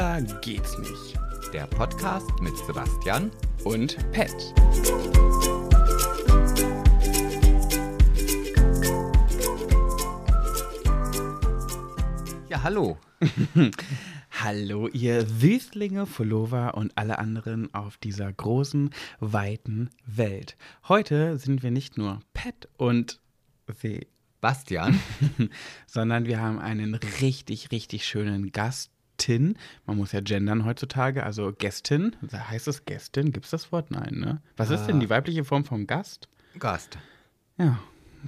[0.00, 1.18] Schwuler geht's nicht.
[1.52, 3.30] Der Podcast mit Sebastian
[3.64, 4.34] Und Pet.
[12.48, 12.96] Ja, hallo.
[14.42, 18.88] Hallo, ihr Wüstlinge, Follower und alle anderen auf dieser großen,
[19.18, 20.56] weiten Welt.
[20.88, 23.20] Heute sind wir nicht nur Pet und
[23.66, 24.06] Se,
[24.40, 24.98] Bastian.
[25.86, 28.50] sondern wir haben einen richtig, richtig schönen
[29.20, 29.56] Gastin.
[29.86, 32.16] Man muss ja gendern heutzutage, also Gästin.
[32.32, 33.32] Heißt es Gästin?
[33.32, 33.90] Gibt es das Wort?
[33.90, 34.40] Nein, ne?
[34.56, 36.28] Was ist denn die weibliche Form vom Gast?
[36.58, 36.96] Gast.
[37.58, 37.78] Ja,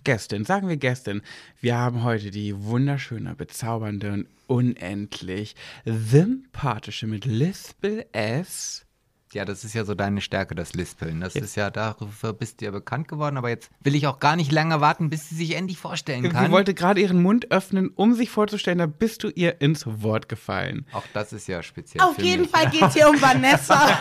[0.05, 1.23] Gästin, sagen wir Gästin.
[1.61, 8.85] Wir haben heute die wunderschöne, bezaubernde und unendlich sympathische mit Lispel S.
[9.33, 11.21] Ja, das ist ja so deine Stärke, das Lispeln.
[11.21, 14.37] Das ist ja, dafür bist du ja bekannt geworden, aber jetzt will ich auch gar
[14.37, 16.51] nicht lange warten, bis sie sich endlich vorstellen Sie kann.
[16.53, 20.87] wollte gerade ihren Mund öffnen, um sich vorzustellen, da bist du ihr ins Wort gefallen.
[20.93, 22.51] auch das ist ja speziell Auf für jeden mich.
[22.51, 24.01] Fall geht es hier um Vanessa.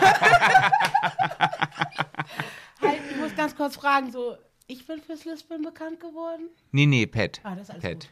[2.80, 4.36] halt, ich muss ganz kurz fragen, so,
[4.66, 6.48] ich bin fürs Lispeln bekannt geworden?
[6.72, 7.40] Nee, nee, Pet.
[7.42, 7.98] Ah, das ist alles Pet.
[8.00, 8.10] Pet.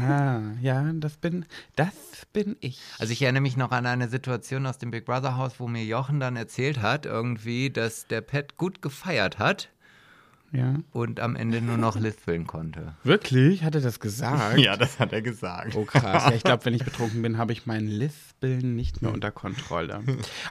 [0.00, 1.44] Ah, ja, das bin,
[1.76, 1.92] das
[2.32, 2.80] bin ich.
[2.98, 5.84] Also ich erinnere mich noch an eine Situation aus dem Big Brother Haus, wo mir
[5.84, 9.68] Jochen dann erzählt hat, irgendwie, dass der Pet gut gefeiert hat
[10.52, 10.76] ja.
[10.92, 12.94] und am Ende nur noch lispeln konnte.
[13.04, 13.64] Wirklich?
[13.64, 14.58] Hat er das gesagt?
[14.76, 15.74] das hat er gesagt.
[15.76, 16.24] Oh krass.
[16.26, 20.02] Ja, ich glaube, wenn ich betrunken bin, habe ich mein Lispeln nicht mehr unter Kontrolle.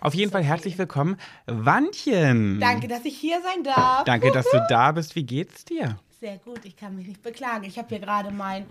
[0.02, 2.60] Auf jeden Fall herzlich willkommen, Wandchen.
[2.60, 4.04] Danke, dass ich hier sein darf.
[4.06, 5.16] Danke, dass du da bist.
[5.16, 6.00] Wie geht's dir?
[6.22, 7.64] Sehr gut, ich kann mich nicht beklagen.
[7.64, 8.66] Ich habe hier gerade mein,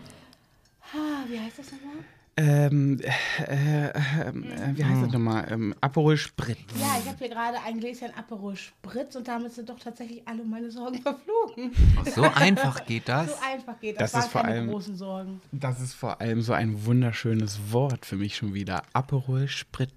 [0.94, 2.04] ah, wie heißt das nochmal?
[2.36, 4.32] Ähm, äh, äh, äh,
[4.76, 5.50] wie heißt das nochmal?
[5.50, 6.58] Ähm, Aperol Spritz.
[6.78, 10.44] Ja, ich habe hier gerade ein Gläschen Aperol Spritz und damit sind doch tatsächlich alle
[10.44, 11.72] meine Sorgen verflogen.
[12.14, 13.30] So einfach geht das.
[13.30, 14.12] So einfach geht das.
[14.12, 15.42] Das ist waren vor keine allem- großen Sorgen.
[15.50, 18.84] Das ist vor allem so ein wunderschönes Wort für mich schon wieder.
[18.92, 19.90] Aperol Spritz.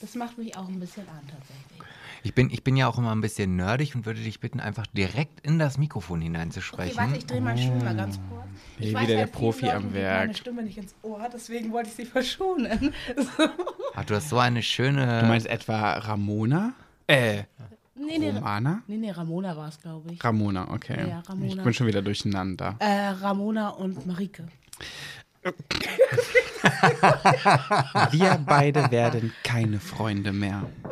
[0.00, 1.82] Das macht mich auch ein bisschen an tatsächlich.
[2.24, 4.86] Ich bin, ich bin ja auch immer ein bisschen nerdig und würde dich bitten, einfach
[4.86, 6.96] direkt in das Mikrofon Okay, hineinzusprechen.
[6.96, 8.44] warte, ich drehe meinen Stuhl mal ganz kurz.
[8.78, 10.20] Hier Ich wieder weiß, der halt, vielen Profi am Leuten geht Werk.
[10.20, 12.94] meine Stimme nicht ins Ohr, deswegen wollte ich sie verschonen.
[13.94, 15.20] Ach, du hast so eine schöne.
[15.22, 16.74] Du meinst etwa Ramona?
[17.08, 17.42] Äh,
[17.96, 18.82] nee, nee, Romana?
[18.86, 20.22] nee, nee, Ramona war es, glaube ich.
[20.22, 21.08] Ramona, okay.
[21.08, 21.46] Ja, Ramona.
[21.46, 22.76] Ich bin schon wieder durcheinander.
[22.78, 24.46] Äh, Ramona und Marike.
[28.12, 30.62] Wir beide werden keine Freunde mehr.
[30.84, 30.90] Ui,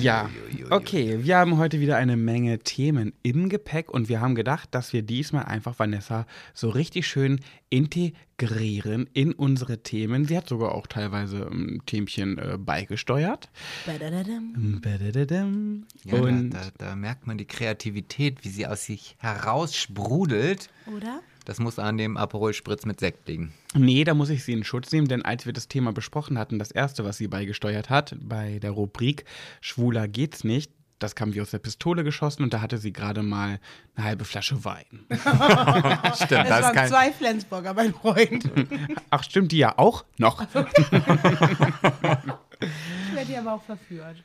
[0.00, 0.30] Ja,
[0.70, 1.18] okay.
[1.22, 5.02] Wir haben heute wieder eine Menge Themen im Gepäck und wir haben gedacht, dass wir
[5.02, 10.24] diesmal einfach Vanessa so richtig schön integrieren in unsere Themen.
[10.24, 13.50] Sie hat sogar auch teilweise ein Themchen äh, beigesteuert.
[13.84, 14.80] Badadadam.
[14.82, 15.86] Badadadam.
[16.04, 20.70] Ja, und da, da, da merkt man die Kreativität, wie sie aus sich heraus sprudelt.
[20.86, 21.20] Oder?
[21.44, 23.52] Das muss an dem Aperol Spritz mit Sekt liegen.
[23.74, 26.58] nee, da muss ich sie in Schutz nehmen, denn als wir das Thema besprochen hatten,
[26.58, 29.24] das erste, was sie beigesteuert hat, bei der Rubrik
[29.60, 33.22] Schwuler geht's nicht, das kam wie aus der Pistole geschossen und da hatte sie gerade
[33.22, 33.58] mal
[33.94, 34.86] eine halbe Flasche Wein.
[35.10, 38.48] Stimmt, Es waren zwei Flensburger, mein Freund.
[39.10, 40.42] Ach, stimmt die ja auch noch?
[42.60, 44.24] Ich werde die aber auch verführt.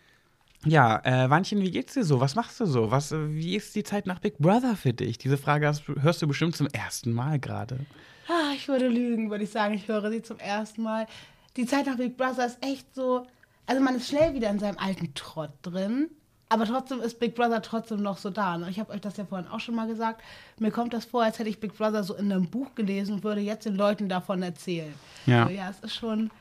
[0.65, 2.19] Ja, äh, Wandchen, wie geht's dir so?
[2.19, 2.91] Was machst du so?
[2.91, 5.17] Was, äh, wie ist die Zeit nach Big Brother für dich?
[5.17, 7.79] Diese Frage hast, hörst du bestimmt zum ersten Mal gerade.
[8.27, 9.73] Ah, ich würde lügen, würde ich sagen.
[9.73, 11.07] Ich höre sie zum ersten Mal.
[11.55, 13.25] Die Zeit nach Big Brother ist echt so.
[13.65, 16.09] Also, man ist schnell wieder in seinem alten Trott drin.
[16.49, 18.55] Aber trotzdem ist Big Brother trotzdem noch so da.
[18.55, 20.21] Und ich habe euch das ja vorhin auch schon mal gesagt.
[20.57, 23.23] Mir kommt das vor, als hätte ich Big Brother so in einem Buch gelesen und
[23.23, 24.93] würde jetzt den Leuten davon erzählen.
[25.27, 25.45] Ja.
[25.45, 26.31] So, ja, es ist schon.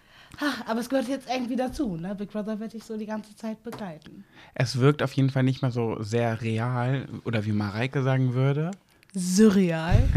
[0.40, 1.96] Ah, aber es gehört jetzt irgendwie dazu.
[1.96, 2.14] Ne?
[2.14, 4.24] Big Brother wird dich so die ganze Zeit begleiten.
[4.54, 8.70] Es wirkt auf jeden Fall nicht mehr so sehr real oder wie Mareike sagen würde.
[9.14, 10.08] Surreal.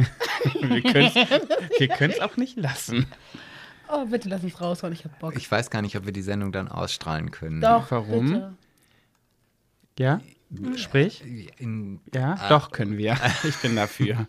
[0.59, 3.07] Wir können es auch nicht lassen.
[3.89, 4.93] Oh, bitte lass uns raushauen.
[4.93, 5.35] Ich hab Bock.
[5.35, 7.61] Ich weiß gar nicht, ob wir die Sendung dann ausstrahlen können.
[7.61, 8.25] Doch, Warum?
[8.27, 8.53] bitte.
[9.99, 10.21] Ja?
[10.75, 11.23] Sprich?
[11.57, 13.17] In, Ja, doch können wir.
[13.43, 14.27] Ich bin dafür.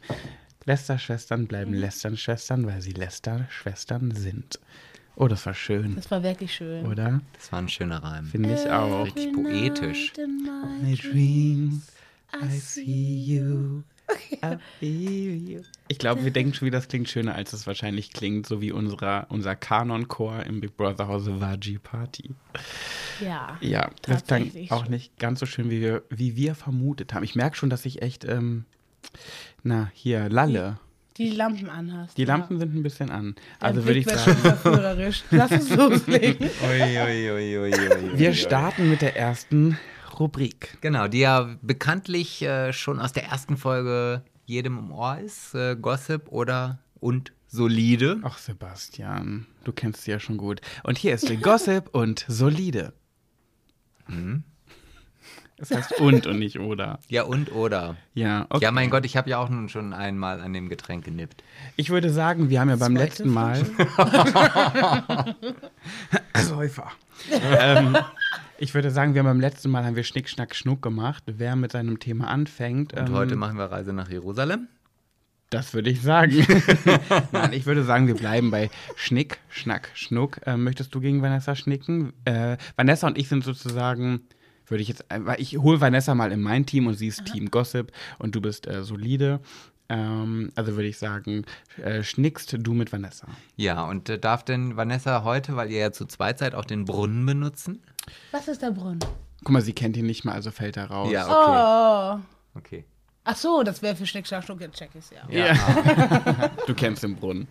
[0.65, 4.61] Lästerschwestern bleiben Lästernschwestern, weil sie Lästerschwestern sind.
[5.15, 6.87] Oh, das war schön, Das war wirklich schön.
[6.87, 7.21] oder?
[7.35, 8.25] das war ein schöner Reim.
[8.27, 9.05] Finde ich auch.
[9.05, 10.13] Richtig poetisch.
[10.83, 11.89] My dreams,
[12.35, 13.83] I see you.
[14.43, 15.63] I feel you.
[15.89, 18.73] Ich glaube, wir denken schon, wie das klingt schöner, als es wahrscheinlich klingt, so wie
[18.73, 22.31] unserer, unser Kanon-Chor im Big Brother Hause Vaji Party.
[23.21, 23.57] Ja.
[23.61, 27.23] Ja, das klang auch nicht ganz so schön, wie wir, wie wir vermutet haben.
[27.23, 28.65] Ich merke schon, dass ich echt, ähm,
[29.63, 30.79] na, hier, lalle.
[31.19, 32.17] Die Lampen anhast.
[32.17, 32.29] Die ja.
[32.29, 33.35] Lampen sind ein bisschen an.
[33.61, 35.25] Der Also würde ich Blick sagen, schon verführerisch.
[35.31, 36.49] Lass uns loslegen.
[36.69, 39.79] Ui, ui, ui, ui, ui, wir starten mit der ersten
[40.19, 40.79] Rubrik.
[40.81, 45.55] Genau, die ja bekanntlich äh, schon aus der ersten Folge jedem im Ohr ist.
[45.55, 48.21] Äh, Gossip oder und solide.
[48.23, 50.61] Ach, Sebastian, du kennst sie ja schon gut.
[50.85, 52.95] Und hier ist Gossip und solide.
[54.09, 54.45] Mhm.
[55.63, 56.99] Das heißt und und nicht oder.
[57.09, 57.95] Ja, und oder.
[58.15, 58.65] Ja, okay.
[58.65, 61.45] Ja, mein Gott, ich habe ja auch nun schon einmal an dem Getränk genippt.
[61.77, 63.65] Ich würde sagen, wir haben ja beim Zweite letzten Mal.
[66.43, 66.91] Säufer.
[67.31, 67.97] ähm,
[68.59, 71.23] ich würde sagen, wir haben beim letzten Mal haben wir Schnick, Schnack, Schnuck gemacht.
[71.27, 72.95] Wer mit seinem Thema anfängt.
[72.95, 74.67] Und ähm, heute machen wir Reise nach Jerusalem.
[75.49, 76.45] Das würde ich sagen.
[77.31, 80.41] Nein, ich würde sagen, wir bleiben bei Schnick, Schnack, Schnuck.
[80.45, 82.15] Ähm, möchtest du gegen Vanessa schnicken?
[82.25, 84.23] Äh, Vanessa und ich sind sozusagen,
[84.67, 87.51] würde ich jetzt, weil ich hole Vanessa mal in mein Team und sie ist Team
[87.51, 89.41] Gossip und du bist äh, solide.
[89.89, 91.45] Ähm, also würde ich sagen,
[91.83, 93.27] äh, schnickst du mit Vanessa.
[93.57, 96.85] Ja, und äh, darf denn Vanessa heute, weil ihr ja zu zweit seid, auch den
[96.85, 97.83] Brunnen benutzen?
[98.31, 99.01] Was ist der Brunnen?
[99.45, 101.11] Guck mal, sie kennt ihn nicht mal, also fällt er raus.
[101.11, 102.21] Ja, okay.
[102.55, 102.59] Oh.
[102.59, 102.85] Okay.
[103.25, 105.29] Ach so, das wäre für Schnick, Schnack, Schnuck, jetzt check ich's ja.
[105.31, 106.51] Ja.
[106.67, 107.47] du kennst den Brunnen.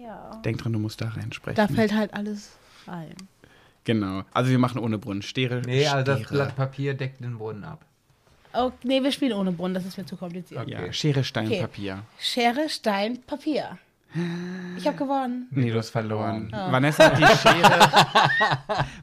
[0.00, 0.40] Ja.
[0.44, 1.56] Denk dran, du musst da reinsprechen.
[1.56, 2.50] Da fällt halt alles
[2.86, 3.14] rein.
[3.88, 4.22] Genau.
[4.32, 5.22] Also wir machen ohne Brunnen.
[5.22, 5.62] Stere.
[5.66, 6.34] Nee, also das Stere.
[6.34, 7.84] Blatt Papier deckt den Brunnen ab.
[8.54, 10.68] Oh, nee, wir spielen ohne Brunnen, das ist mir zu kompliziert.
[10.68, 11.60] Ja, Schere, Stein, Okay.
[11.60, 12.02] Papier.
[12.18, 13.78] Schere, Stein, Papier.
[14.78, 15.48] Ich habe gewonnen.
[15.50, 16.50] Nee, du hast verloren.
[16.50, 17.78] Vanessa hat die Schere.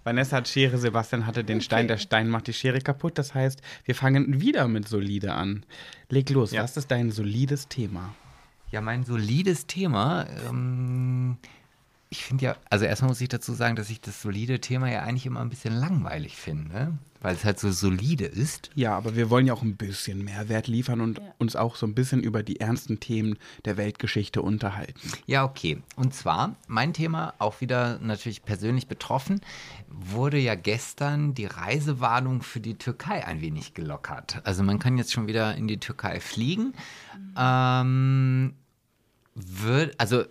[0.04, 1.88] Vanessa hat Schere, Sebastian hatte den Stein.
[1.88, 3.18] Der Stein macht die Schere kaputt.
[3.20, 5.64] Das heißt, wir fangen wieder mit solide an.
[6.10, 8.16] Leg los, was ist dein solides Thema?
[8.72, 10.26] Ja, mein solides Thema.
[10.50, 11.38] Ähm,
[12.18, 15.02] ich finde ja, also erstmal muss ich dazu sagen, dass ich das solide Thema ja
[15.04, 18.70] eigentlich immer ein bisschen langweilig finde, weil es halt so solide ist.
[18.74, 21.26] Ja, aber wir wollen ja auch ein bisschen Mehrwert liefern und Ja.
[21.40, 25.12] uns auch so ein bisschen über die ernsten Themen der Weltgeschichte unterhalten.
[25.26, 25.82] Ja, okay.
[25.98, 29.42] Und zwar, mein Thema, auch wieder natürlich persönlich betroffen,
[29.90, 34.42] wurde ja gestern die Reisewarnung für die Türkei ein wenig gelockert.
[34.46, 36.74] Also man kann jetzt schon wieder in die Türkei fliegen.
[37.38, 38.54] Ähm,
[39.36, 40.24] wird, also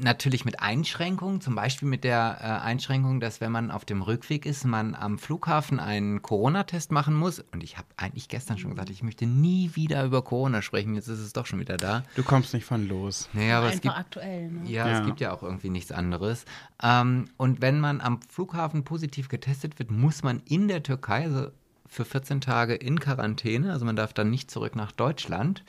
[0.00, 4.46] natürlich mit Einschränkungen, zum Beispiel mit der äh, Einschränkung, dass wenn man auf dem Rückweg
[4.46, 7.40] ist, man am Flughafen einen Corona-Test machen muss.
[7.52, 10.94] Und ich habe eigentlich gestern schon gesagt, ich möchte nie wieder über Corona sprechen.
[10.94, 12.04] Jetzt ist es doch schon wieder da.
[12.16, 13.28] Du kommst nicht von los.
[13.34, 14.50] Naja, aber es Einfach gibt aktuell.
[14.50, 14.70] Ne?
[14.70, 15.00] ja, Ja.
[15.00, 16.46] es gibt ja auch irgendwie nichts anderes.
[16.82, 21.48] Ähm, und wenn man am Flughafen positiv getestet wird, muss man in der Türkei also
[21.86, 23.70] für 14 Tage in Quarantäne.
[23.70, 25.62] Also man darf dann nicht zurück nach Deutschland.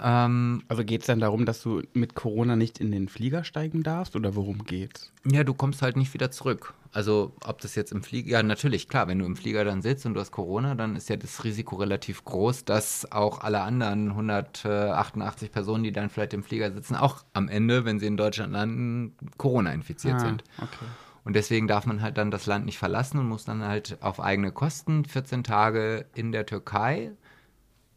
[0.00, 3.82] Ähm, Also geht es dann darum, dass du mit Corona nicht in den Flieger steigen
[3.82, 5.12] darfst oder worum geht's?
[5.30, 6.72] ja, du kommst halt nicht wieder zurück.
[6.92, 10.06] Also ob das jetzt im Flieger, ja natürlich, klar, wenn du im Flieger dann sitzt
[10.06, 14.08] und du hast Corona, dann ist ja das Risiko relativ groß, dass auch alle anderen
[14.10, 18.52] 188 Personen, die dann vielleicht im Flieger sitzen, auch am Ende, wenn sie in Deutschland
[18.52, 20.44] landen, Corona infiziert Ah, sind.
[20.58, 20.86] Okay.
[21.24, 24.18] Und deswegen darf man halt dann das Land nicht verlassen und muss dann halt auf
[24.20, 27.10] eigene Kosten 14 Tage in der Türkei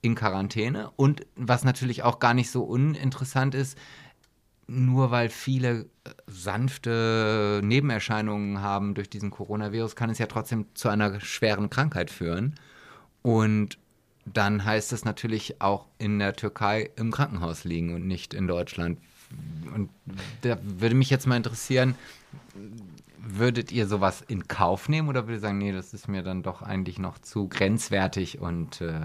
[0.01, 0.91] in Quarantäne.
[0.95, 3.77] Und was natürlich auch gar nicht so uninteressant ist,
[4.67, 10.89] nur weil viele äh, sanfte Nebenerscheinungen haben durch diesen Coronavirus, kann es ja trotzdem zu
[10.89, 12.55] einer schweren Krankheit führen.
[13.21, 13.77] Und
[14.25, 18.99] dann heißt es natürlich auch in der Türkei im Krankenhaus liegen und nicht in Deutschland.
[19.75, 19.89] Und
[20.41, 21.95] da würde mich jetzt mal interessieren,
[23.23, 26.43] würdet ihr sowas in Kauf nehmen oder würdet ihr sagen, nee, das ist mir dann
[26.43, 28.99] doch eigentlich noch zu grenzwertig und äh,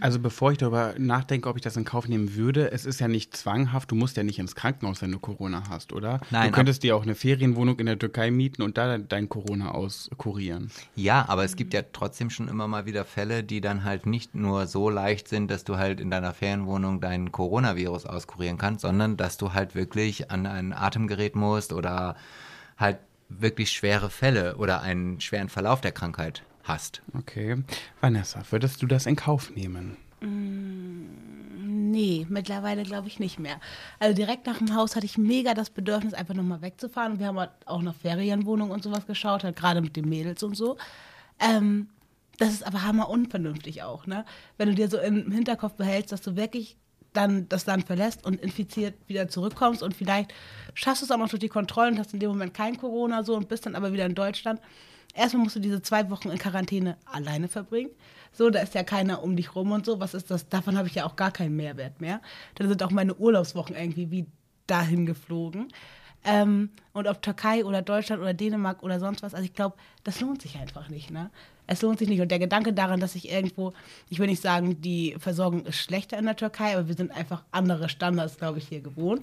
[0.00, 3.08] Also bevor ich darüber nachdenke, ob ich das in Kauf nehmen würde, es ist ja
[3.08, 6.20] nicht zwanghaft, du musst ja nicht ins Krankenhaus, wenn du Corona hast, oder?
[6.30, 9.72] Nein, Du könntest dir auch eine Ferienwohnung in der Türkei mieten und da dein Corona
[9.72, 10.70] auskurieren.
[10.94, 14.34] ja, aber es gibt ja trotzdem schon immer mal wieder Fälle, die dann halt nicht
[14.34, 19.16] nur so leicht sind, dass du halt in deiner Ferienwohnung dein Coronavirus auskurieren kannst, sondern
[19.16, 22.16] dass du halt wirklich an ein Atemgerät musst oder
[22.78, 22.98] halt
[23.30, 27.02] wirklich schwere Fälle oder einen schweren Verlauf der Krankheit hast.
[27.16, 27.62] Okay.
[28.00, 29.96] Vanessa, würdest du das in Kauf nehmen?
[31.90, 33.60] Nee, mittlerweile glaube ich nicht mehr.
[33.98, 37.12] Also direkt nach dem Haus hatte ich mega das Bedürfnis, einfach nochmal wegzufahren.
[37.12, 40.42] Und wir haben halt auch nach Ferienwohnungen und sowas geschaut, halt gerade mit den Mädels
[40.42, 40.76] und so.
[41.38, 41.88] Ähm,
[42.38, 44.24] das ist aber hammer unvernünftig auch, ne?
[44.56, 46.76] Wenn du dir so im Hinterkopf behältst, dass du wirklich
[47.12, 50.32] dann das Land verlässt und infiziert wieder zurückkommst und vielleicht
[50.74, 53.34] schaffst du es auch noch durch die Kontrollen hast in dem Moment kein Corona so
[53.34, 54.60] und bist dann aber wieder in Deutschland.
[55.14, 57.90] Erstmal musst du diese zwei Wochen in Quarantäne alleine verbringen.
[58.32, 59.98] So, da ist ja keiner um dich rum und so.
[59.98, 60.48] Was ist das?
[60.48, 62.20] Davon habe ich ja auch gar keinen Mehrwert mehr.
[62.54, 64.26] Dann sind auch meine Urlaubswochen irgendwie wie
[64.68, 65.72] dahin geflogen.
[66.22, 70.20] Ähm, und ob Türkei oder Deutschland oder Dänemark oder sonst was, also ich glaube, das
[70.20, 71.10] lohnt sich einfach nicht.
[71.10, 71.30] Ne?
[71.70, 72.20] Es lohnt sich nicht.
[72.20, 73.72] Und der Gedanke daran, dass ich irgendwo,
[74.08, 77.44] ich will nicht sagen, die Versorgung ist schlechter in der Türkei, aber wir sind einfach
[77.52, 79.22] andere Standards, glaube ich, hier gewohnt.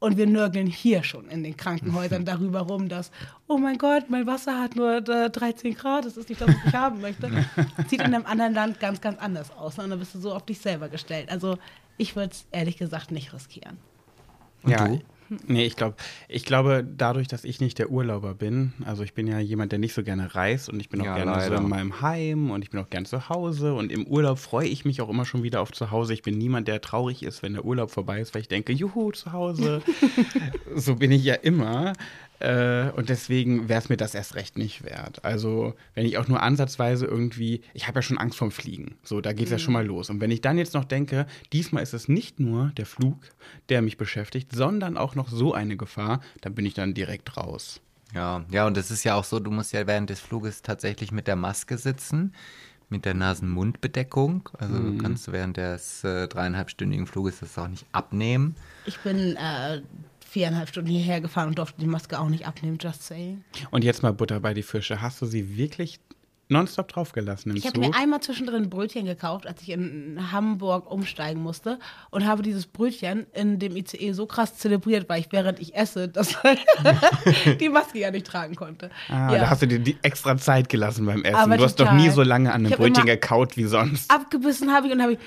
[0.00, 3.12] Und wir nörgeln hier schon in den Krankenhäusern darüber rum, dass,
[3.46, 6.56] oh mein Gott, mein Wasser hat nur äh, 13 Grad, das ist nicht das, was
[6.66, 7.30] ich haben möchte.
[7.86, 9.78] Sieht in einem anderen Land ganz, ganz anders aus.
[9.78, 11.30] Und dann bist du so auf dich selber gestellt.
[11.30, 11.58] Also
[11.96, 13.78] ich würde es ehrlich gesagt nicht riskieren.
[14.64, 14.88] ja.
[14.88, 15.00] du?
[15.46, 15.94] Nee, ich glaube,
[16.28, 19.78] ich glaube, dadurch, dass ich nicht der Urlauber bin, also ich bin ja jemand, der
[19.78, 21.56] nicht so gerne reist und ich bin auch Ja, gerne so leider.
[21.58, 24.84] in meinem Heim und ich bin auch gern zu Hause und im Urlaub freue ich
[24.84, 26.14] mich auch immer schon wieder auf zu Hause.
[26.14, 29.12] Ich bin niemand, der traurig ist, wenn der Urlaub vorbei ist, weil ich denke, juhu,
[29.12, 29.82] zu Hause.
[30.74, 31.92] so bin ich ja immer.
[32.40, 35.24] Äh, und deswegen wäre es mir das erst recht nicht wert.
[35.24, 38.96] Also, wenn ich auch nur ansatzweise irgendwie, ich habe ja schon Angst vorm Fliegen.
[39.04, 40.08] So, da geht es ja schon mal los.
[40.10, 43.18] Und wenn ich dann jetzt noch denke, diesmal ist es nicht nur der Flug,
[43.68, 47.80] der mich beschäftigt, sondern auch noch so eine Gefahr, dann bin ich dann direkt raus.
[48.14, 51.12] Ja, ja, und es ist ja auch so, du musst ja während des Fluges tatsächlich
[51.12, 52.34] mit der Maske sitzen,
[52.88, 54.48] mit der Nasen-Mund-Bedeckung.
[54.58, 54.96] Also Mhm.
[54.96, 58.56] du kannst während des äh, dreieinhalbstündigen Fluges das auch nicht abnehmen.
[58.86, 59.82] Ich bin äh,
[60.30, 63.42] viereinhalb Stunden hierher gefahren und durfte die Maske auch nicht abnehmen, just saying.
[63.70, 65.02] Und jetzt mal Butter bei die Fische.
[65.02, 65.98] Hast du sie wirklich
[66.48, 67.78] nonstop draufgelassen im Ich Zug?
[67.78, 71.78] mir einmal zwischendrin ein Brötchen gekauft, als ich in Hamburg umsteigen musste
[72.10, 76.08] und habe dieses Brötchen in dem ICE so krass zelebriert, weil ich während ich esse,
[76.08, 76.36] dass
[77.60, 78.90] die Maske ja nicht tragen konnte.
[79.08, 79.38] Ah, ja.
[79.40, 81.36] da hast du dir die extra Zeit gelassen beim Essen.
[81.36, 82.00] Aber du hast doch total.
[82.00, 84.10] nie so lange an einem Brötchen gekaut wie sonst.
[84.10, 85.18] abgebissen habe ich und habe ich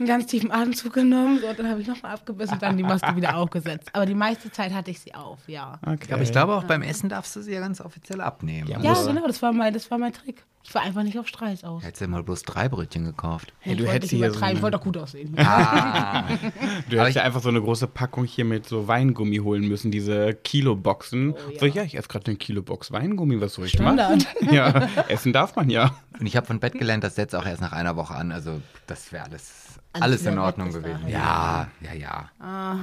[0.00, 2.82] einen ganz tiefen Atemzug genommen so, und dann habe ich nochmal abgebissen und dann die
[2.82, 3.90] Maske wieder aufgesetzt.
[3.92, 5.78] Aber die meiste Zeit hatte ich sie auf, ja.
[5.86, 6.12] Okay.
[6.12, 8.68] Aber ich glaube, auch beim Essen darfst du sie ja ganz offiziell abnehmen.
[8.68, 10.44] Ja, Ja, genau, das war mein, das war mein Trick.
[10.62, 11.82] Ich war einfach nicht auf Streis aus.
[11.82, 13.52] Hättest du mal bloß drei Brötchen gekauft.
[13.60, 15.34] Hey, du ich wollte hättest hier so ich wollte doch gut aussehen.
[15.38, 16.24] Ah,
[16.90, 20.34] Du hättest ja einfach so eine große Packung hier mit so Weingummi holen müssen, diese
[20.34, 21.32] Kiloboxen.
[21.32, 21.58] Oh, ja.
[21.60, 24.18] So, ja, ich esse gerade eine Kilobox Weingummi, was soll ich Standard.
[24.18, 24.26] machen?
[24.54, 25.94] Ja, essen darf man ja.
[26.18, 28.30] und ich habe von Bett gelernt, das setzt auch erst nach einer Woche an.
[28.32, 31.08] Also das wäre alles, Alles in Ordnung gewesen.
[31.08, 32.30] Ja, ja, ja.
[32.38, 32.76] Ah,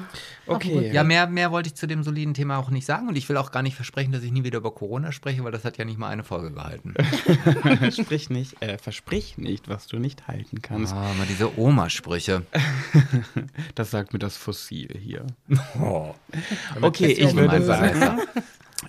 [0.45, 0.91] Okay.
[0.93, 3.07] Ja, mehr, mehr wollte ich zu dem soliden Thema auch nicht sagen.
[3.07, 5.51] Und ich will auch gar nicht versprechen, dass ich nie wieder über Corona spreche, weil
[5.51, 6.93] das hat ja nicht mal eine Folge gehalten.
[7.91, 10.93] Sprich nicht, äh, versprich nicht, was du nicht halten kannst.
[10.93, 12.43] Ah, mal diese Oma-Sprüche.
[13.75, 15.25] Das sagt mir das Fossil hier.
[15.79, 16.13] Oh.
[16.81, 18.21] Okay, ich würde sagen,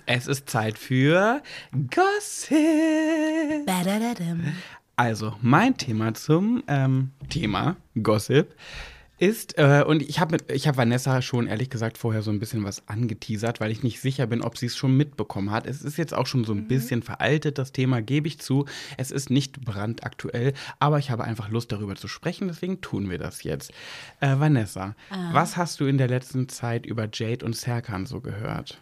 [0.05, 3.65] es ist Zeit für Gossip.
[3.65, 4.53] badadadam.
[4.95, 8.53] Also, mein Thema zum ähm, Thema Gossip
[9.19, 12.63] ist, äh, und ich habe ich hab Vanessa schon ehrlich gesagt vorher so ein bisschen
[12.63, 15.67] was angeteasert, weil ich nicht sicher bin, ob sie es schon mitbekommen hat.
[15.67, 18.65] Es ist jetzt auch schon so ein bisschen veraltet, das Thema, gebe ich zu.
[18.97, 23.17] Es ist nicht brandaktuell, aber ich habe einfach Lust darüber zu sprechen, deswegen tun wir
[23.17, 23.71] das jetzt.
[24.19, 24.95] Äh, Vanessa,
[25.31, 28.79] was hast du in der letzten Zeit über Jade und Serkan so gehört?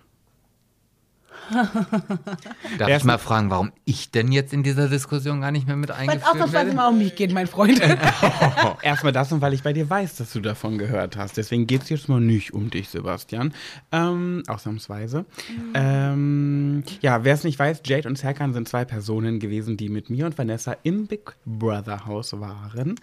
[2.77, 5.75] Darf Erst- ich mal fragen, warum ich denn jetzt in dieser Diskussion gar nicht mehr
[5.75, 6.75] mit Weil es eingeführt ausnahmsweise werde?
[6.75, 7.79] mal um mich geht, mein Freund.
[8.81, 11.37] Erstmal das und weil ich bei dir weiß, dass du davon gehört hast.
[11.37, 13.53] Deswegen geht es jetzt mal nicht um dich, Sebastian.
[13.91, 15.25] Ähm, ausnahmsweise.
[15.73, 20.09] Ähm, ja, wer es nicht weiß, Jade und Serkan sind zwei Personen gewesen, die mit
[20.09, 22.95] mir und Vanessa im Big Brother Haus waren.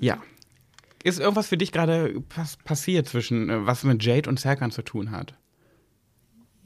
[0.00, 0.18] Ja.
[1.04, 4.82] Ist irgendwas für dich gerade pass passiert zwischen, äh, was mit Jade und Serkan zu
[4.82, 5.34] tun hat?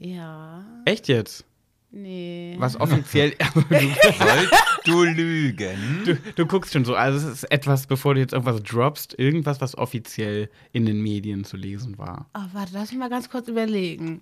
[0.03, 1.45] Ja, Echt jetzt?
[1.91, 2.55] nee.
[2.57, 3.33] Was offiziell.
[3.69, 4.53] Sollst
[4.85, 6.01] du lügen?
[6.05, 6.95] du, du guckst schon so.
[6.95, 11.43] Also, es ist etwas, bevor du jetzt irgendwas droppst, irgendwas, was offiziell in den Medien
[11.43, 12.29] zu lesen war.
[12.33, 14.21] Oh, warte, lass mich mal ganz kurz überlegen.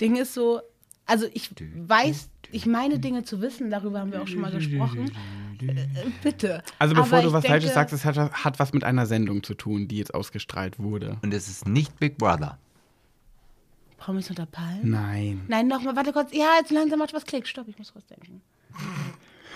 [0.00, 0.60] Ding ist so,
[1.06, 5.10] also ich weiß, ich meine Dinge zu wissen, darüber haben wir auch schon mal gesprochen.
[5.60, 5.86] Äh,
[6.22, 6.62] bitte.
[6.78, 9.42] Also bevor Aber du was denke, Falsches sagst, es hat, hat was mit einer Sendung
[9.42, 11.16] zu tun, die jetzt ausgestrahlt wurde.
[11.22, 12.58] Und es ist nicht Big Brother.
[13.98, 14.90] Promis unter Palmen?
[14.90, 15.42] Nein.
[15.48, 16.32] Nein, nochmal, warte kurz.
[16.32, 17.46] Ja, jetzt langsam macht was Klick.
[17.46, 18.40] Stopp, ich muss kurz denken.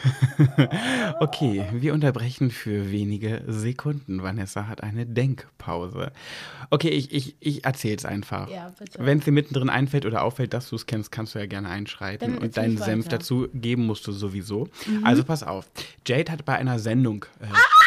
[1.20, 4.22] Okay, wir unterbrechen für wenige Sekunden.
[4.22, 6.12] Vanessa hat eine Denkpause.
[6.70, 8.50] Okay, ich, ich, ich erzähl's einfach.
[8.50, 8.72] Ja.
[8.98, 11.68] Wenn es dir mittendrin einfällt oder auffällt, dass du es kennst, kannst du ja gerne
[11.68, 12.38] einschreiten.
[12.38, 13.06] Und deinen Senf.
[13.06, 13.10] Mhm.
[13.10, 14.68] dazu geben musst du sowieso.
[15.04, 15.70] Also pass auf.
[16.06, 17.26] Jade hat bei einer Sendung.
[17.40, 17.81] Äh, ich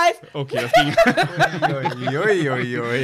[0.00, 0.34] weiß.
[0.34, 0.94] okay, das ging,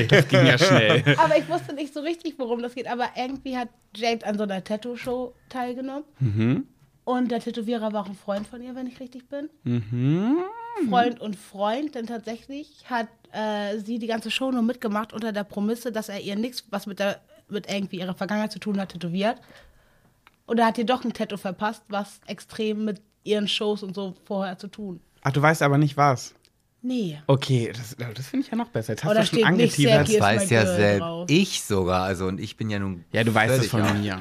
[0.08, 1.16] das ging ja schnell.
[1.18, 2.88] Aber ich wusste nicht so richtig, worum das geht.
[2.90, 6.04] Aber irgendwie hat Jade an so einer Tattoo-Show teilgenommen.
[6.20, 6.66] Mhm.
[7.04, 9.48] Und der Tätowierer war auch ein Freund von ihr, wenn ich richtig bin.
[9.62, 10.38] Mhm.
[10.88, 15.44] Freund und Freund, denn tatsächlich hat äh, sie die ganze Show nur mitgemacht unter der
[15.44, 18.90] Prämisse, dass er ihr nichts, was mit, der, mit irgendwie ihrer Vergangenheit zu tun hat,
[18.90, 19.40] tätowiert.
[20.46, 24.14] Und er hat ihr doch ein Tattoo verpasst, was extrem mit ihren Shows und so
[24.24, 25.00] vorher zu tun.
[25.22, 26.34] Ach, du weißt aber nicht was.
[26.86, 27.18] Nee.
[27.26, 28.92] Okay, das, das finde ich ja noch besser.
[28.92, 30.08] Jetzt hast Oder du schon steht nicht angeteasert.
[30.08, 31.26] Das weiß ja selbst drauf.
[31.30, 32.02] ich sogar.
[32.04, 33.04] Also, und ich bin ja nun.
[33.12, 34.20] Ja, du weißt es von auf- mir.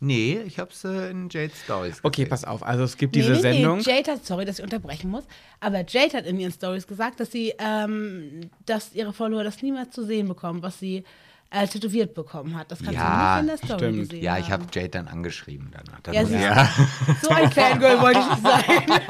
[0.00, 2.28] Nee, ich hab's äh, in Jade's Stories Okay, gesehen.
[2.28, 2.62] pass auf.
[2.62, 3.78] Also es gibt Nee, diese nee, Sendung.
[3.78, 5.24] Nee, Jade hat, sorry, dass ich unterbrechen muss,
[5.60, 9.92] aber Jade hat in ihren Stories gesagt, dass sie, ähm, dass ihre Follower das niemals
[9.94, 11.04] zu sehen bekommen, was sie
[11.50, 12.70] äh, tätowiert bekommen hat.
[12.70, 14.08] Das kannst Ja, du nicht in der Story stimmt.
[14.10, 16.00] gesehen Ja, ich habe Jade dann angeschrieben danach.
[16.02, 16.22] Dann Ja,
[16.64, 17.26] du.
[17.26, 19.00] So ein Fangirl wollte ich nicht sein.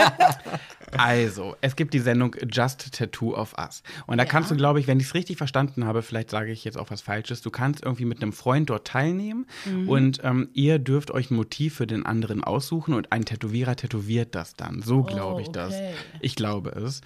[0.96, 3.82] Also, es gibt die Sendung Just Tattoo of Us.
[4.06, 4.28] Und da Ja.
[4.30, 6.88] kannst du, glaube ich, wenn ich es richtig verstanden habe, vielleicht sage ich jetzt auch
[6.90, 9.88] was Falsches, du kannst irgendwie mit einem Freund dort teilnehmen Mhm.
[9.88, 14.36] und ähm, ihr dürft euch ein Motiv für den anderen aussuchen und ein Tätowierer tätowiert
[14.36, 14.82] das dann.
[14.82, 15.72] So glaube ich das.
[15.74, 15.94] Oh, okay.
[16.20, 17.00] Ich glaube es.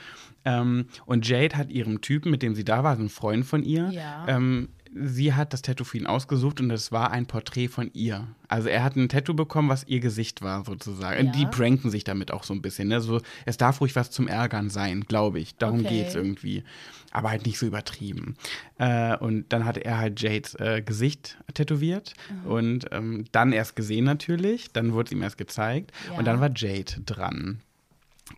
[0.45, 3.63] Ähm, und Jade hat ihrem Typen, mit dem sie da war, so ein Freund von
[3.63, 4.27] ihr, Ja.
[4.29, 8.29] ähm, sie hat das Tattoo für ihn ausgesucht und es war ein Porträt von ihr.
[8.49, 11.27] Also er hat ein Tattoo bekommen, was ihr Gesicht war, sozusagen.
[11.27, 11.33] Ja.
[11.33, 12.89] Die pranken sich damit auch so ein bisschen.
[12.89, 13.01] Ne?
[13.01, 15.57] So, es darf ruhig was zum Ärgern sein, glaube ich.
[15.57, 16.03] Darum Okay.
[16.03, 16.65] geht's irgendwie.
[17.11, 18.37] Aber halt nicht so übertrieben.
[18.79, 22.15] Äh, und dann hatte er halt Jades äh, Gesicht tätowiert
[22.45, 24.73] und ähm, dann erst gesehen natürlich.
[24.73, 25.93] Dann wurde es ihm erst gezeigt.
[26.11, 26.19] Ja.
[26.19, 27.61] Und dann war Jade dran.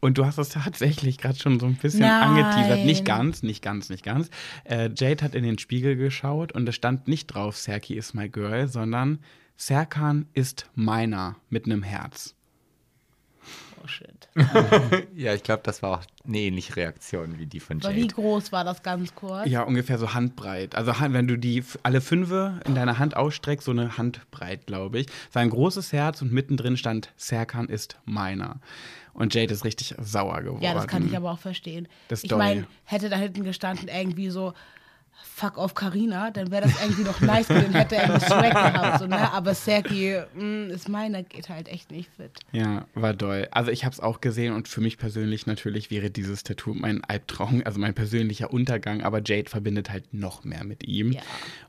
[0.01, 2.23] Und du hast es tatsächlich gerade schon so ein bisschen Nein.
[2.23, 2.85] angeteasert.
[2.87, 4.31] Nicht ganz, nicht ganz, nicht ganz.
[4.65, 8.29] Äh, Jade hat in den Spiegel geschaut und es stand nicht drauf, Serki is my
[8.29, 9.19] girl, sondern
[9.57, 12.35] Serkan ist meiner mit einem Herz.
[13.83, 14.29] Oh shit.
[15.15, 18.15] Ja, ich glaube, das war auch eine ähnliche Reaktion wie die von Aber wie Jade.
[18.15, 19.47] groß war das ganz kurz?
[19.49, 20.75] Ja, ungefähr so handbreit.
[20.75, 25.07] Also wenn du die alle fünfe in deiner Hand ausstreckst, so eine Handbreit, glaube ich.
[25.33, 28.61] War ein großes Herz und mittendrin stand Serkan ist meiner.
[29.21, 30.63] Und Jade ist richtig sauer geworden.
[30.63, 31.89] Ja, das kann ich aber auch verstehen.
[32.09, 34.55] Das ich meine, hätte da hinten gestanden irgendwie so
[35.23, 38.99] Fuck auf Carina, dann wäre das irgendwie noch nice gewesen, hätte er irgendwie Swag gehabt,
[39.01, 39.33] so, ne?
[39.33, 42.31] Aber Serki, mh, ist meiner, geht halt echt nicht fit.
[42.53, 43.49] Ja, war doll.
[43.51, 47.03] Also ich habe es auch gesehen und für mich persönlich natürlich wäre dieses Tattoo mein
[47.05, 51.13] Albtraum, also mein persönlicher Untergang, aber Jade verbindet halt noch mehr mit ihm.
[51.13, 51.23] Ja.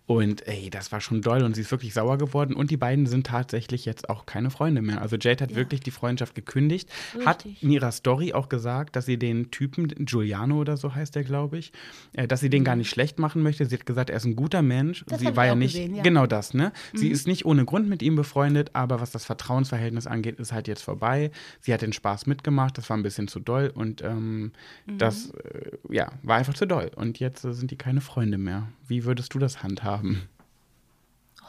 [0.06, 3.06] Und ey, das war schon doll und sie ist wirklich sauer geworden und die beiden
[3.06, 5.02] sind tatsächlich jetzt auch keine Freunde mehr.
[5.02, 6.90] Also Jade hat wirklich die Freundschaft gekündigt,
[7.26, 7.64] hat Richtig.
[7.64, 11.58] in ihrer Story auch gesagt, dass sie den Typen, Giuliano oder so heißt der, glaube
[11.60, 11.72] ich,
[12.14, 13.66] äh, dass sie den gar nicht schlecht machen möchte.
[13.66, 15.02] Sie hat gesagt, er ist ein guter Mensch.
[15.02, 15.06] Mhm.
[15.10, 16.00] Das sie war ja nicht gesehen, ja.
[16.02, 16.04] Mhm.
[16.04, 16.72] genau das, ne?
[16.94, 20.68] Sie ist nicht ohne Grund mit ihm befreundet, aber was das Vertrauensverhältnis angeht, ist halt
[20.68, 21.32] jetzt vorbei.
[21.60, 24.52] Sie hat den Spaß mitgemacht, das war ein bisschen zu doll und ähm,
[24.86, 24.98] Mhm.
[24.98, 26.92] das äh, ja, war einfach zu doll.
[26.96, 28.68] Und jetzt äh, sind die keine Freunde mehr.
[28.88, 30.24] Wie würdest du das handhaben?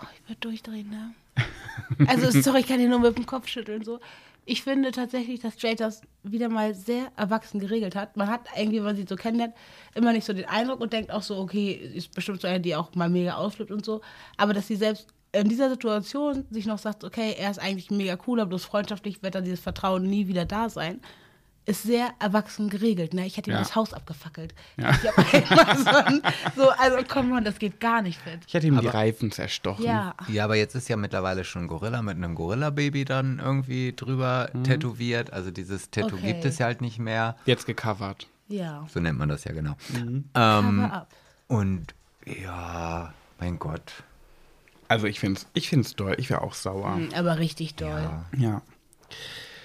[0.01, 1.14] Oh, ich würde durchdrehen, ne?
[2.07, 4.01] Also, sorry, ich kann hier nur mit dem Kopf schütteln, so.
[4.44, 8.16] Ich finde tatsächlich, dass Jade das wieder mal sehr erwachsen geregelt hat.
[8.16, 9.55] Man hat irgendwie, wenn man sie so kennenlernt,
[9.94, 12.74] immer nicht so den Eindruck und denkt auch so, okay, ist bestimmt so eine, die
[12.74, 14.00] auch mal mega ausflippt und so.
[14.37, 18.18] Aber dass sie selbst in dieser Situation sich noch sagt, okay, er ist eigentlich mega
[18.26, 21.00] cool, aber bloß freundschaftlich wird dann dieses Vertrauen nie wieder da sein,
[21.64, 23.14] ist sehr erwachsen geregelt.
[23.14, 23.25] Ne?
[23.27, 23.61] Ich hätte ihm Ja.
[23.61, 24.53] das Haus abgefackelt.
[24.77, 24.90] Ja.
[24.90, 26.22] Ich hab einmal so, ein,
[26.57, 28.40] so, also komm on, das geht gar nicht fit.
[28.46, 29.85] Ich hätte ihm die Aber- Reifen zerstochen.
[29.85, 30.14] Ja.
[30.29, 34.51] Ja, aber jetzt ist ja mittlerweile schon ein Gorilla mit einem Gorilla-Baby dann irgendwie drüber
[34.64, 35.33] tätowiert.
[35.33, 36.33] Also dieses Tattoo Okay.
[36.33, 37.37] gibt es ja halt nicht mehr.
[37.46, 38.27] Jetzt gecovert.
[38.48, 38.87] Ja.
[38.92, 39.77] So nennt man das ja genau.
[39.90, 40.25] Mhm.
[40.35, 40.90] Ähm,
[41.48, 41.94] und
[42.27, 44.03] ja, mein Gott.
[44.88, 46.16] Also ich finde es ich find's doll.
[46.18, 46.96] Ich wäre auch sauer.
[46.96, 47.88] Mhm, Aber richtig doll.
[47.88, 48.25] Ja.
[48.37, 48.62] Ja.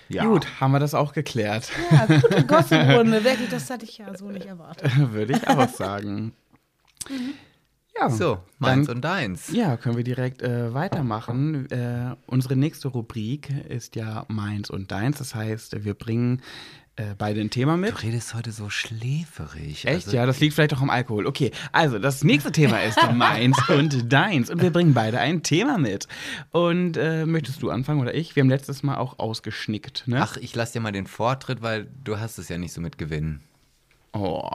[0.09, 0.25] Ja.
[0.25, 1.69] Gut, haben wir das auch geklärt.
[1.91, 3.23] Ja, gute Gossip-Runde.
[3.23, 4.91] Wirklich, das hatte ich ja so nicht erwartet.
[5.11, 6.33] Würde ich auch sagen.
[7.99, 8.09] Ja.
[8.09, 9.51] So, meins Dann- und deins.
[9.51, 11.69] Ja, können wir direkt äh, weitermachen.
[11.71, 15.17] Äh, unsere nächste Rubrik ist ja meins und deins.
[15.17, 16.41] Das heißt, wir bringen
[16.97, 17.91] äh, beide ein Thema mit.
[17.91, 19.85] Du redest heute so schläferig.
[19.85, 20.07] Echt?
[20.07, 21.27] Also, ja, das liegt vielleicht auch am Alkohol.
[21.27, 24.49] Okay, also das nächste Thema ist meins und deins.
[24.49, 26.07] Und wir bringen beide ein Thema mit.
[26.51, 28.35] Und äh, möchtest du anfangen oder ich?
[28.35, 30.19] Wir haben letztes Mal auch ausgeschnickt, ne?
[30.21, 32.97] Ach, ich lasse dir mal den Vortritt, weil du hast es ja nicht so mit
[32.97, 33.41] Gewinnen.
[34.13, 34.41] Oh.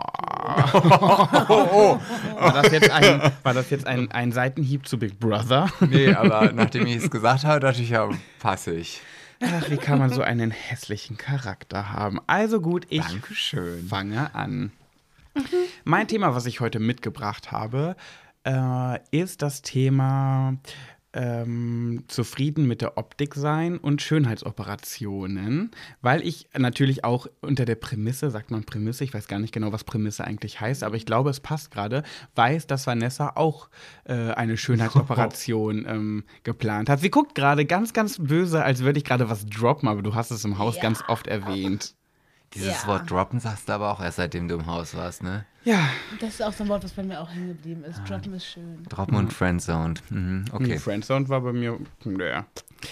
[2.42, 5.70] War das jetzt, ein, war das jetzt ein, ein Seitenhieb zu Big Brother?
[5.78, 8.08] Nee, aber nachdem ich es gesagt habe, dachte ich ja,
[8.40, 9.00] passe ich.
[9.42, 12.20] Ach, wie kann man so einen hässlichen Charakter haben?
[12.26, 13.86] Also gut, ich Dankeschön.
[13.88, 14.72] fange an.
[15.84, 17.96] Mein Thema, was ich heute mitgebracht habe,
[18.44, 20.56] äh, ist das Thema
[21.12, 25.70] ähm, zufrieden mit der Optik sein und Schönheitsoperationen,
[26.00, 29.72] weil ich natürlich auch unter der Prämisse, sagt man Prämisse, ich weiß gar nicht genau,
[29.72, 32.02] was Prämisse eigentlich heißt, aber ich glaube, es passt gerade,
[32.34, 33.68] weiß, dass Vanessa auch
[34.04, 37.00] äh, eine Schönheitsoperation ähm, geplant hat.
[37.00, 40.30] Sie guckt gerade ganz, ganz böse, als würde ich gerade was droppen, aber du hast
[40.30, 40.82] es im Haus Ja.
[40.82, 41.94] ganz oft erwähnt.
[42.54, 42.86] Dieses Ja.
[42.88, 45.44] Wort droppen sagst du aber auch erst seitdem du im Haus warst, ne?
[45.64, 45.88] Ja,
[46.20, 48.00] Das ist auch so ein Wort, was bei mir auch hängen geblieben ist.
[48.08, 48.82] Droppen ist schön.
[48.88, 50.02] Droppen und Friendzoned.
[50.10, 50.64] Mhm, okay.
[50.64, 50.78] okay.
[50.78, 52.46] Friendzone war bei mir, naja.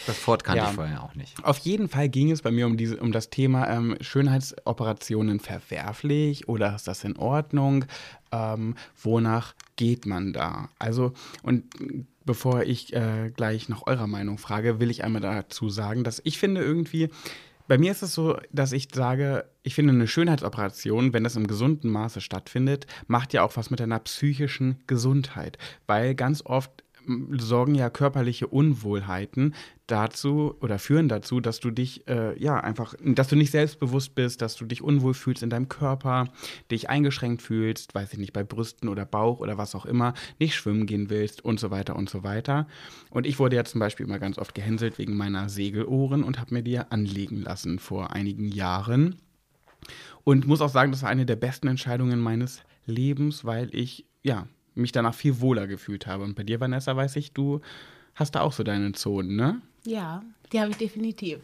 [0.07, 0.69] Das Wort kannte Ja.
[0.71, 1.45] ich vorher auch nicht.
[1.45, 6.49] Auf jeden Fall ging es bei mir um, diese, um das Thema ähm, Schönheitsoperationen verwerflich
[6.49, 7.85] oder ist das in Ordnung?
[8.33, 10.69] Ähm, wonach geht man da?
[10.79, 11.65] Also, und
[12.25, 16.39] bevor ich äh, gleich nach eurer Meinung frage, will ich einmal dazu sagen, dass ich
[16.39, 17.09] finde irgendwie,
[17.71, 21.47] Bei mir ist es so, dass ich sage, ich finde eine Schönheitsoperation, wenn das im
[21.47, 25.57] gesunden Maße stattfindet, macht ja auch was mit deiner psychischen Gesundheit.
[25.87, 26.83] Weil ganz oft
[27.39, 29.55] sorgen ja körperliche Unwohlheiten
[29.87, 34.43] dazu oder führen dazu, dass du dich äh, ja einfach, dass du nicht selbstbewusst bist,
[34.43, 36.29] dass du dich unwohl fühlst in deinem Körper,
[36.71, 40.55] dich eingeschränkt fühlst, weiß ich nicht, bei Brüsten oder Bauch oder was auch immer, nicht
[40.55, 42.67] schwimmen gehen willst und so weiter und so weiter.
[43.11, 46.55] Und ich wurde ja zum Beispiel immer ganz oft gehänselt wegen meiner Segelohren und habe
[46.55, 49.17] mir die anlegen lassen vor einigen Jahren.
[50.25, 54.47] Und muss auch sagen, das war eine der besten Entscheidungen meines Lebens, weil ich ja
[54.75, 56.25] mich danach viel wohler gefühlt habe.
[56.25, 57.61] Und bei dir, Vanessa, weiß ich, du
[58.15, 59.61] hast da auch so deine Zonen, ne?
[59.85, 61.41] Ja, die habe ich definitiv.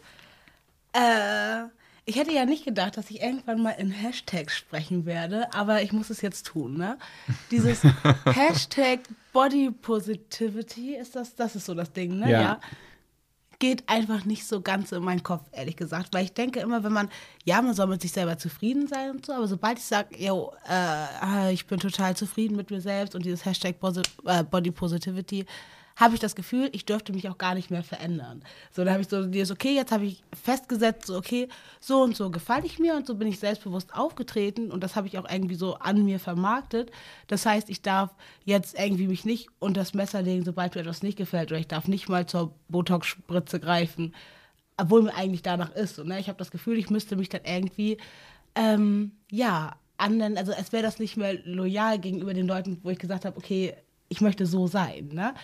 [0.93, 1.65] Äh,
[2.05, 5.93] ich hätte ja nicht gedacht, dass ich irgendwann mal in Hashtags sprechen werde, aber ich
[5.93, 6.99] muss es jetzt tun, ne?
[7.51, 7.83] Dieses
[8.25, 9.01] Hashtag
[9.33, 12.31] Body Positivity, ist das, das ist so das Ding, ne?
[12.31, 12.41] Ja.
[12.41, 12.61] ja
[13.59, 16.13] geht einfach nicht so ganz in meinen Kopf, ehrlich gesagt.
[16.13, 17.09] Weil ich denke immer, wenn man,
[17.45, 20.53] ja, man soll mit sich selber zufrieden sein und so, aber sobald ich sage, yo,
[20.69, 25.47] äh, ich bin total zufrieden mit mir selbst und dieses Hashtag Posi äh, Body Positivity,
[25.97, 28.43] habe ich das Gefühl, ich dürfte mich auch gar nicht mehr verändern.
[28.71, 31.49] So, da habe ich so dieses, okay, jetzt habe ich festgesetzt, so, okay,
[31.81, 35.07] so und so gefalle ich mir und so bin ich selbstbewusst aufgetreten und das habe
[35.07, 36.93] ich auch irgendwie so an mir vermarktet.
[37.29, 41.03] Das heißt, ich darf jetzt irgendwie mich nicht unter das Messer legen, sobald mir etwas
[41.03, 44.15] nicht gefällt oder ich darf nicht mal zur Botox-Spritze greifen,
[44.77, 45.97] obwohl mir eigentlich danach ist.
[45.97, 46.21] So, ne?
[46.21, 47.97] Ich habe das Gefühl, ich müsste mich dann irgendwie,
[48.55, 52.99] ähm, ja, anderen, also es wäre das nicht mehr loyal gegenüber den Leuten, wo ich
[52.99, 53.75] gesagt habe, okay,
[54.09, 55.09] ich möchte so sein.
[55.13, 55.35] Ne?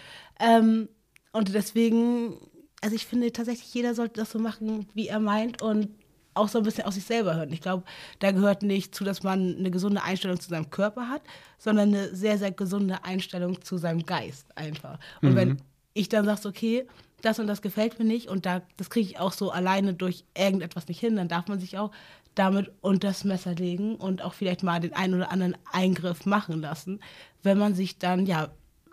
[0.40, 0.88] Ähm,
[1.32, 2.36] und deswegen,
[2.80, 5.88] also ich finde tatsächlich, jeder sollte das so machen, wie er meint und
[6.34, 7.52] auch so ein bisschen aus sich selber hören.
[7.52, 7.84] Ich glaube,
[8.18, 11.22] da gehört nicht zu, dass man eine gesunde Einstellung zu seinem Körper hat,
[11.58, 14.98] sondern eine sehr, sehr gesunde Einstellung zu seinem Geist einfach.
[15.20, 15.36] Und Mhm.
[15.36, 15.56] wenn
[15.92, 16.86] ich dann sage, okay,
[17.20, 20.24] das und das gefällt mir nicht und da, das kriege ich auch so alleine durch
[20.36, 21.92] irgendetwas nicht hin, dann darf man sich auch
[22.34, 26.60] damit unter das Messer legen und auch vielleicht mal den einen oder anderen Eingriff machen
[26.60, 27.00] lassen,
[27.42, 28.48] wenn man sich dann ja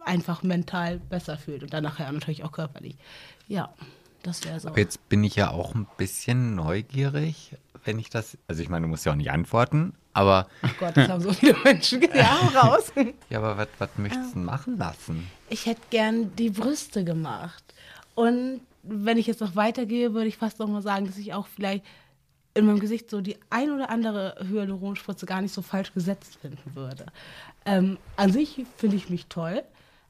[0.06, 2.95] einfach mental besser fühlt und dann nachher natürlich auch körperlich.
[3.47, 3.73] Ja,
[4.23, 4.69] das wäre so.
[4.69, 8.84] Aber jetzt bin ich ja auch ein bisschen neugierig, wenn ich das, also ich meine,
[8.84, 12.02] du musst ja auch nicht antworten, aber Ach Gott, das haben so viele Menschen.
[12.13, 12.91] Ja, raus.
[13.30, 15.28] ja, aber was, was möchtest du machen lassen?
[15.49, 17.63] Ich hätte gern die Brüste gemacht.
[18.15, 21.47] Und wenn ich jetzt noch weitergehe, würde ich fast noch mal sagen, dass ich auch
[21.47, 21.86] vielleicht
[22.53, 26.75] in meinem Gesicht so die ein oder andere Hyaluronspritze gar nicht so falsch gesetzt finden
[26.75, 27.05] würde.
[27.65, 29.63] Ähm, an sich finde ich mich toll,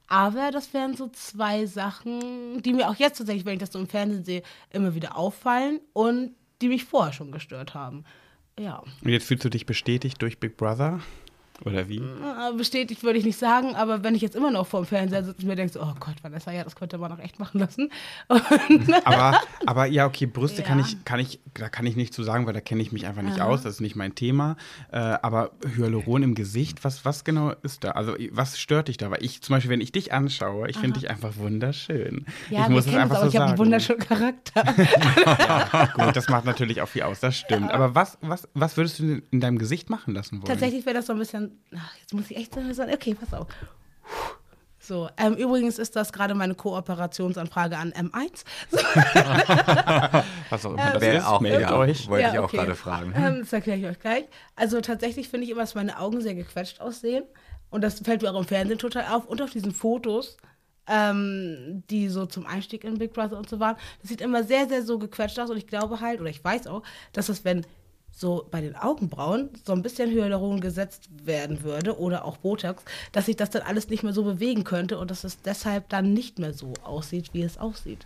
[0.07, 3.79] aber das wären so zwei Sachen, die mir auch jetzt tatsächlich, wenn ich das so
[3.79, 8.03] im Fernsehen sehe, immer wieder auffallen und die mich vorher schon gestört haben.
[8.59, 8.83] Ja.
[9.03, 10.99] Und jetzt fühlst du dich bestätigt durch Big Brother?
[11.65, 11.97] Oder wie?
[11.97, 15.23] Äh, Bestätigt würde ich nicht sagen, aber wenn ich jetzt immer noch vor dem Fernseher
[15.23, 17.59] sitze und mir denke, so, oh Gott, Vanessa, ja, das könnte man noch echt machen
[17.59, 17.91] lassen.
[18.29, 20.85] Und, Aber, aber ja, okay, Brüste kann Ja.
[20.85, 23.21] ich, kann ich, da kann ich nicht zu sagen, weil da kenne ich mich einfach
[23.21, 24.55] nicht aus, das ist nicht mein Thema.
[24.91, 27.91] Äh, aber Hyaluron im Gesicht, was, was genau ist da?
[27.91, 29.11] Also was stört dich da?
[29.11, 32.25] Weil ich zum Beispiel, wenn ich dich anschaue, ich finde dich einfach wunderschön.
[32.49, 34.63] ja, ich muss es einfach aber so ich habe einen wunderschönen Charakter.
[36.05, 37.71] Gut, das macht natürlich auch viel aus, das stimmt.
[37.71, 40.45] Aber was, was, was würdest du denn in deinem Gesicht machen lassen wollen?
[40.45, 43.33] Tatsächlich wäre das so ein bisschen, ach, jetzt muss ich echt so sagen, okay, pass
[43.33, 43.47] auf.
[44.81, 48.43] So, ähm, übrigens ist das gerade meine Kooperationsanfrage an M1.
[48.71, 48.77] So,
[50.49, 52.07] Was auch immer das Wäre ist, auch, meldet ja, euch.
[52.07, 52.57] wollte Ja, ich auch okay.
[52.57, 53.13] gerade fragen.
[53.15, 54.25] Ähm, das erkläre ich euch gleich.
[54.55, 57.23] Also tatsächlich finde ich immer, dass meine Augen sehr gequetscht aussehen.
[57.69, 59.25] Und das fällt mir auch im Fernsehen total auf.
[59.25, 60.37] Und auf diesen Fotos,
[60.87, 64.67] ähm, die so zum Einstieg in Big Brother und so waren, das sieht immer sehr,
[64.67, 65.49] sehr so gequetscht aus.
[65.51, 66.81] Und ich glaube halt, oder ich weiß auch,
[67.13, 67.65] dass das, wenn
[68.19, 73.27] so bei den Augenbrauen so ein bisschen Hyaluron gesetzt werden würde oder auch Botox, dass
[73.27, 76.39] sich das dann alles nicht mehr so bewegen könnte und dass es deshalb dann nicht
[76.39, 78.05] mehr so aussieht, wie es aussieht.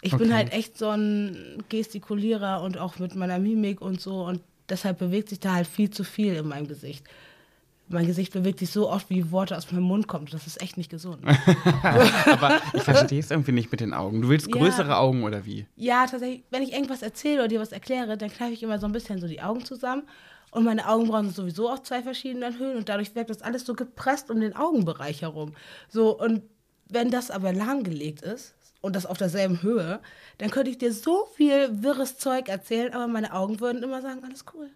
[0.00, 0.34] Ich bin Okay.
[0.34, 5.28] halt echt so ein Gestikulierer und auch mit meiner Mimik und so und deshalb bewegt
[5.28, 7.04] sich da halt viel zu viel in meinem Gesicht.
[7.90, 10.26] Mein Gesicht bewegt sich so oft, wie Worte aus meinem Mund kommen.
[10.30, 11.18] Das ist echt nicht gesund.
[11.82, 14.20] Aber ich verstehe es irgendwie nicht mit den Augen.
[14.22, 14.52] Du willst Ja.
[14.60, 15.66] größere Augen oder wie?
[15.76, 18.86] Ja, tatsächlich, wenn ich irgendwas erzähle oder dir was erkläre, dann kneife ich immer so
[18.86, 20.02] ein bisschen so die Augen zusammen.
[20.50, 23.74] Und meine Augenbrauen sind sowieso auf zwei verschiedenen Höhen und dadurch wirkt das alles so
[23.74, 25.52] gepresst um den Augenbereich herum.
[25.88, 26.42] So, und
[26.90, 29.98] wenn das aber lahmgelegt ist und das auf derselben Höhe,
[30.38, 34.20] dann könnte ich dir so viel wirres Zeug erzählen, aber meine Augen würden immer sagen,
[34.24, 34.68] alles cool.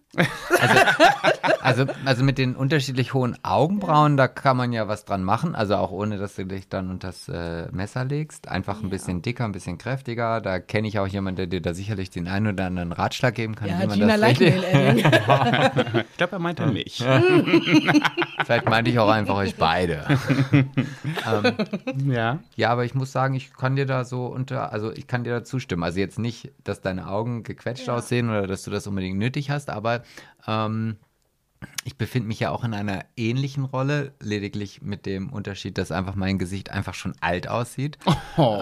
[1.63, 5.55] Also, also mit den unterschiedlich hohen Augenbrauen, da kann man ja was dran machen.
[5.55, 8.49] Also auch ohne, dass du dich dann unter das äh, Messer legst.
[8.49, 10.41] Einfach ein bisschen dicker, ein bisschen kräftiger.
[10.41, 13.55] Da kenne ich auch jemanden, der dir da sicherlich den einen oder anderen Ratschlag geben
[13.55, 13.69] kann.
[13.69, 16.03] Ja, wie man Gina das richtig- Leitmehl.
[16.11, 16.99] Ich glaube, er meinte mich.
[18.45, 20.05] Vielleicht meinte ich auch einfach euch beide.
[20.53, 22.39] ähm, Ja.
[22.57, 25.31] ja, aber ich muss sagen, ich kann dir da so unter, also ich kann dir
[25.31, 25.83] da zustimmen.
[25.83, 27.95] Also jetzt nicht, dass deine Augen gequetscht Ja.
[27.97, 30.03] aussehen oder dass du das unbedingt nötig hast, aber
[30.47, 30.97] ähm,
[31.85, 36.17] ich befinde mich ja auch in einer ähnlichen Rolle, lediglich mit dem Unterschied, dass einfach
[36.17, 37.99] mein Gesicht einfach schon alt aussieht.
[38.39, 38.59] Oh.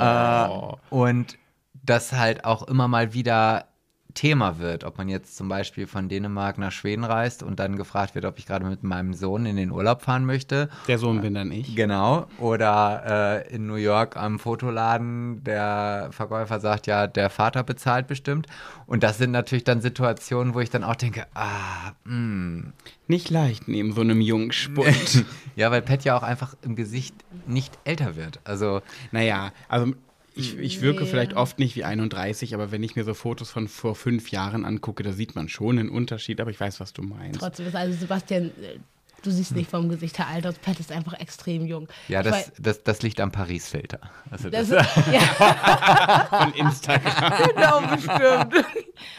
[0.91, 1.39] Äh, und
[1.85, 3.67] das halt auch immer mal wieder
[4.15, 8.15] Thema wird, ob man jetzt zum Beispiel von Dänemark nach Schweden reist und dann gefragt
[8.15, 10.69] wird, ob ich gerade mit meinem Sohn in den Urlaub fahren möchte.
[10.89, 11.75] Der Sohn bin dann ich.
[11.77, 12.27] Genau.
[12.39, 18.47] Oder äh, in New York am Fotoladen, der Verkäufer sagt, ja, der Vater bezahlt bestimmt.
[18.87, 22.73] Und das sind natürlich dann Situationen, wo ich dann auch denke, ah, mh.
[23.07, 25.25] Nicht leicht neben so einem jungen Spund.
[25.57, 27.15] Ja, weil Pet ja auch einfach im Gesicht
[27.47, 28.39] nicht älter wird.
[28.45, 29.93] Also, naja, also
[30.41, 31.11] ich, ich wirke Nee.
[31.11, 34.65] vielleicht oft nicht wie 31, aber wenn ich mir so Fotos von vor fünf Jahren
[34.65, 37.41] angucke, da sieht man schon einen Unterschied, aber ich weiß, was du meinst.
[37.41, 38.79] Trotzdem ist also Sebastian, äh,
[39.23, 40.55] du siehst nicht vom Gesicht her alt aus.
[40.59, 41.89] Pat ist einfach extrem jung.
[42.09, 44.01] ja, das, weiß- das, das liegt am Paris-Filter.
[44.31, 45.21] Also das, Das ist, ja,
[46.31, 47.33] Von Instagram.
[47.55, 48.65] genau, bestimmt.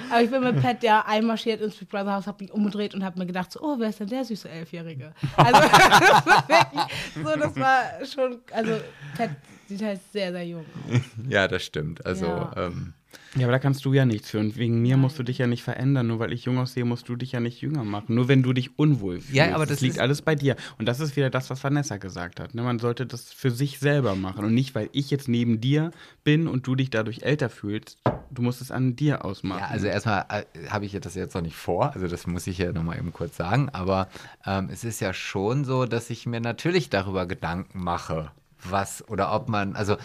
[0.10, 3.04] Aber ich bin mit Pat ja einmarschiert ins Big Brother Haus, hab mich umgedreht und
[3.04, 5.14] hab mir gedacht, so, oh, wer ist denn der süße Elfjährige?
[5.38, 6.84] Also, das war wirklich
[7.24, 8.78] so, das war schon, also,
[9.16, 9.30] Pat
[9.78, 11.02] sieht halt sehr, sehr jung aus.
[11.30, 12.06] ja, das stimmt.
[12.06, 12.52] Also, Ja.
[12.58, 12.94] ähm,
[13.36, 14.40] Ja, aber da kannst du ja nichts für.
[14.40, 16.08] Und wegen mir musst du dich ja nicht verändern.
[16.08, 18.16] Nur weil ich jung aussehe, musst du dich ja nicht jünger machen.
[18.16, 19.34] Nur wenn du dich unwohl fühlst.
[19.34, 20.56] Ja, aber das liegt ist- alles bei dir.
[20.78, 22.56] Und das ist wieder das, was Vanessa gesagt hat.
[22.56, 22.62] Ne?
[22.62, 24.46] Man sollte das für sich selber machen.
[24.46, 25.92] Und nicht, weil ich jetzt neben dir
[26.24, 27.98] bin und du dich dadurch älter fühlst.
[28.32, 29.60] Du musst es an dir ausmachen.
[29.60, 32.60] Ja, also erstmal äh, habe ich das jetzt noch nicht vor, also das muss ich
[32.60, 34.08] ja nochmal eben kurz sagen, aber
[34.46, 38.32] ähm, es ist ja schon so, dass ich mir natürlich darüber Gedanken mache,
[38.70, 39.98] was oder ob man, also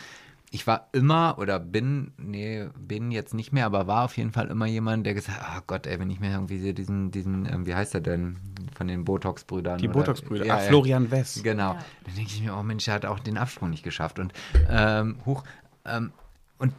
[0.51, 4.47] ich war immer oder bin, nee, bin jetzt nicht mehr, aber war auf jeden Fall
[4.49, 7.47] immer jemand, der gesagt hat, oh Gott, ey, wenn ich mir irgendwie sehe, diesen, diesen,
[7.47, 8.39] ähm, wie heißt er denn,
[8.75, 9.79] von den Botox-Brüdern.
[9.79, 10.47] Die Botox-Brüder.
[10.47, 10.59] Ja.
[10.59, 11.43] Florian West.
[11.43, 11.75] Genau.
[11.75, 11.79] Ja.
[12.05, 14.19] Dann denke ich mir, oh Mensch, der hat auch den Absprung nicht geschafft.
[14.19, 14.33] Und
[14.69, 15.45] ähm, hoch.
[15.85, 16.13] Ähm,
[16.59, 16.73] und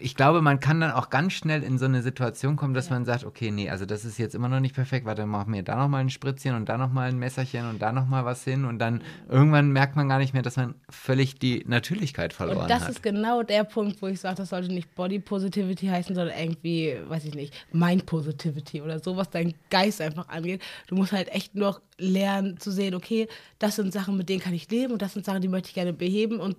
[0.00, 3.04] ich glaube, man kann dann auch ganz schnell in so eine Situation kommen, dass man
[3.04, 5.76] sagt, okay, nee, also das ist jetzt immer noch nicht perfekt, warte, mach mir da
[5.76, 8.42] noch mal ein Spritzchen und da noch mal ein Messerchen und da noch mal was
[8.42, 12.62] hin und dann irgendwann merkt man gar nicht mehr, dass man völlig die Natürlichkeit verloren
[12.62, 12.90] Und das hat.
[12.90, 16.96] ist genau der Punkt, wo ich sage, das sollte nicht Body Positivity heißen, sondern irgendwie,
[17.06, 20.62] weiß ich nicht, Mind Positivity oder so, was dein Geist einfach angeht.
[20.88, 24.54] Du musst halt echt noch lernen zu sehen, okay, das sind Sachen, mit denen kann
[24.54, 26.56] ich leben und das sind Sachen, die möchte ich gerne beheben und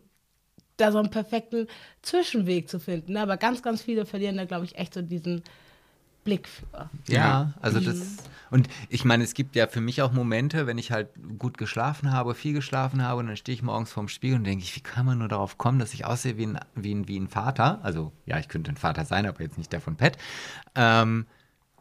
[0.79, 1.67] da so einen perfekten
[2.01, 3.17] Zwischenweg zu finden.
[3.17, 5.43] Aber ganz, ganz viele verlieren da, glaube ich, echt so diesen
[6.23, 6.89] Blick für.
[7.07, 7.85] Ja, also Mhm.
[7.85, 8.17] das.
[8.51, 12.11] Und ich meine, es gibt ja für mich auch Momente, wenn ich halt gut geschlafen
[12.11, 14.81] habe, viel geschlafen habe, und dann stehe ich morgens vorm Spiegel und denke ich, wie
[14.81, 17.79] kann man nur darauf kommen, dass ich aussehe wie ein, wie ein, wie ein Vater?
[17.83, 20.17] Also, ja, ich könnte ein Vater sein, aber jetzt nicht der von Pet.
[20.75, 21.27] Ähm,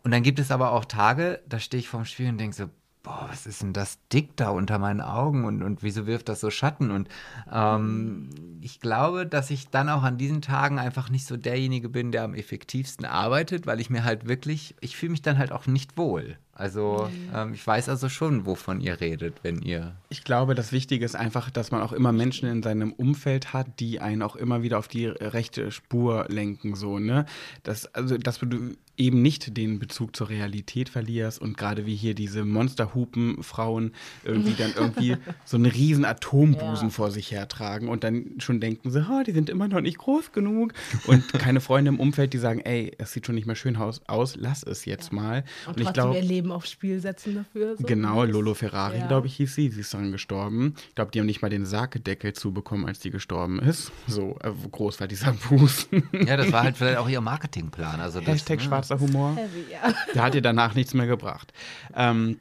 [0.02, 2.68] und dann gibt es aber auch Tage, da stehe ich vorm Spiegel und denke so,
[3.08, 6.40] boah, was ist denn das dick da unter meinen Augen und, und wieso wirft das
[6.40, 6.90] so Schatten?
[6.90, 7.08] Und
[7.50, 8.28] ähm,
[8.60, 12.24] ich glaube, dass ich dann auch an diesen Tagen einfach nicht so derjenige bin, der
[12.24, 15.96] am effektivsten arbeitet, weil ich mir halt wirklich, ich fühle mich dann halt auch nicht
[15.96, 16.36] wohl.
[16.58, 19.94] Also ähm, ich weiß also schon, wovon ihr redet, wenn ihr.
[20.08, 23.78] Ich glaube, das Wichtige ist einfach, dass man auch immer Menschen in seinem Umfeld hat,
[23.78, 27.26] die einen auch immer wieder auf die rechte Spur lenken, so, ne?
[27.62, 32.14] Das, also, dass du eben nicht den Bezug zur Realität verlierst und gerade wie hier
[32.14, 33.92] diese Monsterhupen-Frauen
[34.24, 36.90] irgendwie dann irgendwie so einen riesen Atombusen Ja.
[36.90, 40.32] vor sich hertragen und dann schon denken sie, oh, die sind immer noch nicht groß
[40.32, 40.74] genug
[41.06, 44.34] und keine Freunde im Umfeld, die sagen, ey, es sieht schon nicht mehr schön aus,
[44.36, 45.44] lass es jetzt mal.
[45.66, 46.18] Und, ich trotzdem glaube,
[46.48, 47.76] Leben aufs Spiel setzen dafür.
[47.76, 47.84] So.
[47.84, 49.06] Genau, Lolo Ferrari, ja.
[49.06, 49.68] glaube ich, hieß sie.
[49.70, 50.74] Sie ist dann gestorben.
[50.88, 53.92] Ich glaube, die haben nicht mal den Sargdeckel zubekommen, als die gestorben ist.
[54.06, 56.08] So äh, groß war dieser Busen.
[56.12, 58.00] Ja, das war halt vielleicht auch ihr Marketingplan.
[58.00, 58.64] Also das, Hashtag ne?
[58.64, 59.36] schwarzer Humor.
[59.36, 59.94] Heavy, ja.
[60.14, 61.52] Der hat ihr danach nichts mehr gebracht.
[61.94, 62.38] Ähm,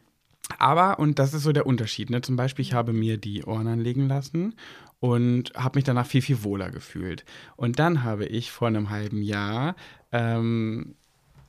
[0.59, 2.21] aber, und das ist so der Unterschied, ne?
[2.21, 4.55] zum Beispiel, ich habe mir die Ohren anlegen lassen
[4.99, 7.25] und habe mich danach viel, viel wohler gefühlt.
[7.57, 9.75] Und dann habe ich vor einem halben Jahr,
[10.13, 10.95] ähm,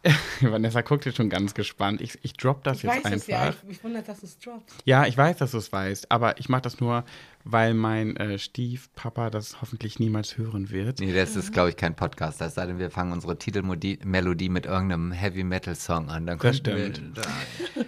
[0.40, 3.18] Vanessa guckt jetzt schon ganz gespannt, ich, ich drop das Ich jetzt weiß einfach.
[3.18, 3.48] es ja.
[3.50, 4.72] Ich, ich wundere, dass es droppt.
[4.84, 7.04] Ja, ich weiß, dass du es weißt, aber ich mache das nur,
[7.50, 11.00] weil mein äh, Stiefpapa das hoffentlich niemals hören wird.
[11.00, 12.40] Nee, das ist, glaube ich, kein Podcast.
[12.42, 16.26] Es sei denn, wir fangen unsere Titelmelodie mit irgendeinem Heavy-Metal-Song an.
[16.26, 17.00] Dann Das stimmt.
[17.14, 17.22] da-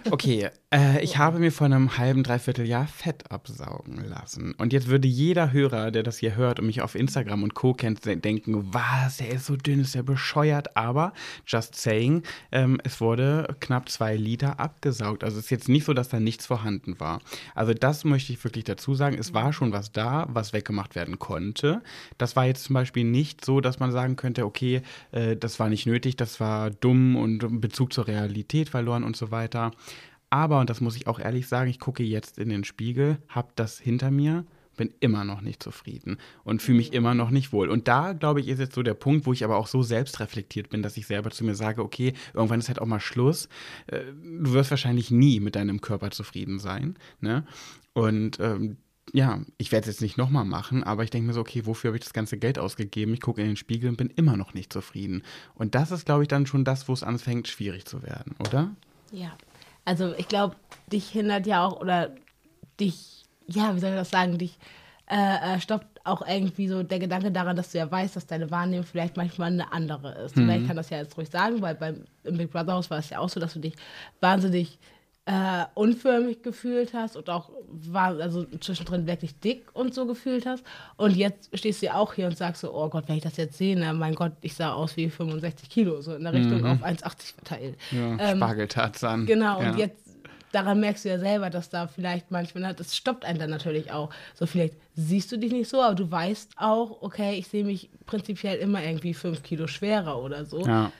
[0.11, 4.53] Okay, äh, ich habe mir vor einem halben, dreiviertel Jahr Fett absaugen lassen.
[4.57, 7.73] Und jetzt würde jeder Hörer, der das hier hört und mich auf Instagram und Co.
[7.73, 10.75] kennt, de- denken, was, der ist so dünn, ist der bescheuert.
[10.75, 11.13] Aber,
[11.45, 15.23] just saying, ähm, es wurde knapp zwei Liter abgesaugt.
[15.23, 17.21] Also es ist jetzt nicht so, dass da nichts vorhanden war.
[17.53, 19.17] Also das möchte ich wirklich dazu sagen.
[19.19, 21.81] Es war schon was da, was weggemacht werden konnte.
[22.17, 25.69] Das war jetzt zum Beispiel nicht so, dass man sagen könnte, okay, äh, das war
[25.69, 29.71] nicht nötig, das war dumm und Bezug zur Realität verloren und so weiter.
[30.29, 33.55] Aber, und das muss ich auch ehrlich sagen, ich gucke jetzt in den Spiegel, hab
[33.55, 34.45] das hinter mir
[34.77, 37.69] bin immer noch nicht zufrieden und fühle mich immer noch nicht wohl.
[37.69, 40.69] Und da, glaube ich, ist jetzt so der Punkt, wo ich aber auch so selbstreflektiert
[40.69, 43.47] bin, dass ich selber zu mir sage, okay, irgendwann ist halt auch mal Schluss.
[43.87, 46.95] Äh, du wirst wahrscheinlich nie mit deinem Körper zufrieden sein.
[47.19, 47.45] Ne?
[47.93, 48.77] Und ähm,
[49.13, 51.89] ja, ich werde es jetzt nicht nochmal machen, aber ich denke mir so, okay, wofür
[51.89, 53.13] habe ich das ganze Geld ausgegeben?
[53.13, 55.23] Ich gucke in den Spiegel und bin immer noch nicht zufrieden.
[55.55, 58.71] Und das ist, glaube ich, dann schon das, wo es anfängt, schwierig zu werden, oder?
[59.11, 59.35] Ja.
[59.83, 60.55] Also ich glaube,
[60.91, 62.15] dich hindert ja auch, oder
[62.79, 64.57] dich, ja, wie soll ich das sagen, dich
[65.07, 68.49] äh, äh, stoppt auch irgendwie so der Gedanke daran, dass du ja weißt, dass deine
[68.49, 70.37] Wahrnehmung vielleicht manchmal eine andere ist.
[70.37, 70.49] Mhm.
[70.49, 73.09] Ich kann das ja jetzt ruhig sagen, weil beim im Big Brother Haus war es
[73.09, 73.75] ja auch so, dass du dich
[74.21, 74.79] wahnsinnig
[75.25, 80.63] äh, unförmig gefühlt hast und auch war also zwischendrin wirklich dick und so gefühlt hast.
[80.97, 83.37] Und jetzt stehst du ja auch hier und sagst so, oh Gott, wenn ich das
[83.37, 86.61] jetzt sehe, na, mein Gott, ich sah aus wie 65 Kilo, so in der Richtung
[86.61, 86.65] mhm.
[86.65, 87.77] auf 1,80 verteilt.
[87.91, 89.25] Ja, ähm, Spargeltarzan.
[89.27, 89.69] Genau, ja.
[89.69, 90.01] und jetzt
[90.51, 94.09] daran merkst du ja selber, dass da vielleicht manchmal, das stoppt einen dann natürlich auch.
[94.33, 97.89] So vielleicht siehst du dich nicht so, aber du weißt auch, okay, ich sehe mich
[98.07, 100.65] prinzipiell immer irgendwie fünf Kilo schwerer oder so.
[100.65, 100.91] Ja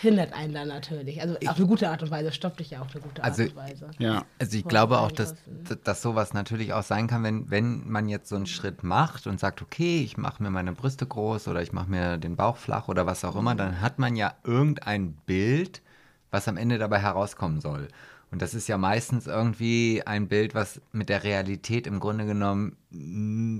[0.00, 1.20] hindert einen dann natürlich.
[1.20, 3.42] Also auf eine gute Art und Weise, stoppt dich ja auf eine gute Art also,
[3.44, 3.90] und Weise.
[3.98, 4.24] Ja.
[4.38, 5.34] Also ich glaube auch, dass,
[5.84, 9.40] dass sowas natürlich auch sein kann, wenn, wenn man jetzt so einen Schritt macht und
[9.40, 12.88] sagt, okay, ich mache mir meine Brüste groß oder ich mache mir den Bauch flach
[12.88, 15.82] oder was auch immer, dann hat man ja irgendein Bild,
[16.30, 17.88] was am Ende dabei herauskommen soll.
[18.30, 22.76] Und das ist ja meistens irgendwie ein Bild, was mit der Realität im Grunde genommen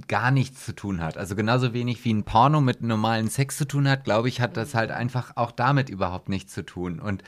[0.06, 1.18] gar nichts zu tun hat.
[1.18, 4.56] Also genauso wenig wie ein Porno mit normalen Sex zu tun hat, glaube ich, hat
[4.56, 7.00] das halt einfach auch damit überhaupt nichts zu tun.
[7.00, 7.24] Und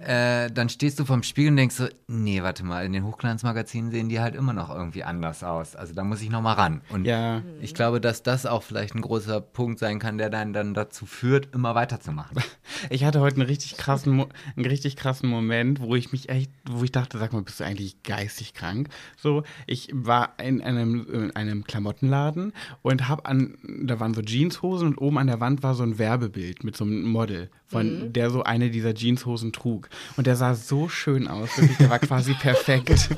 [0.00, 3.90] äh, dann stehst du vorm Spiegel und denkst so, nee, warte mal, in den Hochglanzmagazinen
[3.90, 5.76] sehen die halt immer noch irgendwie anders aus.
[5.76, 6.82] Also da muss ich noch mal ran.
[6.90, 7.42] Und ja.
[7.60, 11.06] ich glaube, dass das auch vielleicht ein großer Punkt sein kann, der dann, dann dazu
[11.06, 12.38] führt, immer weiterzumachen.
[12.90, 16.84] Ich hatte heute einen richtig krassen, einen richtig krassen Moment, wo ich mich echt, wo
[16.84, 18.88] ich dachte, sag mal, bist du eigentlich geistig krank?
[19.16, 24.88] So, ich war in einem, in einem Klamottenladen und hab an, da waren so Jeanshosen
[24.88, 28.12] und oben an der Wand war so ein Werbebild mit so einem Model, von mhm.
[28.12, 29.88] der so eine dieser Jeanshosen trug.
[30.16, 33.10] Und der sah so schön aus, wirklich, der war quasi perfekt.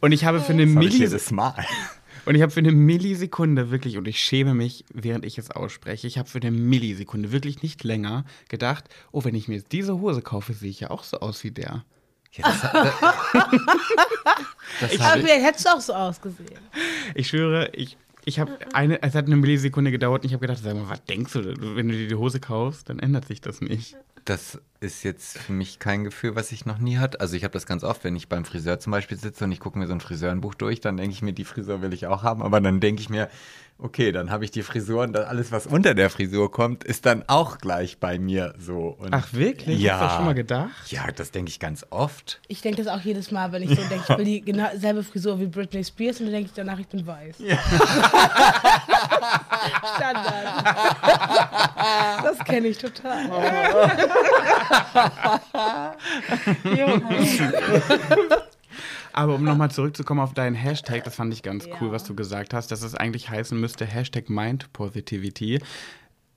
[0.00, 1.64] und ich habe für eine Millisekunde.
[2.26, 6.06] Und ich habe für eine Millisekunde wirklich, und ich schäme mich, während ich es ausspreche,
[6.06, 10.00] ich habe für eine Millisekunde wirklich nicht länger gedacht, oh, wenn ich mir jetzt diese
[10.00, 11.84] Hose kaufe, sehe ich ja auch so aus wie der.
[12.32, 12.72] Ja, das, das,
[14.80, 16.60] das ich, aber vielleicht hättest du auch so ausgesehen.
[17.14, 20.62] Ich schwöre, ich, ich habe eine, es hat eine Millisekunde gedauert und ich habe gedacht,
[20.62, 23.60] sag mal, was denkst du, wenn du dir die Hose kaufst, dann ändert sich das
[23.60, 23.96] nicht.
[24.24, 27.20] Das ist jetzt für mich kein Gefühl, was ich noch nie hatte.
[27.20, 29.60] Also ich habe das ganz oft, wenn ich beim Friseur zum Beispiel sitze und ich
[29.60, 32.22] gucke mir so ein Friseurenbuch durch, dann denke ich mir, die Frisur will ich auch
[32.22, 33.28] haben, aber dann denke ich mir,
[33.82, 37.24] okay, dann habe ich die Frisur und alles, was unter der Frisur kommt, ist dann
[37.26, 38.96] auch gleich bei mir so.
[38.98, 39.80] Und Ach wirklich?
[39.80, 39.94] Ja.
[39.94, 40.90] Hast du das schon mal gedacht?
[40.92, 42.40] Ja, das denke ich ganz oft.
[42.48, 45.02] Ich denke das auch jedes Mal, wenn ich so denke, ich will die genau selbe
[45.02, 47.36] Frisur wie Britney Spears und dann denke ich danach, ich bin weiß.
[47.38, 47.58] Ja.
[49.96, 50.64] Standard.
[52.22, 53.30] das kenne ich total.
[59.12, 61.74] Aber um nochmal zurückzukommen auf deinen Hashtag, das fand ich ganz ja.
[61.80, 65.60] cool, was du gesagt hast, dass es eigentlich heißen müsste Hashtag Mind Positivity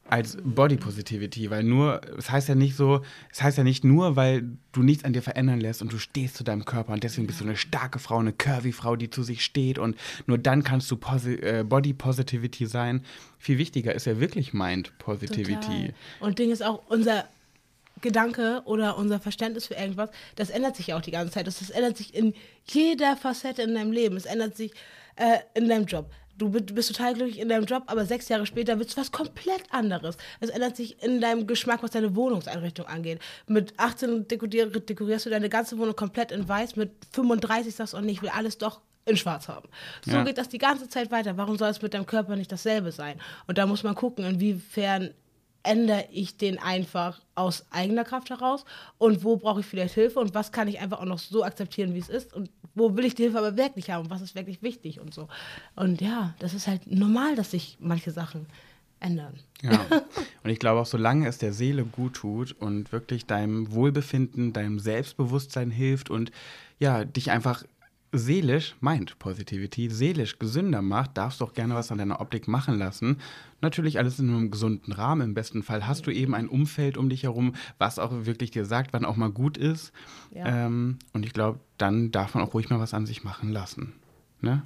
[0.10, 4.15] als Body Positivity, weil nur, es heißt ja nicht so, es heißt ja nicht nur,
[4.15, 7.26] weil du nichts an dir verändern lässt und du stehst zu deinem Körper und deswegen
[7.26, 10.63] bist du eine starke Frau, eine curvy Frau, die zu sich steht und nur dann
[10.63, 13.02] kannst du Posi äh, Body Positivity sein.
[13.39, 15.56] Viel wichtiger ist ja wirklich Mind Positivity.
[15.56, 15.93] Total.
[16.19, 17.26] Und Ding ist auch unser
[18.04, 21.48] Gedanke oder unser Verständnis für irgendwas, das ändert sich ja auch die ganze Zeit.
[21.48, 22.36] Das, das ändert sich in
[22.70, 24.16] jeder Facette in deinem Leben.
[24.16, 24.74] Es ändert sich
[25.16, 26.12] äh, in deinem Job.
[26.36, 29.63] Du bist total glücklich in deinem Job, aber sechs Jahre später wird es was komplett
[29.70, 30.18] anderes.
[30.39, 33.20] Es ändert sich in deinem Geschmack, was deine Wohnungseinrichtung angeht.
[33.48, 38.02] Mit 18 dekorierst du deine ganze Wohnung komplett in weiß, mit 35 sagst du, oh
[38.02, 39.70] nee, ich will alles doch in schwarz haben.
[40.06, 40.24] So ja.
[40.24, 41.38] geht das die ganze Zeit weiter.
[41.38, 43.20] Warum soll es mit deinem Körper nicht dasselbe sein?
[43.48, 45.13] Und da muss man gucken, inwiefern
[45.63, 48.65] ändere ich den einfach aus eigener Kraft heraus
[48.97, 51.93] und wo brauche ich vielleicht Hilfe und was kann ich einfach auch noch so akzeptieren,
[51.95, 54.36] wie es ist und wo will ich die Hilfe aber wirklich haben und was ist
[54.36, 55.28] wirklich wichtig und so.
[55.76, 58.45] Und ja, das ist halt normal, dass sich manche Sachen
[58.99, 59.34] ändern.
[59.62, 59.80] Ja.
[60.43, 64.80] Und ich glaube auch, solange es der Seele gut tut und wirklich deinem Wohlbefinden, deinem
[64.80, 66.32] Selbstbewusstsein hilft und
[66.80, 67.63] ja, dich einfach
[68.13, 72.78] seelisch, meint Positivity, seelisch gesünder macht, darfst du auch gerne was an deiner Optik machen
[72.78, 73.17] lassen.
[73.63, 75.30] Natürlich alles in einem gesunden Rahmen.
[75.30, 78.66] Im besten Fall hast du eben ein Umfeld um dich herum, was auch wirklich dir
[78.66, 79.93] sagt, wann auch mal gut ist.
[80.32, 80.66] Ja.
[80.66, 83.93] Ähm, und ich glaube, dann darf man auch ruhig mal was an sich machen lassen.
[84.41, 84.64] Ne?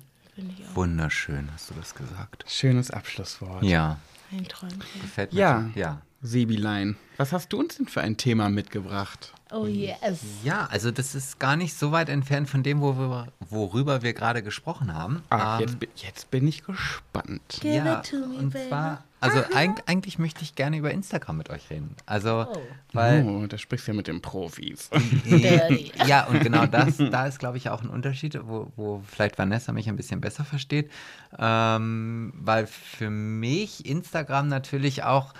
[0.74, 2.46] Wunderschön, hast du das gesagt.
[2.48, 3.64] Schönes Abschlusswort.
[3.64, 4.00] Ja.
[4.32, 5.02] Ein Träumchen.
[5.02, 5.40] Gefällt mir.
[5.40, 5.70] Ja.
[5.76, 6.02] ja.
[6.22, 9.34] Sebilein, was hast du uns denn für ein Thema mitgebracht?
[9.52, 10.20] Oh yes.
[10.44, 14.14] Ja, also das ist gar nicht so weit entfernt von dem, wo wir, worüber wir
[14.14, 15.22] gerade gesprochen haben.
[15.30, 17.42] Ah, Ähm, jetzt, bin- jetzt bin ich gespannt.
[17.62, 18.68] Give ja, it to me, und baby.
[18.68, 21.96] zwar, also eig eigentlich möchte ich gerne über Instagram mit euch reden.
[22.06, 22.58] Also, Oh.
[22.94, 24.90] weil oh, da sprichst du ja mit den Profis.
[26.06, 29.72] Ja, und genau das, da ist, glaube ich, auch ein Unterschied, wo, wo vielleicht Vanessa
[29.72, 30.92] mich ein bisschen besser versteht.
[31.40, 35.34] Ähm, weil für mich Instagram natürlich auch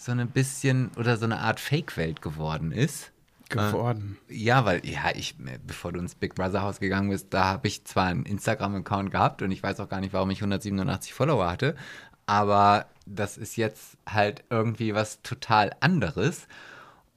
[0.00, 3.12] so ein bisschen oder so eine Art Fake-Welt geworden ist.
[3.50, 4.16] geworden.
[4.30, 5.34] Ja, weil, ja, ich,
[5.66, 9.42] bevor du ins Big Brother Haus gegangen bist, da habe ich zwar einen Instagram-Account gehabt
[9.42, 11.76] und ich weiß auch gar nicht, warum ich 187 Follower hatte,
[12.24, 16.46] aber das ist jetzt halt irgendwie was total anderes.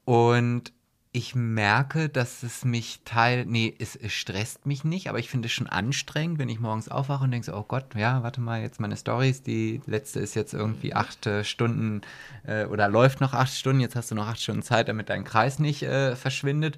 [0.03, 0.72] Und
[1.15, 5.45] ich merke, dass es mich teil, nee, es, es stresst mich nicht, aber ich finde
[5.45, 8.61] es schon anstrengend, wenn ich morgens aufwache und denke so, oh Gott, ja, warte mal,
[8.63, 12.01] jetzt meine Stories, die letzte ist jetzt irgendwie acht äh, Stunden
[12.47, 15.23] äh, oder läuft noch acht Stunden, jetzt hast du noch acht Stunden Zeit, damit dein
[15.23, 16.77] Kreis nicht äh, verschwindet.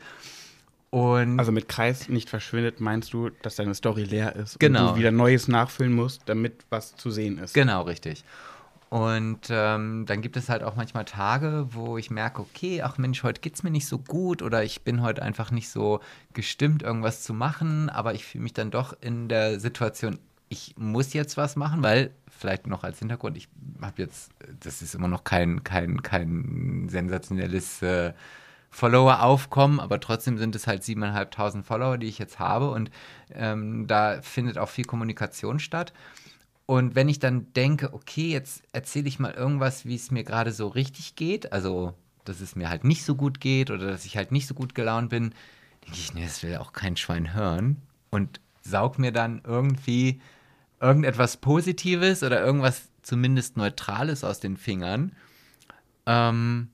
[0.89, 4.89] Und Also mit Kreis nicht verschwindet, meinst du, dass deine Story leer ist Genau.
[4.89, 7.53] und du wieder Neues nachfüllen musst, damit was zu sehen ist.
[7.53, 8.23] Genau, richtig.
[8.89, 13.23] Und ähm, dann gibt es halt auch manchmal Tage, wo ich merke, okay, ach Mensch,
[13.23, 16.01] heute geht's mir nicht so gut oder ich bin heute einfach nicht so
[16.33, 20.19] gestimmt, irgendwas zu machen, aber ich fühle mich dann doch in der Situation,
[20.49, 23.49] ich muss jetzt was machen, weil vielleicht noch als Hintergrund, ich
[23.81, 28.13] habe jetzt, das ist immer noch kein, kein, kein sensationelles äh,
[28.69, 32.91] Follower-Aufkommen, aber trotzdem sind es halt 7.500 Follower, die ich jetzt habe und
[33.33, 35.93] ähm, da findet auch viel Kommunikation statt.
[36.67, 40.51] Und wenn ich dann denke, okay, jetzt erzähle ich mal irgendwas, wie es mir gerade
[40.51, 41.93] so richtig geht, also
[42.23, 44.73] dass es mir halt nicht so gut geht oder dass ich halt nicht so gut
[44.73, 45.35] gelaunt bin,
[45.85, 47.77] denke ich, nee, das will auch kein Schwein hören
[48.09, 50.21] und saug mir dann irgendwie
[50.81, 55.11] irgendetwas Positives oder irgendwas zumindest Neutrales aus den Fingern.
[56.07, 56.69] Ähm,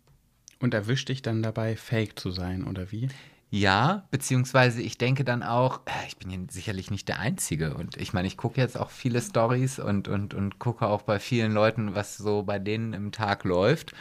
[0.59, 3.09] Und erwischt dich dann dabei, fake zu sein, oder wie?
[3.53, 7.73] Ja, beziehungsweise ich denke dann auch, äh, ich bin ja sicherlich nicht der Einzige.
[7.75, 11.19] Und ich meine, ich gucke jetzt auch viele Stories und, und, und gucke auch bei
[11.19, 13.93] vielen Leuten, was so bei denen im Tag läuft.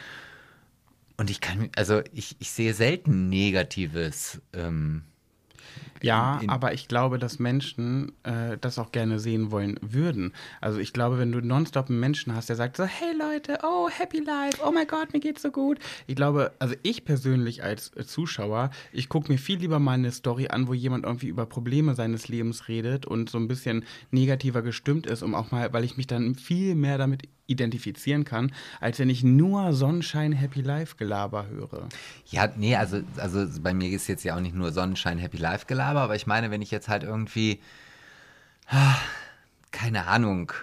[1.17, 4.41] Und ich kann, also ich, ich sehe selten Negatives.
[4.53, 5.03] Ähm,
[6.03, 10.33] Ja, in- aber ich glaube, dass Menschen äh, das auch gerne sehen wollen würden.
[10.59, 13.89] Also ich glaube, wenn du nonstop einen Menschen hast, der sagt so, hey Leute, oh,
[13.89, 15.79] happy life, oh mein Gott, mir geht's so gut.
[16.07, 20.47] Ich glaube, also ich persönlich als Zuschauer, ich gucke mir viel lieber mal eine Story
[20.49, 25.05] an, wo jemand irgendwie über Probleme seines Lebens redet und so ein bisschen negativer gestimmt
[25.07, 29.09] ist, um auch mal, weil ich mich dann viel mehr damit identifizieren kann, als wenn
[29.09, 31.87] ich nur Sonnenschein, Happy Life Gelaber höre.
[32.25, 35.65] Ja, nee, also, also bei mir ist jetzt ja auch nicht nur Sonnenschein, Happy Life
[35.67, 37.59] Gelaber, aber ich meine, wenn ich jetzt halt irgendwie,
[38.67, 38.95] ah,
[39.71, 40.53] keine Ahnung,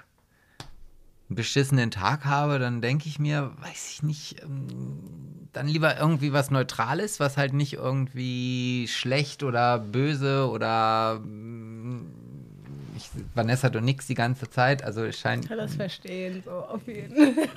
[1.28, 6.32] einen beschissenen Tag habe, dann denke ich mir, weiß ich nicht, ähm, dann lieber irgendwie
[6.32, 12.27] was Neutrales, was halt nicht irgendwie schlecht oder böse oder mm,
[12.98, 15.44] ich, Vanessa, du nix die ganze Zeit, also es scheint.
[15.44, 17.48] Ich kann das verstehen, so auf jeden Fall.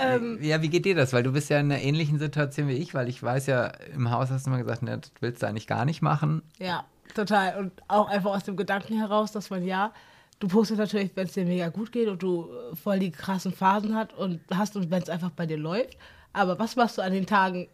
[0.00, 1.12] ähm, Ja, wie geht dir das?
[1.12, 4.10] Weil du bist ja in einer ähnlichen Situation wie ich, weil ich weiß ja, im
[4.10, 6.42] Haus hast du mal gesagt, ne, das willst du eigentlich gar nicht machen.
[6.58, 6.84] ja,
[7.14, 7.58] total.
[7.58, 9.92] Und auch einfach aus dem Gedanken heraus, dass man ja,
[10.40, 12.48] du postest natürlich, wenn es dir mega gut geht und du
[12.82, 15.96] voll die krassen Phasen hat und hast und wenn es einfach bei dir läuft.
[16.32, 17.68] Aber was machst du an den Tagen,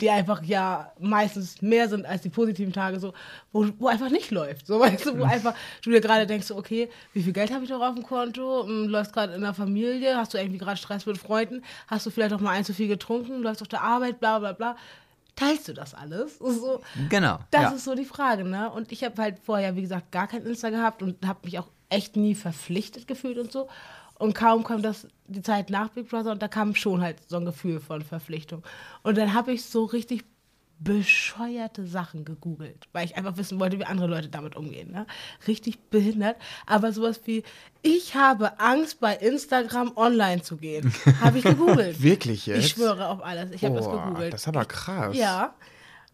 [0.00, 3.12] die einfach ja meistens mehr sind als die positiven Tage, so,
[3.52, 4.66] wo, wo einfach nicht läuft.
[4.66, 7.70] So, weißt du, wo einfach du dir gerade denkst, okay, wie viel Geld habe ich
[7.70, 8.64] noch auf dem Konto?
[8.64, 10.16] Hm, Läufst gerade in der Familie?
[10.16, 11.62] Hast du irgendwie gerade Stress mit Freunden?
[11.88, 13.42] Hast du vielleicht auch mal ein zu viel getrunken?
[13.42, 14.76] Läufst auf der Arbeit, bla bla bla.
[15.34, 16.38] Teilst du das alles?
[16.40, 17.38] So, Genau.
[17.50, 17.70] das ja.
[17.70, 18.70] ist so die Frage, ne?
[18.70, 21.68] Und ich habe halt vorher, wie gesagt, gar kein Insta gehabt und habe mich auch
[21.88, 23.68] echt nie verpflichtet gefühlt und so.
[24.18, 27.36] Und kaum kam das die Zeit nach Big Brother und da kam schon halt so
[27.36, 28.62] ein Gefühl von Verpflichtung.
[29.02, 30.24] Und dann habe ich so richtig
[30.82, 34.90] bescheuerte Sachen gegoogelt, weil ich einfach wissen wollte, wie andere Leute damit umgehen.
[34.90, 35.06] Ne?
[35.46, 36.36] Richtig behindert.
[36.66, 37.44] Aber sowas wie,
[37.82, 40.92] ich habe Angst, bei Instagram online zu gehen.
[41.20, 42.02] Habe ich gegoogelt.
[42.02, 42.58] Wirklich jetzt?
[42.58, 43.52] Ich schwöre auf alles.
[43.52, 44.32] Ich habe das gegoogelt.
[44.32, 45.16] Das ist aber krass.
[45.16, 45.54] Ja.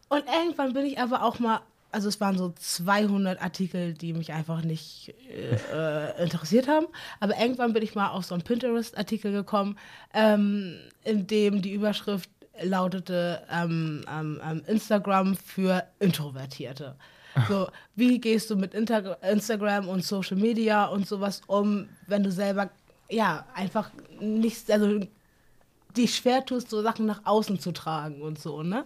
[0.08, 1.60] Und irgendwann bin ich aber auch mal,
[1.90, 6.86] also es waren so 200 Artikel, die mich einfach nicht äh, interessiert haben.
[7.20, 9.78] Aber irgendwann bin ich mal auf so einen Pinterest-Artikel gekommen,
[10.12, 12.30] ähm, in dem die Überschrift
[12.60, 16.96] lautete ähm, ähm, ähm, Instagram für Introvertierte.
[17.46, 22.32] So, wie gehst du mit Inter Instagram und Social Media und sowas um, wenn du
[22.32, 22.70] selber
[23.08, 25.00] ja einfach nicht, also
[25.96, 28.84] dich schwer tust, so Sachen nach außen zu tragen und so, ne?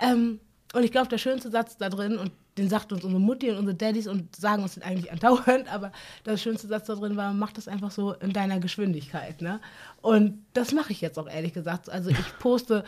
[0.00, 0.40] Ähm,
[0.72, 3.58] und ich glaube, der schönste Satz da drin, und den sagt uns unsere Mutti und
[3.58, 5.92] unsere Daddys und sagen uns den eigentlich andauernd, aber
[6.24, 9.60] das schönste Satz da drin war, mach das einfach so in deiner Geschwindigkeit, ne?
[10.00, 11.88] Und das mache ich jetzt auch ehrlich gesagt.
[11.90, 12.84] Also ich poste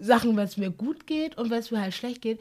[0.00, 2.40] Sachen, wenn es mir gut geht und wenn es mir halt schlecht geht,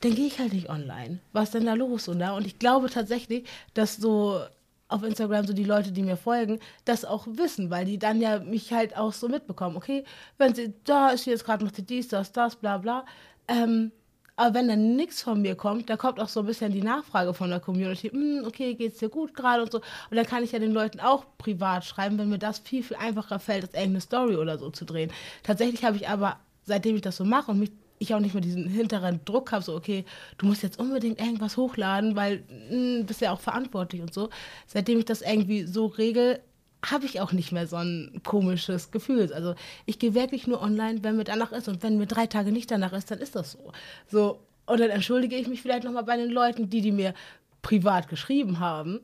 [0.00, 1.20] dann gehe ich halt nicht online.
[1.32, 2.08] Was ist denn da los?
[2.08, 2.32] Und, da?
[2.32, 4.40] und ich glaube tatsächlich, dass so
[4.88, 8.40] auf Instagram so die Leute, die mir folgen, das auch wissen, weil die dann ja
[8.40, 9.76] mich halt auch so mitbekommen.
[9.76, 10.04] Okay,
[10.36, 13.04] wenn sie, da ist sie jetzt gerade, macht sie dies, das, das, bla bla.
[13.50, 13.90] Ähm,
[14.36, 17.34] aber wenn dann nichts von mir kommt, da kommt auch so ein bisschen die Nachfrage
[17.34, 19.78] von der Community, hm, okay, geht's dir gut gerade und so.
[20.10, 22.96] Und dann kann ich ja den Leuten auch privat schreiben, wenn mir das viel, viel
[22.96, 25.12] einfacher fällt, als irgendeine Story oder so zu drehen.
[25.42, 27.72] Tatsächlich habe ich aber, seitdem ich das so mache und mich
[28.02, 30.06] ich auch nicht mehr diesen hinteren Druck habe, so, okay,
[30.38, 34.30] du musst jetzt unbedingt irgendwas hochladen, weil du hm, bist ja auch verantwortlich und so.
[34.66, 36.40] Seitdem ich das irgendwie so regel,
[36.84, 39.32] habe ich auch nicht mehr so ein komisches Gefühl.
[39.32, 39.54] Also
[39.86, 41.68] ich gehe wirklich nur online, wenn mir danach ist.
[41.68, 43.72] Und wenn mir drei Tage nicht danach ist, dann ist das so.
[44.08, 47.14] So, und dann entschuldige ich mich vielleicht nochmal bei den Leuten, die, die mir
[47.62, 49.00] privat geschrieben haben.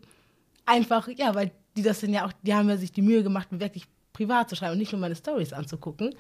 [0.64, 3.52] Einfach, ja, weil die das sind ja auch, die haben ja sich die Mühe gemacht,
[3.52, 6.14] mir wirklich privat zu schreiben und nicht nur meine Stories anzugucken.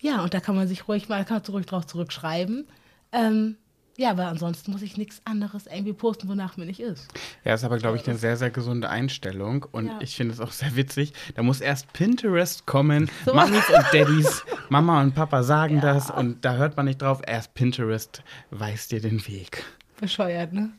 [0.00, 2.66] Ja, und da kann man sich ruhig mal, kann man ruhig drauf zurückschreiben.
[3.12, 3.56] Ähm,
[4.02, 7.06] ja, aber ansonsten muss ich nichts anderes irgendwie posten, wonach mir nicht ist.
[7.44, 9.64] Ja, ist aber, glaube ich, eine sehr, sehr gesunde Einstellung.
[9.70, 10.00] Und ja.
[10.00, 11.12] ich finde es auch sehr witzig.
[11.36, 13.08] Da muss erst Pinterest kommen.
[13.24, 13.32] So.
[13.32, 15.82] Mamis und Daddys, Mama und Papa sagen ja.
[15.82, 16.10] das.
[16.10, 17.22] Und da hört man nicht drauf.
[17.24, 19.62] Erst Pinterest weist dir den Weg.
[20.00, 20.70] Bescheuert, ne?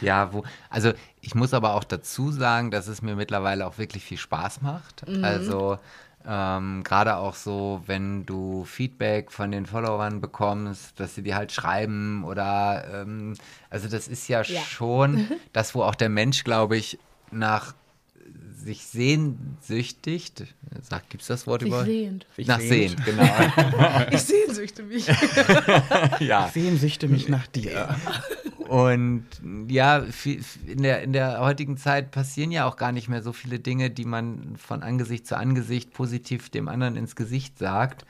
[0.00, 4.02] Ja, wo, also ich muss aber auch dazu sagen, dass es mir mittlerweile auch wirklich
[4.02, 5.08] viel Spaß macht.
[5.08, 5.24] Mhm.
[5.24, 5.78] Also
[6.26, 11.52] ähm, Gerade auch so, wenn du Feedback von den Followern bekommst, dass sie dir halt
[11.52, 13.34] schreiben oder ähm,
[13.70, 14.60] also das ist ja, ja.
[14.60, 16.98] schon das, wo auch der Mensch, glaube ich,
[17.30, 17.74] nach
[18.64, 20.44] sich sehnsüchtigt,
[20.82, 21.84] sagt, gibt es das Wort sich über?
[21.84, 22.26] Sehend.
[22.38, 23.22] Nach sehend, genau.
[24.10, 25.06] ich sehnsüchte mich.
[26.18, 26.46] ja.
[26.46, 27.96] Ich sehnsüchte mich nach dir.
[28.68, 29.24] Und
[29.68, 30.04] ja,
[30.66, 33.88] in der, in der heutigen Zeit passieren ja auch gar nicht mehr so viele Dinge,
[33.88, 38.04] die man von Angesicht zu Angesicht positiv dem anderen ins Gesicht sagt.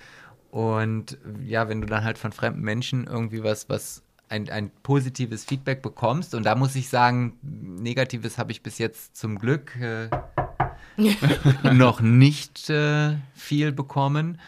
[0.51, 5.45] Und ja, wenn du dann halt von fremden Menschen irgendwie was, was ein, ein positives
[5.45, 10.09] Feedback bekommst, und da muss ich sagen, negatives habe ich bis jetzt zum Glück äh,
[11.73, 14.41] noch nicht äh, viel bekommen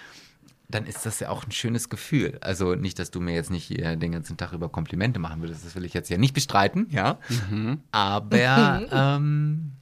[0.70, 2.38] dann ist das ja auch ein schönes Gefühl.
[2.40, 5.64] Also nicht, dass du mir jetzt nicht hier den ganzen Tag über Komplimente machen würdest,
[5.64, 7.18] das will ich jetzt ja nicht bestreiten, ja.
[7.48, 7.80] Mhm.
[7.92, 9.72] Aber ähm,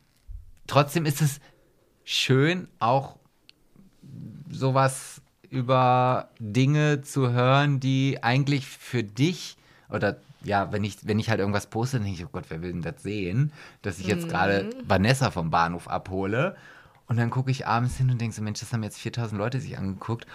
[0.67, 1.41] trotzdem ist es
[2.05, 3.17] schön, auch
[4.51, 5.21] sowas
[5.51, 9.57] über Dinge zu hören, die eigentlich für dich
[9.91, 12.63] oder ja, wenn ich, wenn ich halt irgendwas poste, dann denke ich, oh Gott, wer
[12.63, 14.31] will denn das sehen, dass ich jetzt mhm.
[14.31, 16.57] gerade Vanessa vom Bahnhof abhole.
[17.07, 19.61] Und dann gucke ich abends hin und denke so, Mensch, das haben jetzt 4000 Leute
[19.61, 20.27] sich angeguckt.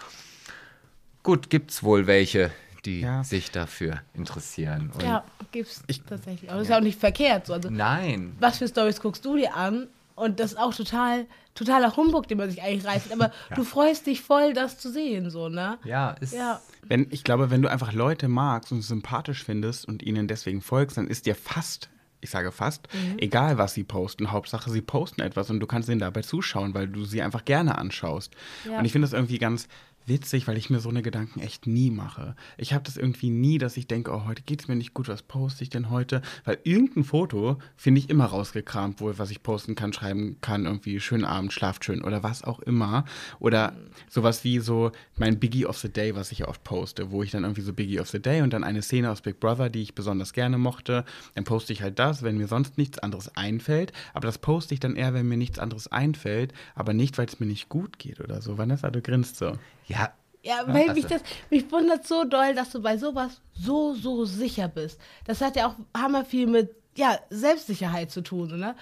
[1.24, 2.52] Gut, gibt es wohl welche,
[2.86, 3.24] die ja.
[3.24, 4.92] sich dafür interessieren.
[4.94, 6.50] Und ja, gibt's ich, tatsächlich.
[6.50, 6.74] Aber das ja.
[6.74, 7.48] ist ja auch nicht verkehrt.
[7.48, 7.54] So.
[7.54, 8.36] Also, Nein.
[8.40, 9.88] Was für Stories guckst du dir an?
[10.16, 13.12] Und das ist auch total, totaler Humbug, den man sich eigentlich reißt.
[13.14, 13.56] Aber ja.
[13.56, 15.80] du freust dich voll, das zu sehen, so, ne?
[15.86, 16.34] Ja, ist.
[16.34, 16.62] Ja.
[16.84, 20.98] Wenn, ich glaube, wenn du einfach Leute magst und sympathisch findest und ihnen deswegen folgst,
[20.98, 21.90] dann ist dir fast
[22.24, 23.18] ich sage fast, mhm.
[23.20, 26.88] egal was sie posten, Hauptsache sie posten etwas und du kannst ihnen dabei zuschauen, weil
[26.88, 28.34] du sie einfach gerne anschaust.
[28.66, 28.80] Ja.
[28.80, 29.68] Und ich finde das irgendwie ganz
[30.06, 32.36] witzig, weil ich mir so eine Gedanken echt nie mache.
[32.58, 35.08] Ich habe das irgendwie nie, dass ich denke, oh, heute geht es mir nicht gut,
[35.08, 36.22] was poste ich denn heute?
[36.46, 41.00] Weil irgendein Foto finde ich immer rausgekramt, wo was ich posten kann, schreiben kann, irgendwie
[41.00, 43.06] schönen Abend, schlaft schön oder was auch immer.
[43.40, 43.74] Oder
[44.10, 47.44] sowas wie so mein Biggie of the Day, was ich oft poste, wo ich dann
[47.44, 49.96] irgendwie so Biggie of the Day und dann eine Szene aus Big Brother, die ich
[49.96, 51.06] besonders gerne mochte.
[51.36, 53.94] Dann poste ich halt das, wenn mir sonst nichts anderes einfällt.
[54.14, 57.40] Aber das poste ich dann eher, wenn mir nichts anderes einfällt, aber nicht, weil es
[57.40, 58.58] mir nicht gut geht oder so.
[58.58, 59.58] Vanessa, du grinst so.
[59.88, 60.14] Ja.
[60.44, 60.94] Ja, weil also.
[60.94, 65.00] mich das, mich wundert so doll, dass du bei sowas so, so sicher bist.
[65.26, 68.76] Das hat ja auch hammer viel mit, ja, Selbstsicherheit zu tun, ne?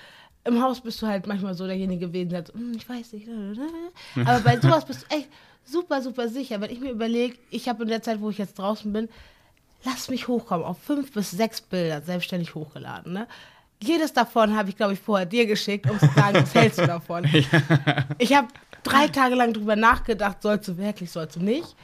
[0.43, 3.27] Im Haus bist du halt manchmal so derjenige gewesen, der so, hm, ich weiß nicht.
[3.27, 3.67] Ne, ne,
[4.15, 5.29] ne, Aber bei sowas bist du echt
[5.63, 6.59] super, super sicher.
[6.59, 9.07] Wenn ich mir überlege, ich habe in der Zeit, wo ich jetzt draußen bin,
[9.83, 13.27] lass mich hochkommen, auf fünf bis sechs Bilder selbstständig hochgeladen, ne?
[13.83, 16.87] Jedes davon habe ich, glaube ich, vorher dir geschickt, um zu sagen, was hältst du
[16.87, 17.25] davon?
[18.19, 18.47] Ich habe
[18.83, 21.75] drei Tage lang drüber nachgedacht, sollst du wirklich, sollst du nicht.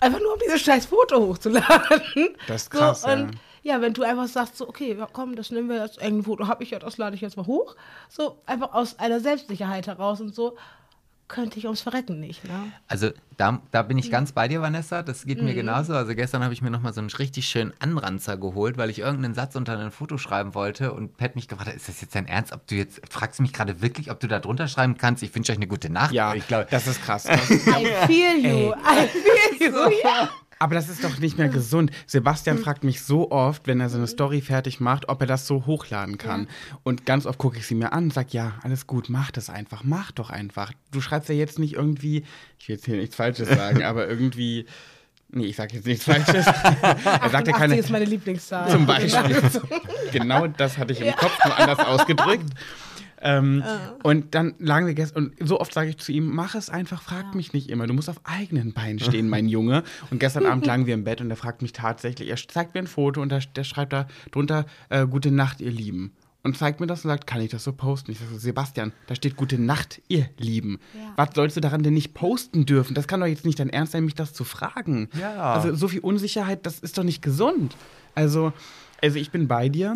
[0.00, 2.36] Einfach nur, um dieses scheiß Foto hochzuladen.
[2.46, 3.74] Das ist krass, so, und ja.
[3.74, 3.80] ja.
[3.80, 6.70] wenn du einfach sagst, so, okay, komm, das nehmen wir jetzt, irgendein Foto habe ich
[6.70, 7.74] ja, das lade ich jetzt mal hoch.
[8.08, 10.56] So, einfach aus einer Selbstsicherheit heraus und so
[11.28, 12.44] könnte ich ums Verrecken nicht.
[12.44, 12.72] Ne?
[12.88, 15.02] Also da, da bin ich ganz bei dir, Vanessa.
[15.02, 15.44] Das geht mhm.
[15.44, 15.94] mir genauso.
[15.94, 19.34] Also gestern habe ich mir nochmal so einen richtig schönen Anranzer geholt, weil ich irgendeinen
[19.34, 22.26] Satz unter ein Foto schreiben wollte und Pat mich gefragt hat, ist das jetzt dein
[22.26, 22.52] Ernst?
[22.52, 25.22] Ob du jetzt, fragst du mich gerade wirklich, ob du da drunter schreiben kannst?
[25.22, 26.12] Ich wünsche euch eine gute Nacht.
[26.12, 27.26] Ja, ich glaube, das ist krass.
[27.28, 28.72] I feel you.
[28.72, 29.68] I feel you.
[29.78, 30.30] So, ja.
[30.58, 31.90] Aber das ist doch nicht mehr gesund.
[32.06, 35.46] Sebastian fragt mich so oft, wenn er so eine Story fertig macht, ob er das
[35.46, 36.48] so hochladen kann.
[36.82, 39.50] Und ganz oft gucke ich sie mir an und sage, ja, alles gut, mach das
[39.50, 40.72] einfach, mach doch einfach.
[40.90, 42.24] Du schreibst ja jetzt nicht irgendwie,
[42.58, 44.66] ich will jetzt hier nichts Falsches sagen, aber irgendwie,
[45.30, 46.46] nee, ich sage jetzt nichts Falsches.
[46.82, 48.70] er sagt ja 88 keine, ist meine Lieblingszahl.
[48.70, 49.36] zum Beispiel.
[50.12, 52.50] genau das hatte ich im Kopf, nur anders ausgedrückt.
[53.20, 53.62] Ähm,
[54.02, 57.02] Und dann lagen wir gestern, und so oft sage ich zu ihm, mach es einfach,
[57.02, 57.86] frag mich nicht immer.
[57.86, 59.82] Du musst auf eigenen Beinen stehen, mein Junge.
[60.10, 62.80] Und gestern Abend lagen wir im Bett und er fragt mich tatsächlich, er zeigt mir
[62.80, 66.12] ein Foto und da, der schreibt da drunter, äh, gute Nacht, ihr Lieben.
[66.44, 68.12] Und zeigt mir das und sagt, kann ich das so posten?
[68.12, 70.78] Ich sage, so, Sebastian, da steht gute Nacht, ihr Lieben.
[70.94, 71.12] Ja.
[71.16, 72.94] Was sollst du daran denn nicht posten dürfen?
[72.94, 75.08] Das kann doch jetzt nicht dein Ernst sein, mich das zu fragen.
[75.20, 75.54] Ja.
[75.54, 77.74] Also so viel Unsicherheit, das ist doch nicht gesund.
[78.14, 78.52] Also,
[79.02, 79.94] also ich bin bei dir.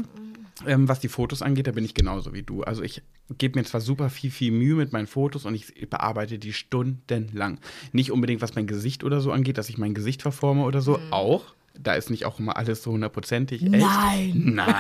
[0.67, 2.63] Ähm, was die Fotos angeht, da bin ich genauso wie du.
[2.63, 3.03] Also ich
[3.39, 7.59] gebe mir zwar super viel, viel Mühe mit meinen Fotos und ich bearbeite die stundenlang.
[7.93, 10.99] Nicht unbedingt, was mein Gesicht oder so angeht, dass ich mein Gesicht verforme oder so.
[11.11, 11.55] Auch.
[11.75, 13.73] Da ist nicht auch immer alles so hundertprozentig echt.
[13.73, 14.53] Nein.
[14.55, 14.75] Nein.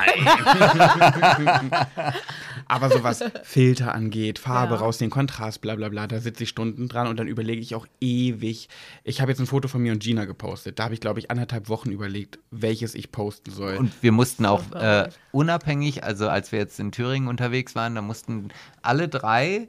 [2.72, 4.80] Aber so was Filter angeht, Farbe Ja.
[4.80, 7.86] rausnehmen, Kontrast, bla bla bla, da sitze ich Stunden dran und dann überlege ich auch
[8.00, 8.68] ewig.
[9.04, 10.78] Ich habe jetzt ein Foto von mir und Gina gepostet.
[10.78, 13.76] Da habe ich, glaube ich, anderthalb Wochen überlegt, welches ich posten soll.
[13.76, 18.00] Und wir mussten auch äh, unabhängig, also als wir jetzt in Thüringen unterwegs waren, da
[18.02, 18.48] mussten
[18.80, 19.68] alle drei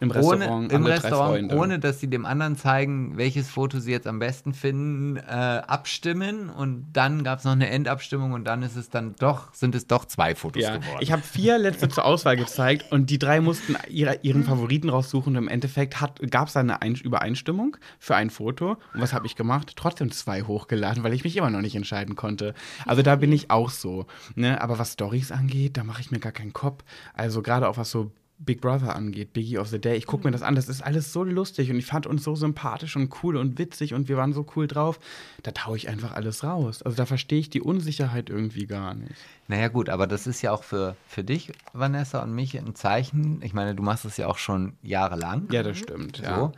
[0.00, 3.80] Im ohne, Restaurant, im alle drei Restaurant ohne dass sie dem anderen zeigen, welches Foto
[3.80, 6.50] sie jetzt am besten finden, äh, abstimmen.
[6.50, 9.86] Und dann gab es noch eine Endabstimmung und dann ist es dann doch, sind es
[9.86, 10.98] doch zwei Fotos Ja, geworden.
[11.00, 15.36] ich habe vier letzte zur Auswahl gezeigt und die drei mussten ihre, ihren Favoriten raussuchen
[15.36, 15.96] und im Endeffekt
[16.30, 18.76] gab es da eine Ein Übereinstimmung für ein Foto.
[18.94, 19.72] Und was habe ich gemacht?
[19.76, 22.54] Trotzdem zwei hochgeladen, weil ich mich immer noch nicht entscheiden konnte.
[22.84, 24.06] Also da bin ich auch so.
[24.34, 24.60] Ne?
[24.60, 26.84] Aber was Stories angeht, da mache ich mir gar keinen Kopf.
[27.14, 29.96] Also gerade auch was so Big Brother angeht, Biggie of the Day.
[29.96, 32.34] Ich gucke mir das an, das ist alles so lustig und ich fand uns so
[32.34, 35.00] sympathisch und cool und witzig und wir waren so cool drauf.
[35.42, 36.82] Da taue ich einfach alles raus.
[36.82, 39.14] Also da verstehe ich die Unsicherheit irgendwie gar nicht.
[39.48, 43.40] Naja gut, aber das ist ja auch für, für dich, Vanessa, und mich ein Zeichen.
[43.42, 45.48] Ich meine, du machst es ja auch schon jahrelang.
[45.50, 46.18] Ja, das stimmt.
[46.18, 46.36] Ja.
[46.36, 46.52] So.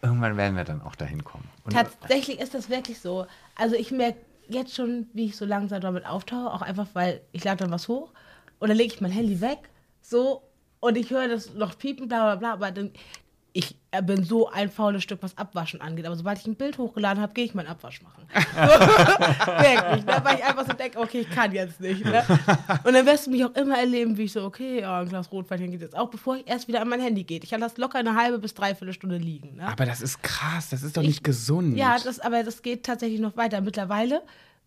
[0.00, 1.48] Irgendwann werden wir dann auch dahin kommen.
[1.64, 3.26] Und Tatsächlich ist das wirklich so.
[3.54, 4.18] Also ich merke
[4.48, 7.88] jetzt schon, wie ich so langsam damit auftauche, auch einfach, weil ich lade dann was
[7.88, 8.12] hoch
[8.60, 9.58] und dann lege ich mein Handy weg,
[10.00, 10.42] so,
[10.80, 12.90] und ich höre das noch piepen, bla bla bla, aber dann,
[13.52, 16.78] ich äh, bin so ein faules Stück, was Abwaschen angeht, aber sobald ich ein Bild
[16.78, 18.26] hochgeladen habe, gehe ich meinen Abwasch machen.
[18.34, 20.20] wirklich, ne?
[20.22, 22.04] weil ich einfach so denke, okay, ich kann jetzt nicht.
[22.04, 22.24] Ne?
[22.84, 25.32] Und dann wirst du mich auch immer erleben, wie ich so, okay, ja, ein Glas
[25.32, 27.40] Rotweinchen geht jetzt auch, bevor ich erst wieder an mein Handy gehe.
[27.42, 29.56] Ich kann das locker eine halbe bis dreiviertel Stunde liegen.
[29.56, 29.66] Ne?
[29.66, 31.76] Aber das ist krass, das ist doch Ich- nicht gesund.
[31.76, 33.60] Ja, das, aber das geht tatsächlich noch weiter.
[33.60, 34.22] Mittlerweile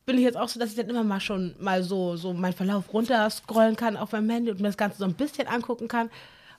[0.05, 2.53] bin ich jetzt auch so, dass ich dann immer mal schon mal so, so meinen
[2.53, 5.87] Verlauf runter scrollen kann auf meinem Handy und mir das Ganze so ein bisschen angucken
[5.87, 6.07] kann.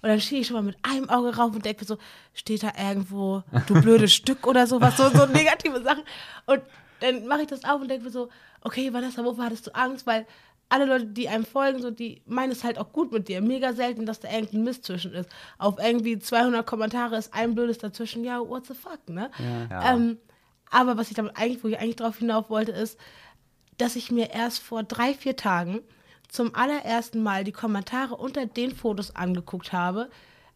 [0.03, 1.99] Und dann stehe ich schon mal mit einem Auge rauf und denke mir so,
[2.34, 6.03] steht da irgendwo, du blödes Stück oder sowas, so, so negative Sachen.
[6.47, 6.62] Und
[7.01, 8.28] dann mache ich das auf und denke mir so,
[8.62, 10.07] okay, Vanessa, wovor hattest du Angst?
[10.07, 10.26] Weil
[10.68, 13.40] alle Leute, die einem folgen, so, die meinen es halt auch gut mit dir.
[13.43, 15.28] Mega selten, dass da irgendein Mist zwischen ist.
[15.59, 18.24] Auf irgendwie 200 Kommentare ist ein blödes dazwischen.
[18.24, 19.30] Ja, what the fuck, ne?
[19.38, 19.93] Ja.
[19.95, 20.18] Ähm,
[20.70, 22.99] aber was ich damit eigentlich, wo ich eigentlich drauf hinauf wollte, ist,
[23.78, 25.80] dass ich mir erst vor drei, vier Tagen
[26.28, 30.08] zum allerersten Mal die Kommentare unter den Fotos angeguckt habe,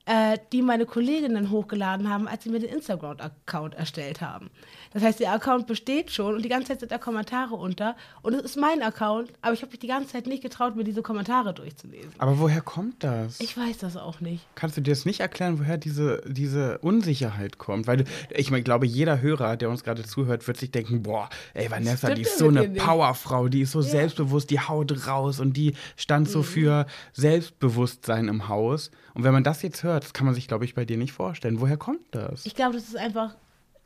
[0.06, 4.50] äh, die meine Kolleginnen hochgeladen haben, als sie mir den Instagram-Account erstellt haben.
[4.96, 7.96] Das heißt, der Account besteht schon und die ganze Zeit sind da Kommentare unter.
[8.22, 10.84] Und es ist mein Account, aber ich habe mich die ganze Zeit nicht getraut, mir
[10.84, 12.12] diese Kommentare durchzulesen.
[12.16, 13.38] Aber woher kommt das?
[13.38, 14.46] Ich weiß das auch nicht.
[14.54, 17.86] Kannst du dir das nicht erklären, woher diese, diese Unsicherheit kommt?
[17.86, 21.70] Weil ich mein, glaube, jeder Hörer, der uns gerade zuhört, wird sich denken, boah, ey,
[21.70, 22.66] Vanessa, stimmt die ist so eine?
[22.70, 26.32] Powerfrau, die ist so selbstbewusst, die haut raus und die stand Mhm.
[26.32, 28.90] so für Selbstbewusstsein im Haus.
[29.12, 31.12] Und wenn man das jetzt hört, das kann man sich, glaube ich, bei dir nicht
[31.12, 31.60] vorstellen.
[31.60, 32.46] Woher kommt das?
[32.46, 33.34] Ich glaube, das ist einfach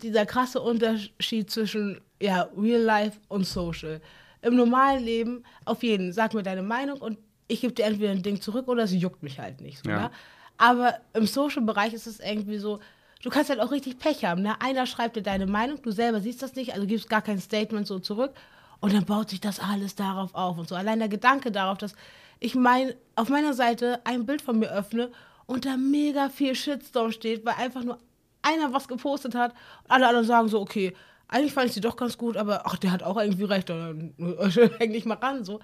[0.03, 4.01] dieser krasse Unterschied zwischen ja, Real Life und Social.
[4.42, 8.22] Im normalen Leben, auf jeden, sag mir deine Meinung und ich gebe dir entweder ein
[8.22, 9.82] Ding zurück oder es juckt mich halt nicht.
[9.84, 10.01] So, Ja.
[10.03, 10.11] ne?
[10.57, 12.80] Aber im Social-Bereich ist es irgendwie so,
[13.22, 14.42] du kannst halt auch richtig Pech haben.
[14.42, 14.61] Ne?
[14.61, 17.86] Einer schreibt dir deine Meinung, du selber siehst das nicht, also gibst gar kein Statement
[17.86, 18.32] so zurück
[18.80, 20.74] und dann baut sich das alles darauf auf und so.
[20.74, 21.94] Allein der Gedanke darauf, dass
[22.40, 25.11] ich mein, auf meiner Seite ein Bild von mir öffne
[25.46, 27.98] und da mega viel Shitstorm steht, weil einfach nur
[28.43, 29.53] einer was gepostet hat
[29.84, 30.95] und alle anderen sagen so, okay,
[31.28, 34.14] eigentlich fand ich sie doch ganz gut, aber ach, der hat auch irgendwie recht, dann
[34.78, 35.61] häng dich mal ran, so.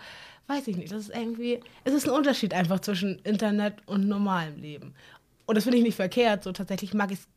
[0.46, 4.60] Weiß ich nicht, das ist irgendwie, es ist ein Unterschied einfach zwischen Internet und normalem
[4.60, 4.94] Leben.
[5.46, 7.28] Und das finde ich nicht verkehrt, so tatsächlich mag ich es,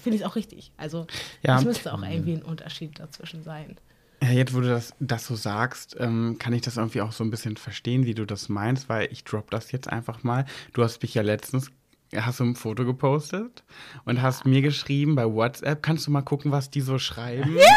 [0.00, 0.70] finde ich es auch richtig.
[0.76, 1.08] Also,
[1.42, 1.58] Ja.
[1.58, 3.76] es müsste auch irgendwie ein Unterschied dazwischen sein.
[4.22, 7.22] Ja, jetzt, wo du das, das so sagst, ähm, kann ich das irgendwie auch so
[7.24, 10.44] ein bisschen verstehen, wie du das meinst, weil ich drop das jetzt einfach mal.
[10.72, 11.70] Du hast mich ja letztens,
[12.16, 13.64] hast du ein Foto gepostet
[14.04, 17.56] und hast mir geschrieben bei WhatsApp, kannst du mal gucken, was die so schreiben?
[17.56, 17.74] Ja,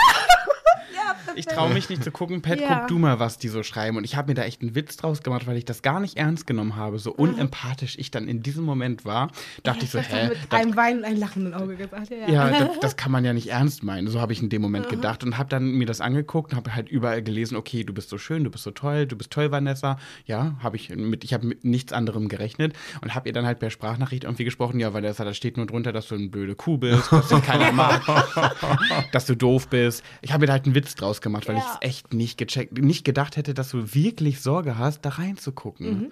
[1.36, 2.42] ich traue mich nicht zu gucken.
[2.42, 2.80] Pat, Ja.
[2.80, 3.98] guck du mal, was die so schreiben.
[3.98, 6.18] Und ich habe mir da echt einen Witz draus gemacht, weil ich das gar nicht
[6.18, 7.00] ernst genommen habe.
[7.00, 9.32] So unempathisch ich dann in diesem Moment war,
[9.64, 10.30] dachte ich so, hä?
[10.30, 12.10] mit Das, einem Wein und einem lachenden Auge gesagt.
[12.10, 14.08] Ja, ja, das, das kann man ja nicht ernst meinen.
[14.08, 16.76] So habe ich in dem Moment gedacht und habe dann mir das angeguckt und habe
[16.76, 19.52] halt überall gelesen, okay, du bist so schön, du bist so toll, du bist toll,
[19.52, 19.98] Vanessa.
[20.26, 23.60] Ja, habe ich mit, ich habe mit nichts anderem gerechnet und habe ihr dann halt
[23.60, 26.78] per Sprachnachricht irgendwie gesprochen, ja, Vanessa, da steht nur drunter, dass du eine blöde Kuh
[26.78, 28.02] bist, dass dich keiner mag,
[29.12, 30.04] dass du doof bist.
[30.22, 31.78] Ich habe mir da halt einen Witz draus gemacht, weil ich Ja.
[31.82, 36.12] es echt nicht gecheckt, nicht gedacht hätte, dass du wirklich Sorge hast, da reinzugucken.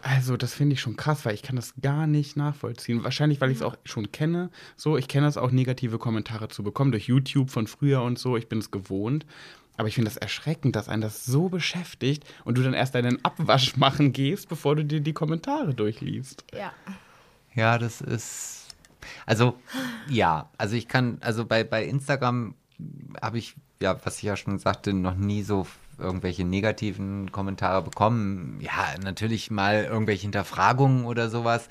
[0.00, 3.04] Also, das finde ich schon krass, weil ich kann das gar nicht nachvollziehen.
[3.04, 4.50] Wahrscheinlich, weil ich es auch schon kenne.
[4.76, 8.36] So, ich kenne es auch, negative Kommentare zu bekommen durch YouTube von früher und so.
[8.38, 9.26] Ich bin es gewohnt.
[9.76, 13.22] Aber ich finde das erschreckend, dass einen das so beschäftigt und du dann erst deinen
[13.24, 16.44] Abwasch machen gehst, bevor du dir die Kommentare durchliest.
[16.54, 16.72] ja.
[17.54, 18.68] Ja, das ist.
[19.26, 19.58] Also,
[20.08, 22.54] ja, also ich kann, also bei, bei Instagram
[23.20, 25.66] habe ich, ja, was ich ja schon sagte, noch nie so
[25.98, 28.58] irgendwelche negativen Kommentare bekommen.
[28.60, 31.68] Ja, natürlich mal irgendwelche Hinterfragungen oder sowas.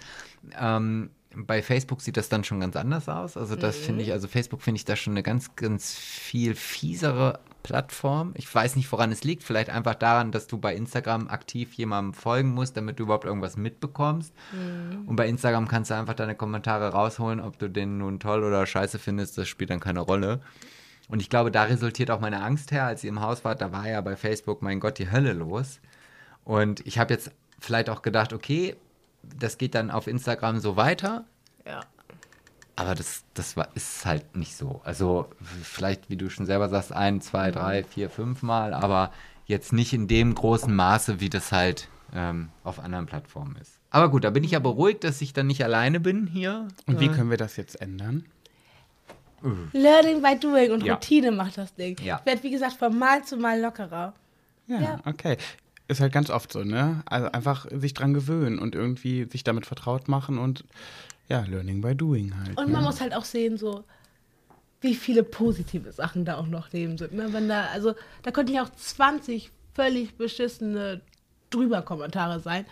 [0.59, 3.37] Ähm, bei Facebook sieht das dann schon ganz anders aus.
[3.37, 7.39] Also das finde ich, also Facebook finde ich da schon eine ganz, ganz viel fiesere
[7.63, 8.33] Plattform.
[8.35, 9.43] Ich weiß nicht, woran es liegt.
[9.43, 13.55] Vielleicht einfach daran, dass du bei Instagram aktiv jemandem folgen musst, damit du überhaupt irgendwas
[13.55, 14.33] mitbekommst.
[15.05, 18.65] Und bei Instagram kannst du einfach deine Kommentare rausholen, ob du den nun toll oder
[18.65, 20.41] scheiße findest, das spielt dann keine Rolle.
[21.11, 23.59] Und ich glaube, da resultiert auch meine Angst her, als ihr im Haus wart.
[23.61, 25.81] Da war ja bei Facebook, mein Gott, die Hölle los.
[26.45, 28.77] Und ich habe jetzt vielleicht auch gedacht, okay,
[29.21, 31.25] das geht dann auf Instagram so weiter.
[31.67, 31.81] Ja.
[32.77, 34.79] Aber das, das war, ist halt nicht so.
[34.85, 35.27] Also
[35.61, 39.11] vielleicht, wie du schon selber sagst, ein, zwei, drei, vier, fünf Mal, aber
[39.45, 43.81] jetzt nicht in dem großen Maße, wie das halt ähm, auf anderen Plattformen ist.
[43.89, 46.69] Aber gut, da bin ich ja beruhigt, dass ich dann nicht alleine bin hier.
[46.87, 48.23] Und wie können wir das jetzt ändern?
[49.73, 50.93] Learning by doing und Ja.
[50.95, 51.97] Routine macht das Ding.
[52.03, 52.19] Ja.
[52.19, 54.13] Ich werde, wie gesagt, von Mal zu Mal lockerer.
[54.67, 54.99] Ja, Ja.
[55.05, 55.37] okay.
[55.87, 57.01] Ist halt ganz oft so, ne?
[57.05, 60.63] Also einfach sich dran gewöhnen und irgendwie sich damit vertraut machen und
[61.27, 62.57] ja, learning by doing halt.
[62.57, 62.73] Und ne?
[62.73, 63.83] man muss halt auch sehen, so,
[64.81, 67.13] wie viele positive Sachen da auch noch neben sind.
[67.13, 67.31] Ne?
[67.33, 71.01] Wenn da, also, da könnten ja auch 20 völlig beschissene
[71.49, 72.65] drüber Kommentare sein.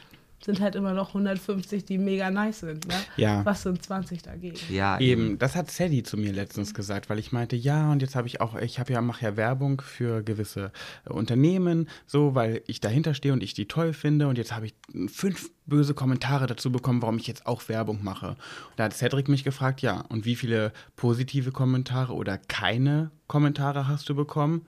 [0.43, 2.87] Sind halt immer noch 150, die mega nice sind.
[2.87, 2.93] Ne?
[3.17, 3.43] Ja.
[3.45, 4.57] Was sind 20 dagegen?
[4.69, 8.15] Ja, Eben, das hat Sadie zu mir letztens gesagt, weil ich meinte, ja, und jetzt
[8.15, 10.71] habe ich auch, ich habe ja, mache ja Werbung für gewisse
[11.05, 14.67] äh, Unternehmen, so, weil ich dahinter stehe und ich die toll finde und jetzt habe
[14.67, 14.75] ich
[15.11, 18.29] fünf böse Kommentare dazu bekommen, warum ich jetzt auch Werbung mache.
[18.29, 18.37] Und
[18.77, 24.09] da hat Cedric mich gefragt, ja, und wie viele positive Kommentare oder keine Kommentare hast
[24.09, 24.65] du bekommen?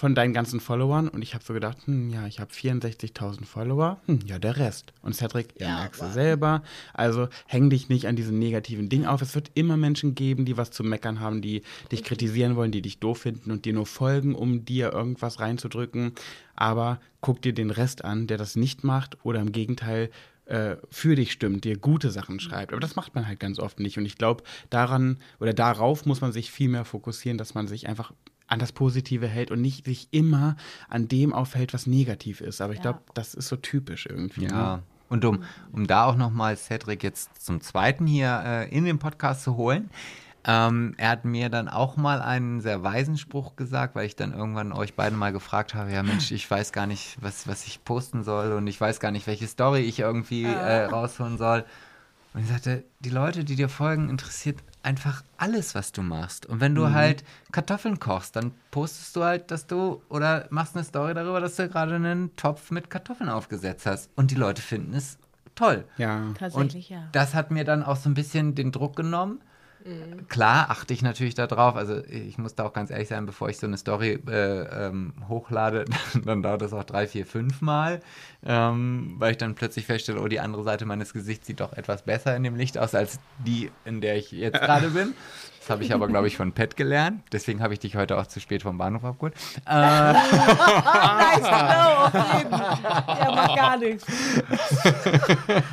[0.00, 4.00] Von deinen ganzen Followern und ich habe so gedacht, hm, ja, ich habe 64.000 Follower,
[4.06, 4.94] hm, ja, der Rest.
[5.02, 6.62] Und Cedric, ja, Ja, merkst du selber,
[6.94, 9.20] also häng dich nicht an diesen negativen Dingen auf.
[9.20, 11.60] Es wird immer Menschen geben, die was zu meckern haben, die
[11.92, 16.12] dich kritisieren wollen, die dich doof finden und dir nur folgen, um dir irgendwas reinzudrücken.
[16.56, 20.08] Aber guck dir den Rest an, der das nicht macht oder im Gegenteil
[20.46, 22.72] äh, für dich stimmt, dir gute Sachen schreibt.
[22.72, 23.98] Aber das macht man halt ganz oft nicht.
[23.98, 27.86] Und ich glaube, daran oder darauf muss man sich viel mehr fokussieren, dass man sich
[27.86, 28.14] einfach
[28.50, 30.56] an das Positive hält und nicht sich immer
[30.88, 32.60] an dem aufhält, was negativ ist.
[32.60, 32.82] Aber ich Ja.
[32.92, 34.44] glaube, das ist so typisch irgendwie.
[34.44, 34.76] Ja.
[34.76, 34.82] Ne?
[35.08, 35.42] Und um,
[35.72, 39.90] um da auch nochmal Cedric jetzt zum zweiten hier äh, in den Podcast zu holen,
[40.44, 44.32] ähm, er hat mir dann auch mal einen sehr weisen Spruch gesagt, weil ich dann
[44.32, 47.84] irgendwann euch beide mal gefragt habe, ja Mensch, ich weiß gar nicht, was, was ich
[47.84, 51.64] posten soll und ich weiß gar nicht, welche Story ich irgendwie äh, rausholen soll.
[52.32, 56.46] Und ich sagte, die Leute, die dir folgen, interessiert einfach alles, was du machst.
[56.46, 60.84] Und wenn du halt Kartoffeln kochst, dann postest du halt, dass du oder machst eine
[60.84, 64.10] Story darüber, dass du gerade einen Topf mit Kartoffeln aufgesetzt hast.
[64.16, 65.18] Und die Leute finden es
[65.54, 65.84] toll.
[65.98, 66.32] Ja.
[66.38, 67.08] Tatsächlich, und ja.
[67.12, 69.40] das hat mir dann auch so ein bisschen den Druck genommen.
[70.28, 73.58] Klar achte ich natürlich darauf, also ich muss da auch ganz ehrlich sein, bevor ich
[73.58, 75.86] so eine Story äh, ähm, hochlade,
[76.24, 78.00] dann dauert das auch drei, vier, fünf Mal,
[78.44, 82.02] ähm, weil ich dann plötzlich feststelle, oh, die andere Seite meines Gesichts sieht doch etwas
[82.02, 85.14] besser in dem Licht aus als die, in der ich jetzt gerade bin.
[85.70, 87.22] Das habe ich aber, glaube ich, von Pat gelernt.
[87.30, 89.34] Deswegen habe ich dich heute auch zu spät vom Bahnhof abgeholt.
[89.68, 90.14] Äh, nice
[91.44, 92.50] auf jeden.
[92.50, 94.04] Ja, macht gar nichts.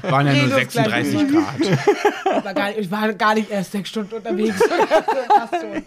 [0.03, 2.45] Waren ja nur Reden uns gleich 36 Grad.
[2.45, 4.59] War gar nicht, ich war gar nicht erst sechs Stunden unterwegs.
[5.29, 5.83] Passt schon.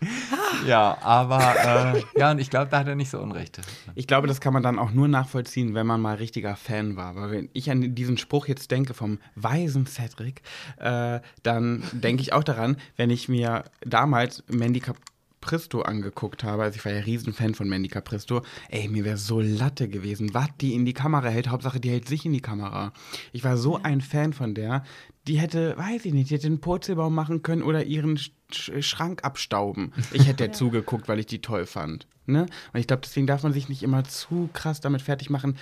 [0.66, 3.60] ja, aber äh, ja, und ich glaube, da hat er nicht so Unrecht.
[3.94, 7.16] Ich glaube, das kann man dann auch nur nachvollziehen, wenn man mal richtiger Fan war.
[7.16, 10.42] Weil wenn ich an diesen Spruch jetzt denke vom weisen Cedric,
[10.78, 14.96] äh, dann denke ich auch daran, wenn ich mir damals Mandy Cap
[15.40, 19.40] Capristo angeguckt habe, also ich war ja Riesenfan von Mandy Capristo, ey, mir wäre so
[19.40, 21.48] Latte gewesen, was die in die Kamera hält.
[21.48, 22.92] Hauptsache, die hält sich in die Kamera.
[23.32, 24.84] Ich war so ein Fan von der.
[25.26, 28.82] Die hätte, weiß ich nicht, die hätte einen Purzelbaum machen können oder ihren Sch Sch
[28.82, 29.92] Schrank abstauben.
[30.12, 32.06] Ich hätte der zugeguckt, weil ich die toll fand.
[32.26, 32.46] Ne?
[32.72, 35.56] Und ich glaube, deswegen darf man sich nicht immer zu krass damit fertig machen.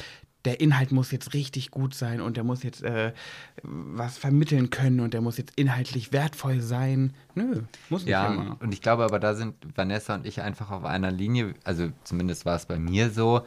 [0.48, 3.12] Der Inhalt muss jetzt richtig gut sein und der muss jetzt äh,
[3.62, 7.12] was vermitteln können und der muss jetzt inhaltlich wertvoll sein.
[7.34, 8.56] Nö, muss nicht Ja, immer.
[8.60, 12.46] und ich glaube aber, da sind Vanessa und ich einfach auf einer Linie, also zumindest
[12.46, 13.42] war es bei mir so.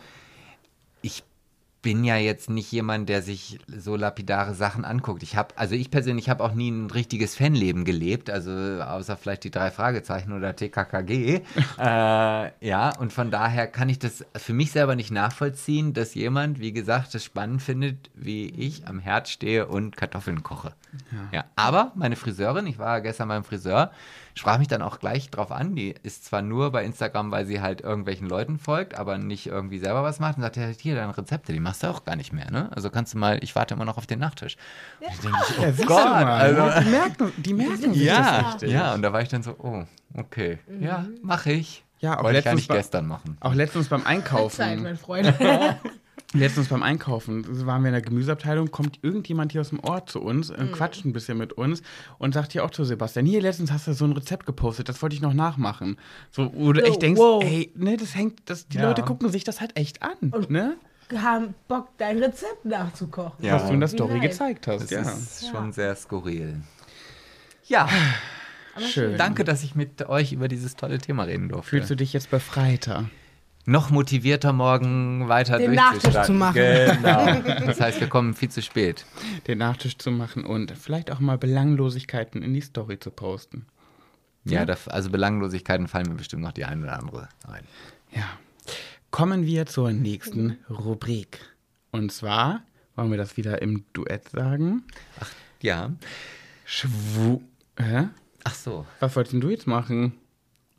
[1.82, 5.24] Ich bin ja jetzt nicht jemand, der sich so lapidare Sachen anguckt.
[5.24, 9.46] Ich habe, also ich persönlich habe auch nie ein richtiges Fanleben gelebt, also außer vielleicht
[9.46, 11.42] die drei Fragezeichen oder TKKG.
[11.80, 16.60] äh, ja, und von daher kann ich das für mich selber nicht nachvollziehen, dass jemand,
[16.60, 20.74] wie gesagt, das spannend findet, wie ich am Herd stehe und Kartoffeln koche.
[21.32, 21.46] Ja.
[21.56, 23.92] aber meine Friseurin, ich war gestern beim Friseur,
[24.36, 25.76] sprach mich dann auch gleich drauf an.
[25.76, 29.80] Die ist zwar nur bei Instagram, weil sie halt irgendwelchen Leuten folgt, aber nicht irgendwie
[29.80, 32.34] selber was macht und sagt, ja, hier deine Rezepte, die machst du auch gar nicht
[32.34, 32.70] mehr, ne?
[32.74, 34.58] Also kannst du mal, ich warte immer noch auf den Nachtisch.
[35.00, 38.54] Und ich denke, oh Ja, Gott, mal, also, die merken, die merken sich ja, das
[38.56, 38.72] richtig.
[38.72, 39.84] ja, und da war ich dann so, oh,
[40.16, 41.84] okay, ja, mache ich.
[42.00, 43.38] Ja, auch Wollte ich eigentlich bei- gestern machen.
[43.42, 44.82] Auch letztens beim Zeit, Einkaufen.
[44.84, 45.32] mein Freund.
[46.34, 50.22] Letztens beim Einkaufen waren wir in der Gemüseabteilung, kommt irgendjemand hier aus dem Ort zu
[50.22, 51.82] uns, äh, quatscht ein bisschen mit uns
[52.20, 55.02] und sagt hier auch zu Sebastian, hier letztens hast du so ein Rezept gepostet, das
[55.02, 55.98] wollte ich noch nachmachen.
[56.32, 57.44] So, wo du So, echt denkst, wow.
[57.44, 58.84] ey, ne, das hängt, das, die Ja.
[58.88, 60.78] Leute gucken sich das halt echt an, ne?
[61.14, 63.44] haben Bock, dein Rezept nachzukochen.
[63.46, 63.56] Ja.
[63.56, 64.30] Was du in der Story nice.
[64.32, 65.02] gezeigt hast, Das ja.
[65.02, 66.62] ist schon sehr skurril.
[67.66, 67.90] Ja,
[68.80, 69.18] Schön.
[69.18, 71.70] danke, dass ich mit euch über dieses tolle Thema reden durfte.
[71.72, 73.10] Fühlst du dich jetzt befreiter?
[73.66, 76.14] Noch motivierter morgen weiter Den durchzustarten.
[76.14, 77.42] Nachtisch zu machen.
[77.44, 77.66] Genau.
[77.68, 79.06] Das heißt, wir kommen viel zu spät.
[79.48, 83.66] Den Nachtisch zu machen und vielleicht auch mal Belanglosigkeiten in die Story zu posten.
[84.44, 87.64] Ja, da, also Belanglosigkeiten fallen mir bestimmt noch die eine oder andere ein.
[88.12, 88.26] Ja.
[89.12, 91.40] Kommen wir zur nächsten Rubrik.
[91.92, 92.62] Und zwar,
[92.96, 94.84] wollen wir das wieder im Duett sagen?
[95.62, 95.92] Ja.
[96.66, 97.42] Schwu.
[97.78, 98.08] Hä?
[98.44, 98.86] Ach so.
[99.00, 100.14] Was wolltest denn du jetzt machen?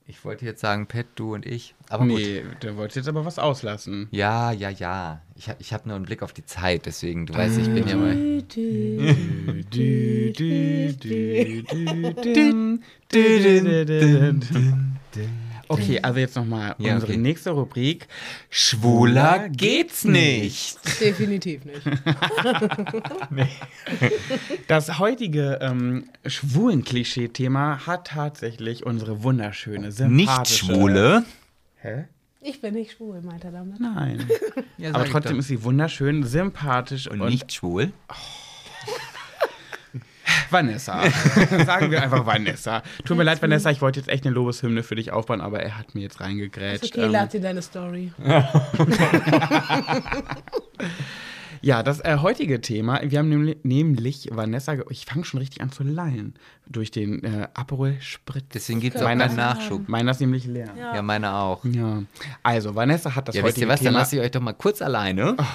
[0.06, 1.74] Ich wollte jetzt sagen, Pet, du und ich.
[1.88, 2.18] Aber gut.
[2.18, 4.08] nee, du wolltest jetzt aber was auslassen.
[4.10, 5.22] Ja, ja, ja.
[5.36, 7.86] Ich, hab- ich habe nur einen Blick auf die Zeit, deswegen, du weißt, ich bin
[7.86, 8.42] ja mal.
[15.72, 17.20] Okay, also jetzt nochmal Ja, unsere okay.
[17.20, 18.08] nächste Rubrik.
[18.50, 20.78] Schwuler geht's nicht.
[21.00, 21.82] Definitiv nicht.
[24.68, 30.64] Das heutige ähm, schwulen Klischee-Thema hat tatsächlich unsere wunderschöne, Nicht sympathische...
[30.66, 31.24] Schwule.
[31.76, 32.04] Hä?
[32.40, 33.80] Ich bin nicht schwul, meint er damit.
[33.80, 34.26] Nein.
[34.78, 37.92] Ja, Aber trotzdem ist sie wunderschön, sympathisch und, und nicht schwul.
[40.50, 41.02] Vanessa.
[41.66, 42.82] Sagen wir einfach Vanessa.
[43.04, 45.78] Tut mir leid, Vanessa, ich wollte jetzt echt eine Lobeshymne für dich aufbauen, aber er
[45.78, 46.92] hat mir jetzt Ist reingegrätscht.
[46.96, 48.12] okay, Ähm, lad dir deine Story.
[51.60, 55.70] ja, das äh, heutige Thema, wir haben nämlich, nämlich Vanessa, ich fange schon richtig an
[55.70, 56.34] zu lallen
[56.66, 58.46] durch den äh, Aperol Spritz.
[58.52, 59.88] Deswegen gibt es auch Meiner- keinen Nachschub.
[59.88, 60.70] Meiner ist nämlich leer.
[60.78, 60.96] Ja.
[60.96, 61.64] Ja, meine auch.
[61.64, 62.02] Ja.
[62.42, 63.98] Also, Vanessa hat das Ja, wisst heutige ihr was, dann Thema.
[64.00, 65.36] lasse ich euch doch mal kurz alleine.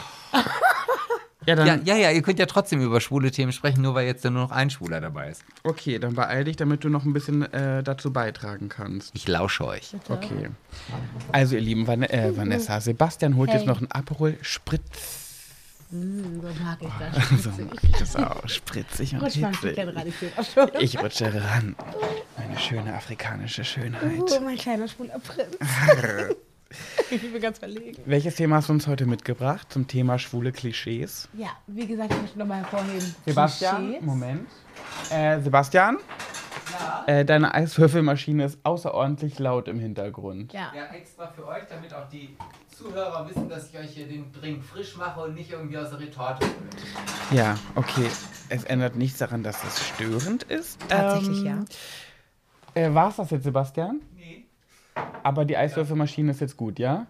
[1.48, 4.06] ja, dann, Ja, ja, ja, ihr könnt ja trotzdem über schwule Themen sprechen, nur weil
[4.06, 5.44] jetzt dann nur noch ein Schwuler dabei ist.
[5.64, 9.12] Okay, dann beeil dich, damit du noch ein bisschen äh, dazu beitragen kannst.
[9.16, 9.94] Ich lausche euch.
[10.10, 10.50] Okay.
[11.32, 13.58] Also, ihr lieben Van äh, Vanessa, Sebastian holt Hey.
[13.60, 14.82] jetzt noch einen Aperol Spritz.
[15.90, 17.44] Mm, so mag ich das.
[17.44, 18.48] So mag ich das auch.
[18.50, 19.78] Spritzig und Rutsch hitzig.
[19.78, 20.70] Ich will auch schon.
[20.82, 21.78] Ich rutsche ran.
[22.38, 24.42] Meine schöne afrikanische Oh, Schönheit.
[24.44, 25.56] mein kleiner schwuler Prinz.
[27.12, 27.98] ich bin ganz verlegen.
[28.06, 31.30] Welches Thema hast du uns heute mitgebracht zum Thema schwule Klischees?
[31.34, 33.16] Ja, wie gesagt, ich möchte nochmal hervorheben.
[33.26, 34.02] Sebastian, Klischees.
[34.04, 34.48] Moment.
[35.10, 35.98] Äh, Sebastian?
[37.08, 40.52] Äh, deine Eiswürfelmaschine ist außerordentlich laut im Hintergrund.
[40.54, 40.72] Ja.
[40.76, 42.36] Ja, extra für euch, damit auch die
[42.76, 46.00] Zuhörer wissen, dass ich euch hier den Drink frisch mache und nicht irgendwie aus der
[46.00, 46.54] Retorte hole.
[47.32, 48.08] Ja, okay.
[48.50, 50.78] Es ändert nichts daran, dass es störend ist.
[50.90, 51.66] Tatsächlich, ähm,
[52.74, 54.02] Äh, War es das jetzt, Sebastian?
[55.24, 57.06] Aber die Eiswürfelmaschine ist jetzt gut, ja?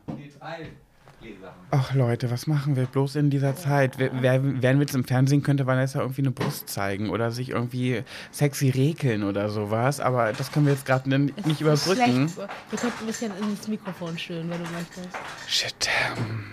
[1.71, 3.97] Ach Leute, was machen wir bloß in dieser Zeit?
[3.97, 7.49] Wer, wer, wären wir jetzt im Fernsehen, könnte Vanessa irgendwie eine Brust zeigen oder sich
[7.49, 9.99] irgendwie sexy rekeln oder sowas.
[9.99, 12.29] Aber das können wir jetzt gerade n- nicht überbrücken.
[12.29, 12.37] Schlecht.
[12.69, 15.09] Wir könnten ein bisschen ins Mikrofon stöhnen, wenn du möchtest.
[15.47, 15.89] Shit.
[16.17, 16.45] ähm,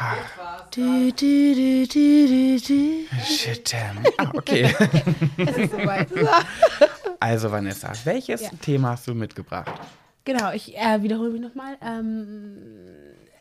[0.00, 0.16] Ha,
[0.74, 3.24] Du, du, du, du, du, du.
[3.24, 3.74] shit.
[3.74, 4.02] ähm.
[4.18, 4.74] Ah, okay.
[5.36, 6.08] Es ist soweit.
[7.20, 8.50] Also Vanessa, welches Ja.
[8.60, 9.70] Thema hast du mitgebracht?
[10.24, 11.76] Genau, ich äh, wiederhole mich nochmal.
[11.80, 12.56] Ähm,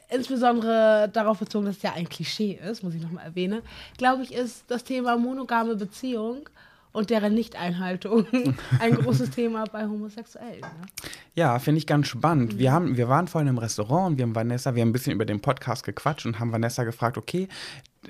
[0.10, 3.62] insbesondere darauf bezogen, dass es ja ein Klischee ist, muss ich nochmal erwähnen,
[3.98, 6.50] glaube ich, ist das Thema monogame Beziehung
[6.92, 8.26] und deren Nichteinhaltung
[8.80, 10.60] ein großes Thema bei Homosexuellen.
[10.60, 10.88] Ne?
[11.36, 12.54] Ja, finde ich ganz spannend.
[12.54, 12.60] Mhm.
[12.60, 15.14] Wir, haben, wir waren vorhin im Restaurant und wir haben Vanessa, wir haben ein bisschen
[15.14, 17.48] über den Podcast gequatscht und haben Vanessa gefragt, okay,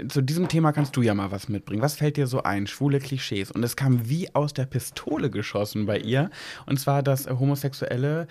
[0.07, 1.81] zu diesem Thema kannst du ja mal was mitbringen.
[1.81, 2.67] Was fällt dir so ein?
[2.67, 3.51] Schwule Klischees.
[3.51, 6.29] Und es kam wie aus der Pistole geschossen bei ihr.
[6.65, 8.27] Und zwar, dass Homosexuelle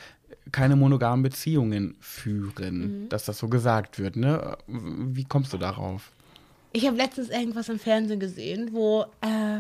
[0.53, 3.03] keine monogamen Beziehungen führen.
[3.03, 3.09] Mhm.
[3.11, 4.17] Dass das so gesagt wird.
[4.17, 4.57] Ne?
[4.67, 6.11] Wie kommst du darauf?
[6.73, 9.59] Ich habe letztens irgendwas im Fernsehen gesehen, wo, äh,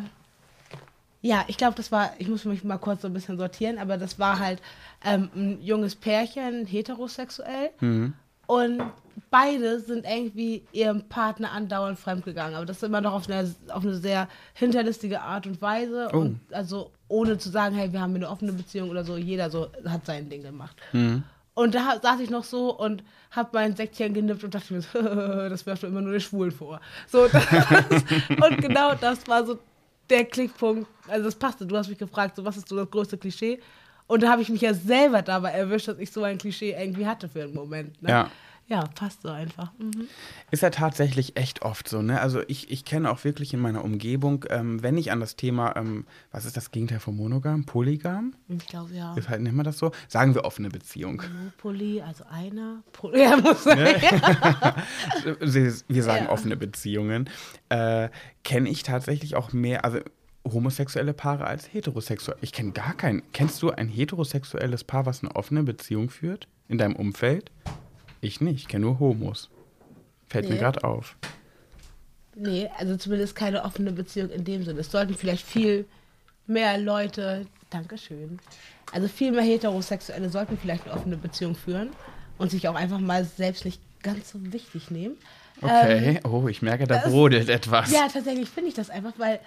[1.22, 3.98] ja, ich glaube, das war, ich muss mich mal kurz so ein bisschen sortieren, aber
[3.98, 4.62] das war halt
[5.04, 7.70] ähm, ein junges Pärchen, heterosexuell.
[8.46, 8.82] Und
[9.30, 12.54] beide sind irgendwie ihrem Partner andauernd fremdgegangen.
[12.54, 16.08] Aber das immer noch auf eine, auf eine sehr hinterlistige Art und Weise.
[16.12, 16.18] Oh.
[16.18, 19.16] Und also ohne zu sagen, hey, wir haben eine offene Beziehung oder so.
[19.16, 20.76] Jeder so hat sein Ding gemacht.
[21.54, 25.00] Und da saß ich noch so und hab mein Säckchen genippt und dachte mir, so,
[25.02, 26.80] das wirft mir immer nur den Schwulen vor.
[27.06, 27.44] So, das,
[28.42, 29.58] und genau das war so
[30.08, 30.88] der Klickpunkt.
[31.08, 31.66] Also das passte.
[31.66, 33.60] Du hast mich gefragt, so was ist so das größte Klischee?
[34.06, 37.06] Und da habe ich mich ja selber dabei erwischt, dass ich so ein Klischee irgendwie
[37.06, 38.02] hatte für einen Moment.
[38.02, 38.08] Ne?
[38.08, 38.30] Ja.
[38.70, 39.72] Ja, passt so einfach.
[39.78, 40.06] Mhm.
[40.52, 42.20] Ist ja tatsächlich echt oft so, ne?
[42.20, 45.74] Also ich, ich kenne auch wirklich in meiner Umgebung, ähm, wenn ich an das Thema,
[45.76, 47.64] ähm, was ist das Gegenteil von monogam?
[47.66, 48.32] Polygam?
[48.48, 49.12] Ich glaube, ja.
[49.14, 49.90] Ist halt, nennen wir das so?
[50.06, 51.20] Sagen wir offene Beziehung.
[51.36, 52.84] Monopoly, also einer.
[52.92, 53.64] Poly, ja, muss.
[55.40, 56.30] Sie- Wir sagen Ja.
[56.30, 57.28] offene Beziehungen.
[57.70, 58.08] Äh,
[58.44, 59.98] kenne ich tatsächlich auch mehr, also
[60.50, 62.38] homosexuelle Paare als heterosexuell.
[62.40, 63.22] Ich kenne gar keinen.
[63.32, 67.50] Kennst du ein heterosexuelles Paar, was eine offene Beziehung führt in deinem Umfeld?
[68.20, 69.48] Ich nicht, ich kenne nur Homos.
[70.28, 70.60] Fällt mir Nee.
[70.60, 71.16] gerade auf.
[72.34, 74.80] Nee, also zumindest keine offene Beziehung in dem Sinne.
[74.80, 75.86] Es sollten vielleicht viel
[76.46, 78.38] mehr Leute, Dankeschön,
[78.92, 81.90] also viel mehr Heterosexuelle sollten vielleicht eine offene Beziehung führen
[82.38, 85.16] und sich auch einfach mal selbst nicht ganz so wichtig nehmen.
[85.60, 87.90] Okay, Ähm, oh, ich merke, da das- brodelt etwas.
[87.92, 89.40] ja, tatsächlich finde ich das einfach, weil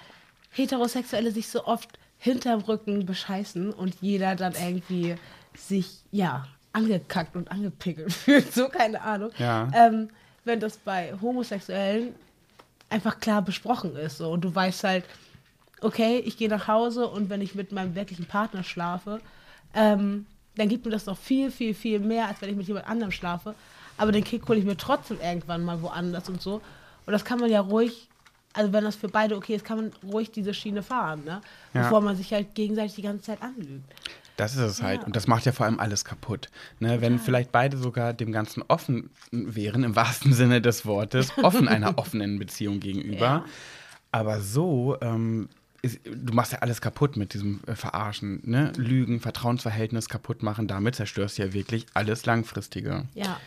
[0.52, 5.16] Heterosexuelle sich so oft hinterm Rücken bescheißen und jeder dann irgendwie
[5.58, 8.54] sich, ja, angekackt und angepickelt fühlt.
[8.54, 9.32] So, keine Ahnung.
[9.38, 9.70] Ja.
[9.74, 10.10] Ähm,
[10.44, 12.14] wenn das bei Homosexuellen
[12.90, 14.18] einfach klar besprochen ist.
[14.18, 14.32] So.
[14.32, 15.06] Und du weißt halt,
[15.82, 19.20] okay, ich gehe nach Hause und wenn ich mit meinem wirklichen Partner schlafe,
[19.74, 22.88] ähm, dann gibt mir das noch viel, viel, viel mehr, als wenn ich mit jemand
[22.88, 23.56] anderem schlafe.
[23.98, 26.62] Aber den Kick hole ich mir trotzdem irgendwann mal woanders und so.
[27.06, 28.08] Und das kann man ja ruhig,
[28.54, 31.42] also wenn das für beide okay ist, kann man ruhig diese Schiene fahren, ne?
[31.74, 31.84] Ja.
[31.84, 33.92] Bevor man sich halt gegenseitig die ganze Zeit anlügt.
[34.38, 35.02] Das ist es halt.
[35.02, 35.06] Ja.
[35.06, 36.50] Und das macht ja vor allem alles kaputt.
[36.80, 37.02] Ne?
[37.02, 41.98] Wenn vielleicht beide sogar dem Ganzen offen wären, im wahrsten Sinne des Wortes, offen einer
[41.98, 43.26] offenen Beziehung gegenüber.
[43.26, 43.46] Ja.
[44.12, 45.50] Aber so, ähm,
[45.84, 48.42] ist, du machst ja alles kaputt mit diesem äh, Verarschen.
[48.44, 48.72] Ne?
[48.78, 53.06] Lügen, Vertrauensverhältnis kaputt machen, damit zerstörst du ja wirklich alles Langfristige.
[53.14, 53.40] Ja.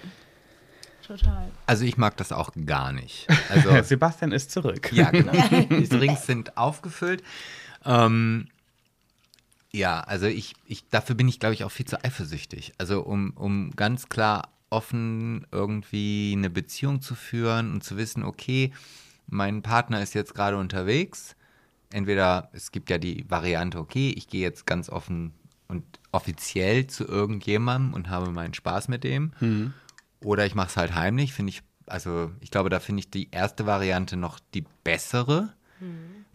[1.07, 1.51] Total.
[1.67, 3.27] Also ich mag das auch gar nicht.
[3.49, 4.93] Also Sebastian ist zurück.
[4.93, 5.33] Ja, genau.
[5.71, 7.23] Die Drinks sind aufgefüllt.
[7.85, 8.49] Ähm,
[9.77, 12.73] ja, also ich, ich, dafür bin ich, glaube ich, auch viel zu eifersüchtig.
[12.79, 18.73] Also um, um ganz klar offen irgendwie eine Beziehung zu führen und zu wissen, okay,
[19.27, 21.37] mein Partner ist jetzt gerade unterwegs.
[21.93, 25.35] Entweder es gibt ja die Variante, okay, ich gehe jetzt ganz offen
[25.69, 29.33] und offiziell zu irgendjemandem und habe meinen Spaß mit dem.
[30.25, 33.31] Oder ich mache es halt heimlich, finde ich, also ich glaube, da finde ich die
[33.31, 35.53] erste Variante noch die bessere.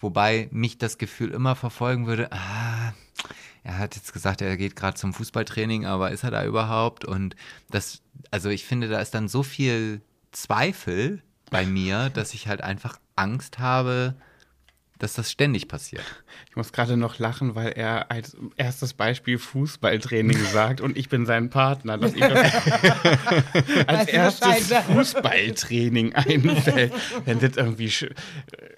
[0.02, 2.94] Wobei mich das Gefühl immer verfolgen würde, ah,
[3.64, 7.06] er hat jetzt gesagt, er geht gerade zum Fußballtraining, aber ist er da überhaupt?
[7.06, 7.36] Und
[7.70, 11.22] das, also ich finde, da ist dann so viel Zweifel
[11.52, 14.16] bei mir, dass ich halt einfach Angst habe,
[15.02, 16.04] dass das ständig passiert.
[16.50, 21.26] Ich muss gerade noch lachen, weil er als erstes Beispiel Fußballtraining sagt und ich bin
[21.26, 21.98] sein Partner.
[21.98, 24.84] Dass ihm das als erstes ne?
[24.94, 26.94] Fußballtraining einfällt.
[27.26, 28.06] Wenn das irgendwie Sch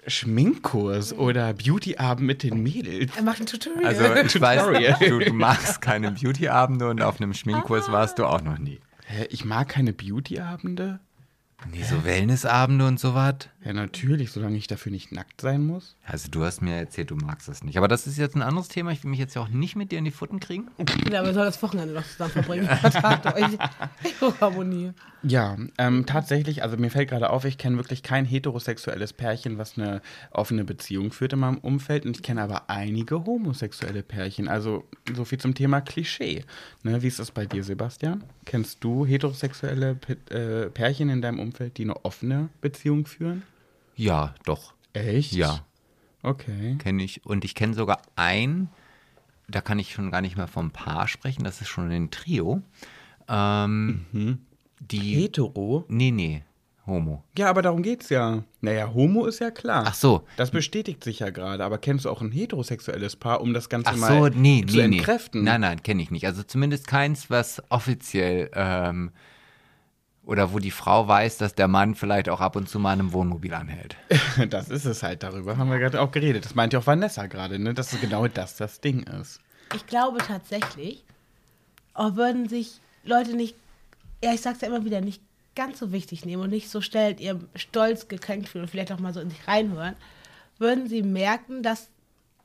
[0.06, 3.12] Schminkkurs oder Beautyabend mit den Mädels.
[3.16, 3.84] Er macht ein Tutorial.
[3.86, 4.96] Also ich weiß, Tutorial.
[5.00, 8.80] du, du magst keine Beautyabende und auf einem Schminkkurs warst du auch noch nie.
[9.30, 11.00] Ich mag keine Beautyabende.
[11.70, 13.48] Nee, so Wellnessabende und sowas.
[13.64, 15.96] Ja, natürlich, solange ich dafür nicht nackt sein muss.
[16.04, 17.78] Also du hast mir erzählt, du magst das nicht.
[17.78, 18.92] Aber das ist jetzt ein anderes Thema.
[18.92, 20.68] Ich will mich jetzt ja auch nicht mit dir in die Futten kriegen.
[21.10, 22.68] ja, aber wir sollen das Wochenende noch zusammen verbringen.
[22.80, 23.58] Vertragt euch.
[24.40, 24.92] Harmonie.
[25.22, 29.78] Ja, ähm, tatsächlich, also mir fällt gerade auf, ich kenne wirklich kein heterosexuelles Pärchen, was
[29.78, 32.04] eine offene Beziehung führt in meinem Umfeld.
[32.04, 34.46] Und ich kenne aber einige homosexuelle Pärchen.
[34.46, 34.84] Also
[35.14, 36.44] so viel zum Thema Klischee.
[36.82, 38.24] Ne, wie ist das bei dir, Sebastian?
[38.44, 43.42] Kennst du heterosexuelle P äh, Pärchen in deinem Umfeld, die eine offene Beziehung führen?
[43.96, 44.74] Ja, doch.
[44.92, 45.32] Echt?
[45.32, 45.60] Ja,
[46.22, 46.76] Okay.
[46.78, 47.24] kenne ich.
[47.26, 48.68] Und ich kenne sogar ein,
[49.48, 52.62] da kann ich schon gar nicht mehr vom Paar sprechen, das ist schon ein Trio.
[53.28, 54.38] Ähm,
[54.80, 55.14] Die.
[55.22, 55.84] Hetero?
[55.88, 56.42] Nee, nee.
[56.86, 57.24] Homo.
[57.38, 58.44] Ja, aber darum geht's ja.
[58.60, 59.84] Naja, Homo ist ja klar.
[59.86, 60.24] Ach so.
[60.36, 61.64] Das bestätigt sich ja gerade.
[61.64, 64.76] Aber kennst du auch ein heterosexuelles Paar, um das Ganze Ach mal so, nee, zu
[64.76, 64.96] nee, nee.
[64.98, 65.44] entkräften?
[65.44, 66.26] Nein, nein, kenne ich nicht.
[66.26, 69.12] Also zumindest keins, was offiziell ähm,
[70.26, 73.00] oder wo die Frau weiß, dass der Mann vielleicht auch ab und zu mal in
[73.00, 73.96] einem Wohnmobil anhält.
[74.48, 76.44] Das ist es halt, darüber haben wir gerade auch geredet.
[76.44, 77.74] Das meint ja auch Vanessa gerade, ne?
[77.74, 79.40] dass genau das das Ding ist.
[79.74, 81.04] Ich glaube tatsächlich,
[81.92, 83.54] auch würden sich Leute nicht,
[84.22, 85.22] ja, ich sag's ja immer wieder, nicht
[85.54, 88.92] ganz so wichtig nehmen und nicht so schnell in ihrem Stolz gekränkt fühlen und vielleicht
[88.92, 89.94] auch mal so in sich reinhören,
[90.58, 91.88] würden sie merken, dass,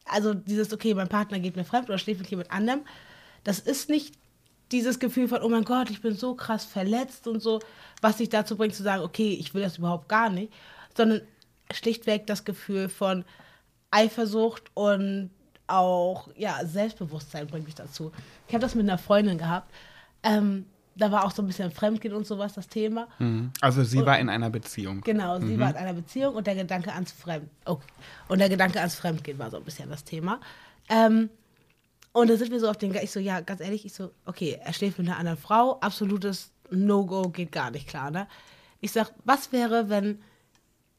[0.05, 2.82] also dieses, okay, mein Partner geht mir fremd oder schläft mit jemand anderem,
[3.43, 4.15] das ist nicht
[4.72, 7.59] dieses Gefühl von, oh mein Gott, ich bin so krass verletzt und so,
[8.01, 10.53] was dich dazu bringt zu sagen, okay, ich will das überhaupt gar nicht,
[10.95, 11.22] sondern
[11.74, 13.26] schlichtweg das Gefühl von
[13.91, 15.32] Eifersucht und
[15.67, 18.11] auch ja, Selbstbewusstsein bringt mich dazu.
[18.47, 19.72] Ich habe das mit einer Freundin gehabt.
[20.24, 20.65] Ähm,
[20.95, 23.07] da war auch so ein bisschen Fremdgehen und sowas das Thema.
[23.20, 23.51] Mhm.
[23.61, 25.01] Also sie war in einer Beziehung.
[25.01, 27.80] Genau, sie war in einer Beziehung und der Gedanke ans Fremd oh,
[28.28, 30.39] und der Gedanke ans Fremdgehen war so ein bisschen das Thema.
[30.89, 31.30] Ähm,
[32.12, 34.60] und da sind wir so auf den, ich so, ja, ganz ehrlich, ich so, okay,
[34.64, 38.28] er schläft mit einer anderen Frau, absolutes No-Go, geht gar nicht klar, ne?
[38.82, 40.22] Ich sag, was wäre, wenn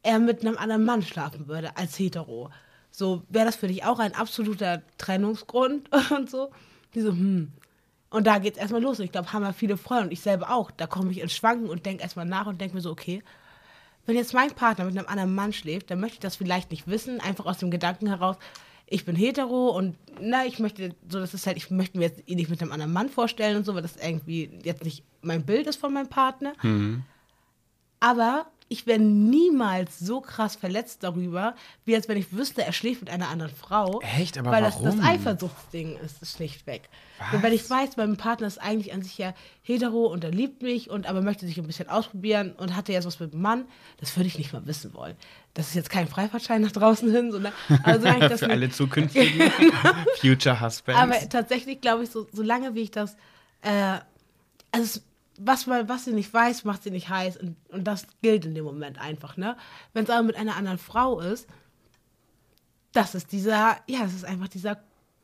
[0.02, 2.50] er mit einem anderen Mann schlafen würde, als hetero?
[2.90, 6.50] So, wäre das für dich auch ein absoluter Trennungsgrund und so?
[6.94, 7.52] Die so, hm.
[8.10, 8.98] Und da geht's erstmal los.
[8.98, 10.72] Ich glaube, haben wir viele Freunde und ich selber auch.
[10.72, 13.22] Da komme ich ins Schwanken und denke erstmal nach und denke mir so, okay,
[14.04, 16.88] wenn jetzt mein Partner mit einem anderen Mann schläft, dann möchte ich das vielleicht nicht
[16.88, 18.36] wissen, einfach aus dem Gedanken heraus,
[18.90, 22.22] ich bin hetero und na, ich möchte, so das ist halt, ich möchte mir jetzt
[22.26, 25.46] ihn nicht mit einem anderen Mann vorstellen und so, weil das irgendwie jetzt nicht mein
[25.46, 26.52] Bild ist von meinem Partner.
[28.00, 33.00] Aber ich wäre niemals so krass verletzt darüber, wie als wenn ich wüsste, er schläft
[33.00, 34.00] mit einer anderen Frau.
[34.16, 34.38] Echt?
[34.38, 35.00] Aber weil das das warum?
[35.00, 36.82] Eifersuchtsding ist, ist schlichtweg.
[37.32, 40.62] Und wenn ich weiß, mein Partner ist eigentlich an sich ja hetero und er liebt
[40.62, 43.64] mich und aber möchte sich ein bisschen ausprobieren und hatte jetzt was mit einem Mann,
[43.98, 45.16] das würde ich nicht mal wissen wollen.
[45.54, 47.52] Das ist jetzt kein Freifahrtschein nach draußen hin, sondern
[47.82, 49.50] also ich das Für alle zukünftigen
[50.20, 51.00] Future Husbands.
[51.00, 53.16] aber tatsächlich glaube ich, so, solange wie ich das,
[53.62, 53.98] äh,
[54.70, 55.00] also
[55.42, 58.54] was, man, was sie nicht weiß, macht sie nicht heiß und, und das gilt in
[58.54, 59.56] dem Moment einfach, ne?
[59.92, 61.48] Wenn es aber mit einer anderen Frau ist,
[62.92, 64.78] das ist dieser, ja, das ist einfach dieser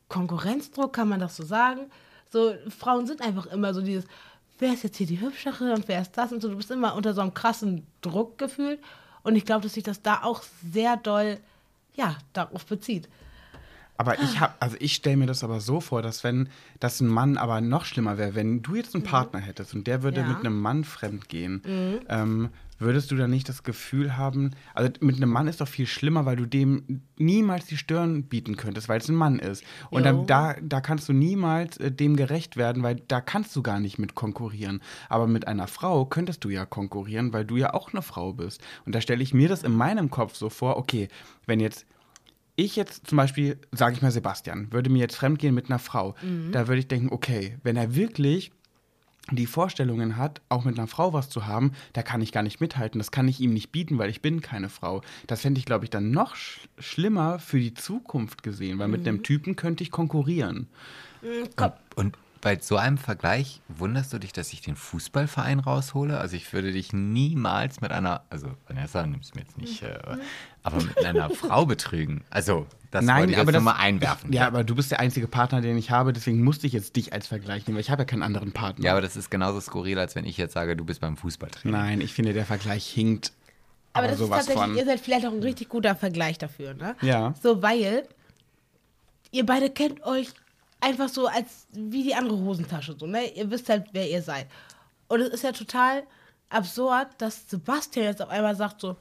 [0.09, 1.91] Konkurrenzdruck, kann man das so sagen.
[2.29, 4.05] So, Frauen sind einfach immer so dieses,
[4.59, 6.95] wer ist jetzt hier die Hübschere und wer ist das und so, du bist immer
[6.95, 8.81] unter so einem krassen Druck gefühlt
[9.23, 10.43] und ich glaube, dass sich das da auch
[10.73, 11.39] sehr doll,
[11.95, 13.09] ja, darauf bezieht.
[13.99, 16.49] Aber ich habe, also ich stelle mir das aber so vor, dass wenn
[16.81, 20.03] das ein Mann aber noch schlimmer wäre, wenn du jetzt einen Partner hättest und der
[20.03, 20.27] würde Ja.
[20.27, 21.63] mit einem Mann fremd gehen,
[22.09, 25.87] ähm, würdest du dann nicht das Gefühl haben, also mit einem Mann ist doch viel
[25.87, 29.65] schlimmer, weil du dem niemals die Stirn bieten könntest, weil es ein Mann ist.
[29.89, 33.63] Und dann da, da kannst du niemals äh, dem gerecht werden, weil da kannst du
[33.63, 34.83] gar nicht mit konkurrieren.
[35.09, 38.61] Aber mit einer Frau könntest du ja konkurrieren, weil du ja auch eine Frau bist.
[38.85, 41.09] Und da stelle ich mir das in meinem Kopf so vor, okay,
[41.47, 41.87] wenn jetzt
[42.57, 46.15] ich jetzt zum Beispiel, sage ich mal Sebastian, würde mir jetzt fremdgehen mit einer Frau,
[46.53, 48.51] da würde ich denken, okay, wenn er wirklich
[49.33, 52.61] die Vorstellungen hat, auch mit einer Frau was zu haben, da kann ich gar nicht
[52.61, 53.01] mithalten.
[53.01, 55.03] Das kann ich ihm nicht bieten, weil ich bin keine Frau.
[55.27, 59.07] Das fände ich, glaube ich, dann noch sch schlimmer für die Zukunft gesehen, weil mit
[59.07, 60.69] einem Typen könnte ich konkurrieren.
[61.57, 66.19] Komm, Und bei so einem Vergleich wunderst du dich, dass ich den Fußballverein raushole?
[66.19, 69.99] Also ich würde dich niemals mit einer, also Vanessa nimmst mir jetzt nicht, äh,
[70.63, 72.25] aber mit einer Frau betrügen.
[72.31, 74.33] Also das wollte ich jetzt das, nur mal einwerfen.
[74.33, 77.13] Ja, aber du bist der einzige Partner, den ich habe, deswegen musste ich jetzt dich
[77.13, 78.85] als Vergleich nehmen, weil ich habe ja keinen anderen Partner.
[78.85, 81.79] Ja, aber das ist genauso skurril, als wenn ich jetzt sage, du bist beim Fußballtraining.
[81.79, 83.33] Nein, ich finde, der Vergleich hinkt.
[83.93, 84.77] Aber, das ist sowas tatsächlich, von.
[84.77, 86.97] ihr seid vielleicht auch ein richtig guter Vergleich dafür, ne?
[87.01, 87.35] Ja.
[87.43, 88.07] So, weil
[89.31, 90.29] ihr beide kennt euch
[90.81, 93.33] einfach so als wie die andere Hosentasche, so, ne?
[93.35, 94.47] Ihr wisst halt, wer ihr seid.
[95.09, 96.05] Und es ist ja total
[96.49, 98.97] absurd, dass Sebastian jetzt auf einmal sagt so,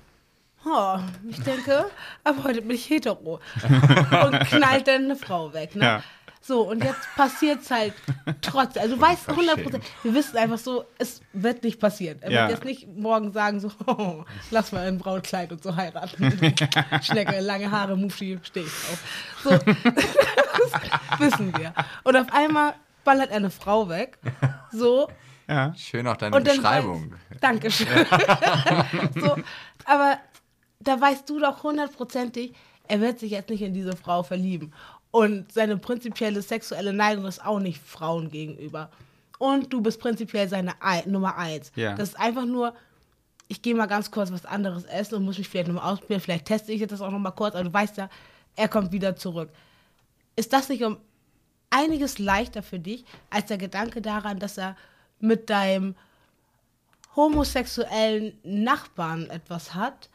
[0.65, 0.99] oh,
[1.29, 1.85] ich denke,
[2.23, 3.39] ab heute bin ich hetero.
[4.25, 5.83] und knallt dann eine Frau weg, ne?
[5.83, 6.03] Ja.
[6.47, 7.93] So, und jetzt passiert es halt
[8.41, 8.83] trotzdem.
[8.83, 12.19] Also du weißt 100 Prozent, wir wissen einfach so, es wird nicht passieren.
[12.21, 12.41] Er Ja.
[12.41, 16.31] wird jetzt nicht morgen sagen so, oh, lass mal ein braunes Kleid und so heiraten.
[17.01, 19.03] Schnecke, lange Haare, Muschi, stehe ich drauf.
[19.43, 19.49] So,
[20.69, 21.73] das wissen wir.
[22.03, 24.19] Und auf einmal ballert er eine Frau weg.
[24.71, 25.09] So,
[25.47, 25.73] Ja.
[25.75, 27.11] Schön auch deine Beschreibung.
[27.31, 27.87] Weiß, Dankeschön.
[29.15, 29.35] so,
[29.85, 30.19] aber
[30.79, 32.53] da weißt du doch hundertprozentig,
[32.87, 34.71] er wird sich jetzt nicht in diese Frau verlieben.
[35.15, 38.91] Und seine prinzipielle sexuelle Neigung ist auch nicht Frauen gegenüber.
[39.39, 41.71] Und du bist prinzipiell seine Ei- Nummer eins.
[41.77, 41.95] Ja.
[41.95, 42.75] Das ist einfach nur,
[43.47, 46.19] ich gehe mal ganz kurz was anderes essen und muss mich vielleicht nochmal ausprobieren.
[46.19, 48.09] Vielleicht teste ich das auch nochmal kurz, aber du weißt ja,
[48.57, 49.49] er kommt wieder zurück.
[50.35, 50.97] Ist das nicht um
[51.69, 54.75] einiges leichter für dich, als der Gedanke daran, dass er
[55.21, 55.95] mit deinem
[57.15, 60.09] homosexuellen Nachbarn etwas hat,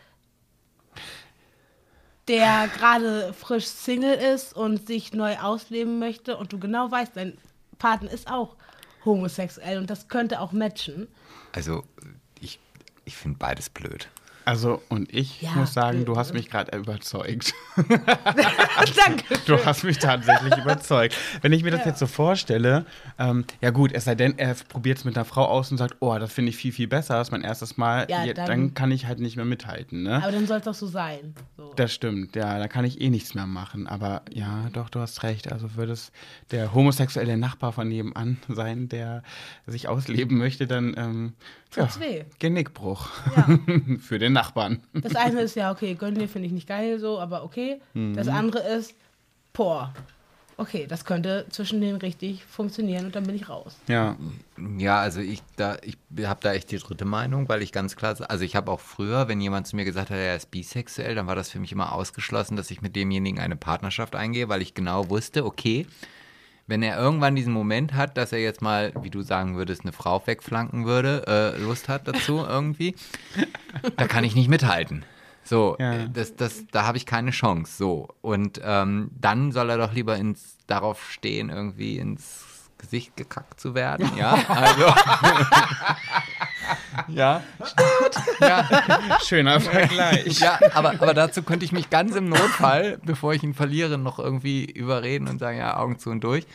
[2.31, 7.37] der gerade frisch Single ist und sich neu ausleben möchte und du genau weißt, dein
[7.79, 8.55] Partner ist auch
[9.05, 11.09] homosexuell und das könnte auch matchen.
[11.51, 11.83] Also,
[12.41, 12.61] ich,
[13.05, 14.09] ich finde beides blöd.
[14.51, 17.55] Also, und ich Ja, muss sagen, du hast mich gerade überzeugt.
[18.97, 19.25] Danke.
[19.47, 21.17] Du hast mich tatsächlich überzeugt.
[21.41, 22.85] Wenn ich mir das jetzt so vorstelle,
[23.17, 25.95] ähm, ja gut, es sei denn, er probiert es mit einer Frau aus und sagt,
[26.01, 28.47] oh, das finde ich viel, viel besser, das ist mein erstes Mal, Ja, ja, dann,
[28.47, 30.17] dann- kann ich halt nicht mehr mithalten, ne?
[30.23, 31.33] Aber dann soll es doch so sein.
[31.57, 31.73] So.
[31.77, 33.87] Das stimmt, ja, da kann ich eh nichts mehr machen.
[33.87, 35.53] Aber ja, doch, du hast recht.
[35.53, 36.11] Also würde es
[36.51, 39.23] der homosexuelle Nachbar von nebenan sein, der
[39.69, 41.35] sich ausleben möchte, dann ähm,
[41.75, 42.25] ja, Tut's weh.
[42.39, 43.47] Genickbruch Ja.
[44.01, 44.83] für den Nachbarn.
[45.03, 47.81] Das eine ist ja, okay, gönn dir finde ich nicht geil so, aber okay.
[47.95, 48.33] Das Mhm.
[48.35, 48.95] andere ist,
[49.53, 49.95] boah,
[50.57, 53.77] okay, das könnte zwischen denen richtig funktionieren und dann bin ich raus.
[53.89, 54.17] Ja,
[54.79, 58.15] Ja, also ich da, ich habe da echt die dritte Meinung, weil ich ganz klar,
[58.29, 61.27] also ich habe auch früher, wenn jemand zu mir gesagt hat, er ist bisexuell, dann
[61.27, 64.75] war das für mich immer ausgeschlossen, dass ich mit demjenigen eine Partnerschaft eingehe, weil ich
[64.75, 65.87] genau wusste, okay,
[66.71, 69.93] wenn er irgendwann diesen Moment hat, dass er jetzt mal, wie du sagen würdest, eine
[69.93, 72.95] Frau wegflanken würde, äh, Lust hat dazu irgendwie,
[73.97, 75.05] da kann ich nicht mithalten.
[75.43, 76.07] So, Ja.
[76.07, 77.77] das, das, da habe ich keine Chance.
[77.77, 78.09] So.
[78.21, 82.45] Und ähm, dann soll er doch lieber ins, darauf stehen, irgendwie ins
[82.81, 84.11] Gesicht gekackt zu werden.
[84.17, 84.87] Ja, also.
[87.09, 87.43] ja.
[88.41, 88.69] ja.
[89.25, 90.41] schöner Vergleich.
[90.41, 94.19] Ja, aber, aber dazu könnte ich mich ganz im Notfall, bevor ich ihn verliere, noch
[94.19, 96.47] irgendwie überreden und sagen, ja, Augen zu und durch.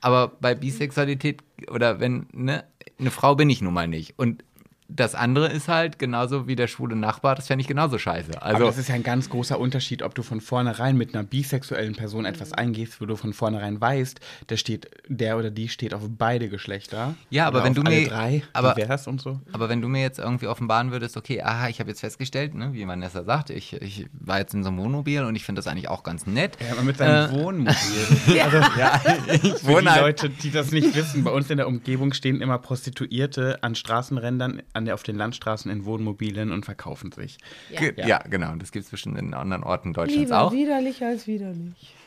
[0.00, 2.64] Aber bei Bisexualität oder wenn, ne,
[2.98, 4.18] eine Frau bin ich nun mal nicht.
[4.18, 4.44] Und
[4.90, 8.32] das andere ist halt genauso wie der schwule Nachbar, das fände ich genauso scheiße.
[8.40, 11.24] Aber Also, das ist ja ein ganz großer Unterschied, ob du von vornherein mit einer
[11.24, 15.92] bisexuellen Person etwas eingehst, wo du von vornherein weißt, der steht, der oder die steht
[15.92, 17.14] auf beide Geschlechter.
[17.28, 18.74] Ja, aber wenn du mir- drei, aber-
[19.06, 19.40] und so.
[19.52, 22.72] aber wenn du mir jetzt irgendwie offenbaren würdest, okay, aha, ich habe jetzt festgestellt, ne,
[22.72, 25.66] wie Vanessa sagt, ich, ich war jetzt in so einem Wohnmobil und ich finde das
[25.66, 26.56] eigentlich auch ganz nett.
[26.64, 27.74] Ja, aber mit seinem Äh, Wohnmobil.
[28.42, 32.12] Also, Ja, Für die halt Leute, die das nicht wissen, bei uns in der Umgebung
[32.14, 37.38] stehen immer Prostituierte an Straßenrändern, an der, auf den Landstraßen in Wohnmobilen und verkaufen sich.
[37.76, 38.52] Ge- Ja, genau.
[38.52, 40.52] Und das gibt es bestimmt in anderen Orten Deutschlands Lieber auch.
[40.52, 41.94] widerlich als widerlich.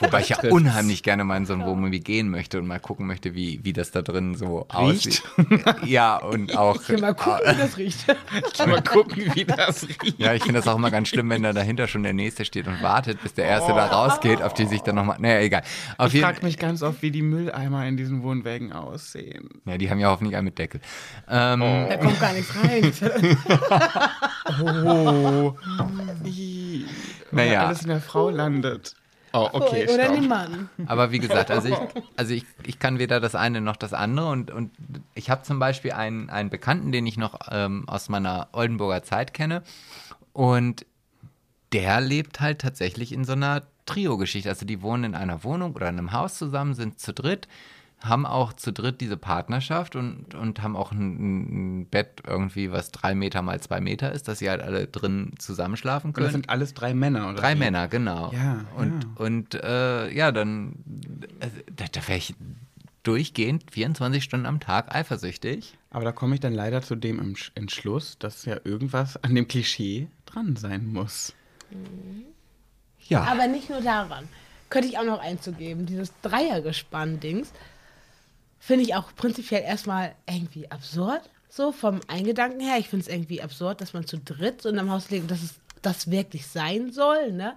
[0.00, 3.06] Wobei ich ja unheimlich gerne mal in so ein Wohnmobil gehen möchte und mal gucken
[3.06, 4.74] möchte, wie, wie das da drin so Riecht?
[4.74, 5.22] aussieht.
[5.86, 6.80] Ja, und auch.
[6.82, 8.04] Ich will mal gucken, wie das riecht.
[8.66, 10.18] Mal gucken, wie das riecht.
[10.18, 12.66] Ja, ich finde das auch immer ganz schlimm, wenn da dahinter schon der Nächste steht
[12.66, 15.16] und wartet, bis der Erste da rausgeht, auf die sich dann nochmal.
[15.20, 15.62] Naja, egal.
[15.98, 19.48] Auf Ich frage mich ganz oft, wie die Mülleimer in diesen Wohnwägen aussehen.
[19.66, 20.80] Ja, die haben ja hoffentlich einen mit Deckel.
[21.28, 22.92] Ähm, Da kommt gar nichts rein.
[24.62, 25.54] Oh.
[26.24, 26.84] Ih.
[27.30, 27.66] Naja.
[27.66, 28.94] Alles in der Frau landet.
[29.32, 30.14] Oh, okay, Oder stopp.
[30.14, 30.68] den Mann.
[30.86, 31.74] Aber wie gesagt, also ich,
[32.16, 34.30] also ich, ich kann weder das eine noch das andere.
[34.30, 34.70] Und, und
[35.14, 39.34] ich habe zum Beispiel einen, einen Bekannten, den ich noch ähm, aus meiner Oldenburger Zeit
[39.34, 39.62] kenne.
[40.32, 40.86] Und
[41.72, 44.48] der lebt halt tatsächlich in so einer Trio-Geschichte.
[44.48, 47.48] Also die wohnen in einer Wohnung oder in einem Haus zusammen, sind zu dritt,
[48.04, 52.90] haben auch zu dritt diese Partnerschaft und, und haben auch ein, ein Bett irgendwie, was
[52.90, 56.26] drei Meter mal zwei Meter ist, dass sie halt alle drin zusammenschlafen Und können.
[56.26, 57.34] das sind alles drei Männer, oder?
[57.40, 57.58] Drei wie?
[57.60, 58.32] Männer, genau.
[58.32, 59.10] Ja, und ja.
[59.24, 60.74] und äh, ja, dann
[61.40, 62.34] also, da, da wäre ich
[63.04, 65.76] durchgehend 24 Stunden am Tag eifersüchtig.
[65.90, 69.46] Aber da komme ich dann leider zu dem Entsch- Entschluss, dass ja irgendwas an dem
[69.46, 71.34] Klischee dran sein muss.
[73.08, 73.24] Ja.
[73.24, 74.28] Aber nicht nur daran.
[74.70, 75.86] Könnte ich auch noch einzugeben.
[75.86, 77.52] Dieses Dreiergespann-Dings
[78.64, 81.20] finde ich auch prinzipiell erstmal irgendwie absurd.
[81.50, 82.78] So vom Eingedanken her.
[82.78, 85.30] Ich finde es irgendwie absurd, dass man zu dritt so in einem Haus lebt und
[85.30, 87.32] dass es das wirklich sein soll.
[87.32, 87.54] Ne?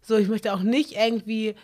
[0.00, 1.54] So, ich möchte auch nicht irgendwie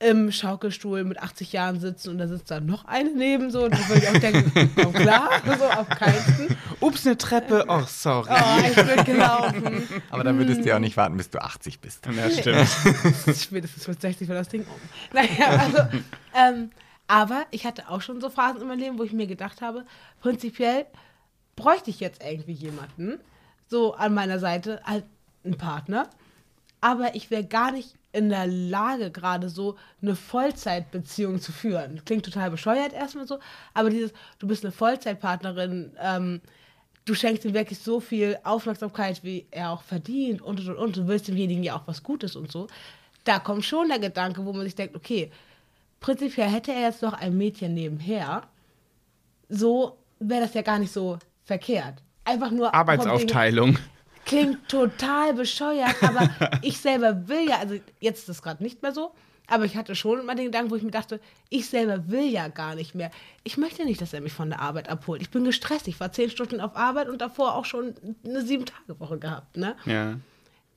[0.00, 3.64] im Schaukelstuhl mit 80 Jahren sitzen und da sitzt da noch eine neben so.
[3.64, 6.56] Und dann würde ich auch denken, komm klar, so auf keinen.
[6.80, 7.64] Ups, eine Treppe.
[7.68, 8.28] Oh, sorry.
[8.28, 9.86] Oh, ich bin gelaufen.
[10.10, 12.06] Aber dann würdest du ja auch nicht warten, bis du 80 bist.
[12.06, 13.36] Ja, stimmt.
[13.38, 14.80] Spätestens mit 60 war das Ding um.
[15.12, 15.78] Naja, also,
[16.34, 16.70] ähm,
[17.10, 19.84] aber ich hatte auch schon so Phasen in meinem Leben, wo ich mir gedacht habe,
[20.20, 20.86] prinzipiell
[21.56, 23.18] bräuchte ich jetzt irgendwie jemanden,
[23.66, 25.04] so an meiner Seite, halt
[25.44, 26.08] einen Partner,
[26.80, 32.00] aber ich wäre gar nicht in der Lage, gerade so eine Vollzeitbeziehung zu führen.
[32.04, 33.40] Klingt total bescheuert erstmal so,
[33.74, 36.40] aber dieses, du bist eine Vollzeitpartnerin, ähm,
[37.06, 40.96] du schenkst ihm wirklich so viel Aufmerksamkeit, wie er auch verdient und und und und.
[40.96, 42.68] Du willst demjenigen ja auch was Gutes und so.
[43.24, 45.32] Da kommt schon der Gedanke, wo man sich denkt, okay,
[46.00, 48.42] prinzipiell hätte er jetzt noch ein Mädchen nebenher,
[49.48, 52.02] so wäre das ja gar nicht so verkehrt.
[52.24, 53.78] Einfach nur Arbeitsaufteilung.
[54.24, 56.30] klingt total bescheuert, aber
[56.62, 59.12] ich selber will ja, also jetzt ist das gerade nicht mehr so,
[59.50, 62.46] aber ich hatte schon immer den Gedanken, wo ich mir dachte, ich selber will ja
[62.48, 63.10] gar nicht mehr.
[63.42, 65.20] Ich möchte nicht, dass er mich von der Arbeit abholt.
[65.22, 65.88] Ich bin gestresst.
[65.88, 67.94] Ich war zehn Stunden auf Arbeit und davor auch schon
[68.24, 69.56] eine Sieben-Tage-Woche gehabt.
[69.56, 69.74] Ne?
[69.86, 70.14] Ja.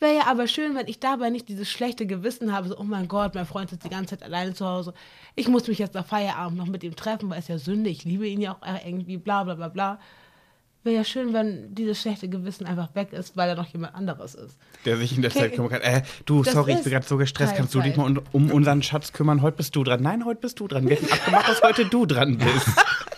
[0.03, 3.07] Wäre ja aber schön, wenn ich dabei nicht dieses schlechte Gewissen habe, so, oh mein
[3.07, 4.93] Gott, mein Freund sitzt die ganze Zeit alleine zu Hause.
[5.35, 8.03] Ich muss mich jetzt nach Feierabend noch mit ihm treffen, weil es ja Sünde, ich
[8.03, 9.99] liebe ihn ja auch irgendwie, bla bla bla bla.
[10.83, 14.35] Wäre ja schön, wenn dieses schlechte Gewissen einfach weg ist, weil da noch jemand anderes
[14.35, 14.57] ist.
[14.83, 15.39] Der sich in der Okay.
[15.39, 15.79] Zeit kümmern kann.
[15.81, 17.55] Äh, du, Das sorry, ich bin gerade so gestresst.
[17.55, 19.41] Kannst du dich mal um, um unseren Schatz kümmern?
[19.41, 20.01] Heute bist du dran.
[20.01, 20.89] Nein, heute bist du dran.
[20.89, 22.67] Wir hätten abgemacht, dass heute du dran bist.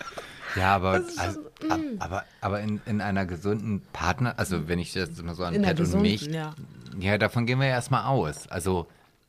[0.56, 4.94] Ja, aber, also, so- ab- aber, aber in, in einer gesunden Partner, also wenn ich
[4.94, 6.54] das mal so an Pat und mich, ja.
[7.00, 8.48] ja, davon gehen wir ja erstmal aus.
[8.48, 8.88] Also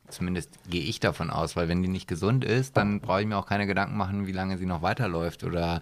[0.09, 3.37] zumindest gehe ich davon aus, weil wenn die nicht gesund ist, dann brauche ich mir
[3.37, 5.81] auch keine Gedanken machen, wie lange sie noch weiterläuft oder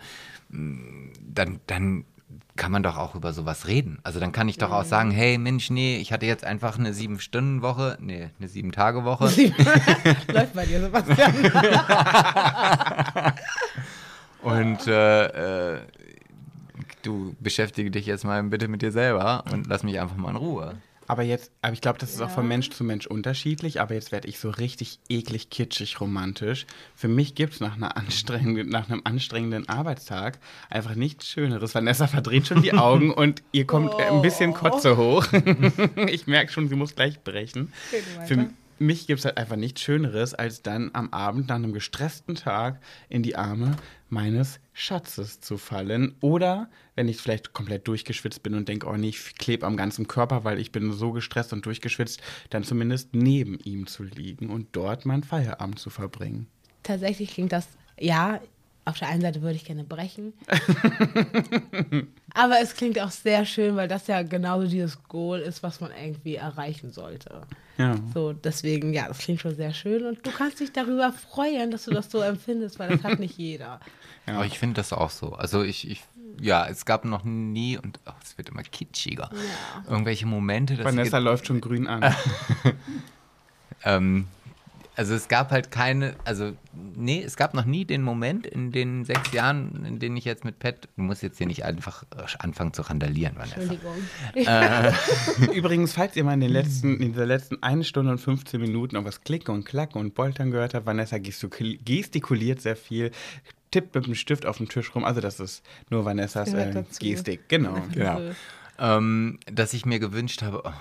[0.49, 2.05] mh, dann, dann
[2.57, 3.99] kann man doch auch über sowas reden.
[4.03, 6.95] Also dann kann ich doch auch sagen, hey Mensch, nee, ich hatte jetzt einfach eine
[6.95, 9.25] Sieben-Stunden-Woche, nee, eine Sieben-Tage-Woche.
[10.33, 11.35] Läuft bei dir, Sebastian.
[14.45, 15.81] Und äh, äh,
[17.03, 20.37] du beschäftige dich jetzt mal bitte mit dir selber und lass mich einfach mal in
[20.37, 20.77] Ruhe.
[21.07, 22.35] Aber jetzt, aber ich glaube, das ist auch Ja.
[22.35, 26.65] von Mensch zu Mensch unterschiedlich, aber jetzt werde ich so richtig eklig, kitschig, romantisch.
[26.95, 30.39] Für mich gibt es nach, einer anstrengenden- nach einem anstrengenden Arbeitstag
[30.71, 31.75] einfach nichts Schöneres.
[31.75, 34.55] Vanessa verdreht schon die Augen und ihr kommt äh, ein bisschen Oh.
[34.55, 35.27] Kotze hoch.
[36.09, 37.71] ich merke schon, sie muss gleich brechen.
[38.27, 38.49] Für.
[38.79, 42.81] Mich gibt es halt einfach nichts Schöneres, als dann am Abend nach einem gestressten Tag
[43.09, 43.77] in die Arme
[44.09, 46.15] meines Schatzes zu fallen.
[46.21, 50.09] Oder wenn ich vielleicht komplett durchgeschwitzt bin und denke, oh nee, ich klebe am ganzen
[50.09, 52.21] Körper, weil ich bin so gestresst und durchgeschwitzt,
[52.51, 56.47] dann zumindest neben ihm zu liegen und dort meinen Feierabend zu verbringen.
[56.83, 57.67] Tatsächlich klingt das,
[57.99, 58.41] ja,
[58.87, 60.35] auf der einen Seite würde ich gerne brechen.
[62.35, 65.91] aber es klingt auch sehr schön, weil das ja genauso dieses Goal ist, was man
[65.91, 67.43] irgendwie erreichen sollte.
[67.79, 67.97] Ja.
[68.13, 71.87] So, deswegen, ja, das klingt schon sehr schön und du kannst dich darüber freuen, dass
[71.87, 73.81] du das so empfindest, weil das hat nicht jeder.
[74.27, 74.37] Ja.
[74.37, 75.35] Aber ich finde das auch so.
[75.35, 76.03] Also ich, ich,
[76.41, 79.91] ja, es gab noch nie, und oh, es wird immer kitschiger, Ja.
[79.91, 82.15] irgendwelche Momente, dass Vanessa läuft schon grün an.
[83.85, 84.27] ähm,
[84.97, 89.05] also es gab halt keine, also nee, es gab noch nie den Moment in den
[89.05, 92.23] sechs Jahren, in denen ich jetzt mit Pat, du musst jetzt hier nicht einfach äh,
[92.39, 93.57] anfangen zu randalieren, Vanessa.
[93.61, 93.95] Entschuldigung.
[95.55, 98.97] Übrigens, falls ihr mal in, den letzten, in dieser letzten 1 Stunde und 15 Minuten
[98.97, 103.11] noch was Klicken und Klacken und Poltern gehört habt, Vanessa gestikul- gestikuliert sehr viel,
[103.73, 105.05] tippt mit dem Stift auf dem Tisch rum.
[105.05, 106.85] Also das ist nur Vanessas äh.
[107.01, 107.49] Gestik.
[107.49, 107.83] Genau.
[107.93, 108.21] Genau.
[108.79, 110.73] Ähm, dass ich mir gewünscht habe, oh,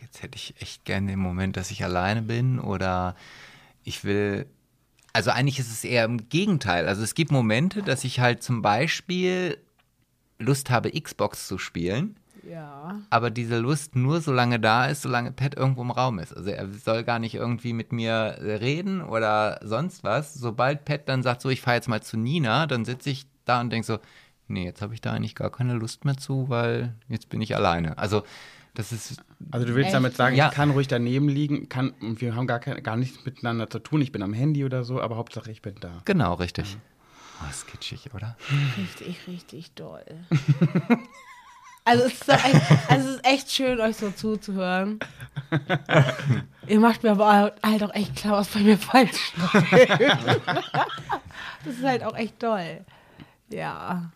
[0.00, 3.16] jetzt hätte ich echt gerne den Moment, dass ich alleine bin oder
[3.84, 4.46] ich will.
[5.12, 6.86] Also eigentlich ist es eher im Gegenteil.
[6.86, 9.58] Also es gibt Momente, dass ich halt zum Beispiel
[10.38, 12.16] Lust habe, Xbox zu spielen,
[12.48, 13.00] Ja.
[13.10, 16.34] aber diese Lust nur so lange da ist, solange Pat irgendwo im Raum ist.
[16.34, 20.32] Also er soll gar nicht irgendwie mit mir reden oder sonst was.
[20.34, 23.60] Sobald Pat dann sagt, so ich fahre jetzt mal zu Nina, dann sitze ich da
[23.60, 23.98] und denke so,
[24.48, 27.54] nee, jetzt habe ich da eigentlich gar keine Lust mehr zu, weil jetzt bin ich
[27.56, 27.98] alleine.
[27.98, 28.22] Also
[28.74, 29.94] das ist Also du willst Echt?
[29.94, 30.48] damit sagen, Ja.
[30.48, 33.78] ich kann ruhig daneben liegen, kann, und wir haben gar, kein, gar nichts miteinander zu
[33.78, 34.00] tun.
[34.00, 36.02] Ich bin am Handy oder so, aber Hauptsache ich bin da.
[36.04, 36.76] genau richtig.
[37.42, 38.36] Oh, ist kitschig, oder?
[38.78, 40.04] Richtig, richtig doll.
[41.82, 44.98] Also es, ist doch echt, also es ist echt schön, euch so zuzuhören.
[46.66, 49.90] Ihr macht mir aber halt auch echt klar, was bei mir falsch läuft.
[51.64, 52.84] Das ist halt auch echt toll.
[53.48, 54.12] Ja.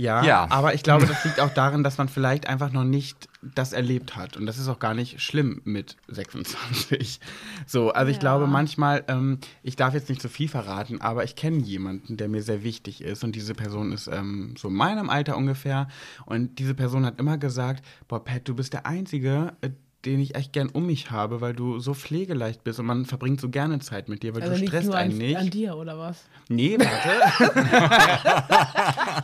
[0.00, 0.46] Ja, Ja.
[0.50, 4.16] aber ich glaube, das liegt auch daran, dass man vielleicht einfach noch nicht das erlebt
[4.16, 4.36] hat.
[4.36, 7.20] Und das ist auch gar nicht schlimm mit 26.
[7.66, 8.20] So, also ich Ja.
[8.20, 12.28] glaube manchmal, ähm, ich darf jetzt nicht zu viel verraten, aber ich kenne jemanden, der
[12.28, 13.24] mir sehr wichtig ist.
[13.24, 15.88] Und diese Person ist ähm, so in meinem Alter ungefähr.
[16.26, 19.70] Und diese Person hat immer gesagt, boah, Pat, du bist der Einzige, äh,
[20.04, 23.40] den ich echt gern um mich habe, weil du so pflegeleicht bist und man verbringt
[23.40, 25.36] so gerne Zeit mit dir, weil Also du nicht stresst nur einen an, nicht.
[25.36, 26.24] an dir, oder was?
[26.48, 27.10] Nee, warte.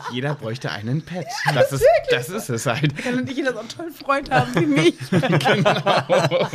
[0.13, 1.27] Jeder bräuchte einen Pet.
[1.55, 2.97] Das ist, das ist es halt.
[2.99, 4.95] Kann nicht jeder so einen tollen Freund haben wie mich.
[5.47, 6.49] Genau.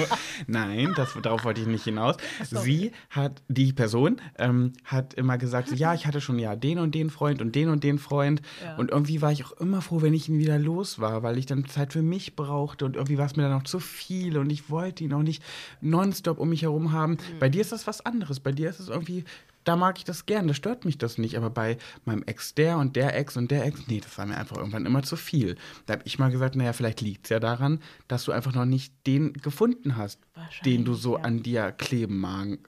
[0.47, 2.15] Nein, das, darauf wollte ich nicht hinaus.
[2.49, 6.79] Sie hat, die Person, ähm, hat immer gesagt, so, ja, ich hatte schon ja den
[6.79, 8.41] und den Freund und den und den Freund.
[8.63, 8.75] Ja.
[8.75, 11.45] Und irgendwie war ich auch immer froh, wenn ich ihn wieder los war, weil ich
[11.45, 14.49] dann Zeit für mich brauchte und irgendwie war es mir dann auch zu viel und
[14.51, 15.43] ich wollte ihn auch nicht
[15.81, 17.17] nonstop um mich herum haben.
[17.39, 18.39] Bei dir ist das was anderes.
[18.39, 19.25] Bei dir ist es irgendwie
[19.63, 21.37] da mag ich das gern, da stört mich das nicht.
[21.37, 24.37] Aber bei meinem Ex der und der Ex und der Ex, nee, das war mir
[24.37, 25.55] einfach irgendwann immer zu viel.
[25.85, 28.65] Da habe ich mal gesagt, naja, vielleicht liegt es ja daran, dass du einfach noch
[28.65, 30.19] nicht den gefunden hast,
[30.65, 31.23] den du so ja.
[31.23, 32.59] an dir kleben, mag,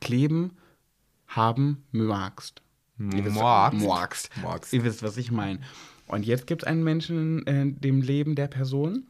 [0.00, 0.56] kleben
[1.26, 2.62] haben magst.
[2.96, 3.84] Magst.
[3.86, 4.30] magst.
[4.42, 4.72] Magst.
[4.72, 5.60] Ihr wisst, was ich meine.
[6.06, 9.06] Und jetzt gibt es einen Menschen in dem Leben der Person,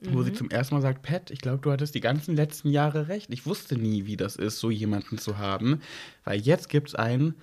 [0.00, 3.08] wo sie zum ersten Mal sagt, Pat, ich glaube, du hattest die ganzen letzten Jahre
[3.08, 3.28] recht.
[3.32, 5.80] Ich wusste nie, wie das ist, so jemanden zu haben.
[6.24, 7.34] Weil jetzt gibt es einen,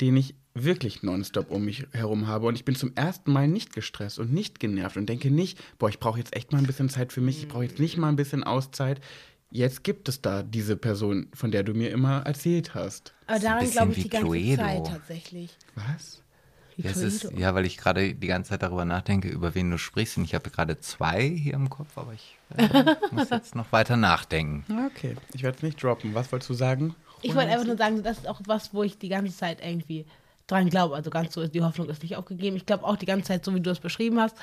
[0.00, 2.46] den ich wirklich nonstop um mich herum habe.
[2.46, 5.88] Und ich bin zum ersten Mal nicht gestresst und nicht genervt und denke nicht, boah,
[5.88, 8.08] ich brauche jetzt echt mal ein bisschen Zeit für mich, ich brauche jetzt nicht mal
[8.08, 9.00] ein bisschen Auszeit.
[9.50, 13.14] Jetzt gibt es da diese Person, von der du mir immer erzählt hast.
[13.26, 14.62] Aber ein daran glaube ich die ganze Cluedo.
[14.62, 15.56] Zeit tatsächlich.
[15.74, 16.22] Was?
[16.78, 19.78] Ja, es ist, ja, weil ich gerade die ganze Zeit darüber nachdenke, über wen du
[19.78, 20.18] sprichst.
[20.18, 22.68] Und ich habe gerade zwei hier im Kopf, aber ich äh,
[23.10, 24.64] muss jetzt noch weiter nachdenken.
[24.88, 26.14] Okay, ich werde es nicht droppen.
[26.14, 26.94] Was wolltest du sagen?
[27.22, 30.04] Ich wollte einfach nur sagen, das ist auch was, wo ich die ganze Zeit irgendwie
[30.46, 30.94] dran glaube.
[30.94, 32.56] Also ganz so ist die Hoffnung ist nicht aufgegeben.
[32.56, 34.36] Ich glaube auch die ganze Zeit, so wie du es beschrieben hast,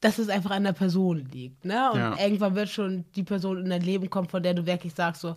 [0.00, 1.64] dass es einfach an der Person liegt.
[1.64, 1.90] Ne?
[1.92, 2.18] Und Ja.
[2.18, 5.34] irgendwann wird schon die Person in dein Leben kommen, von der du wirklich sagst so,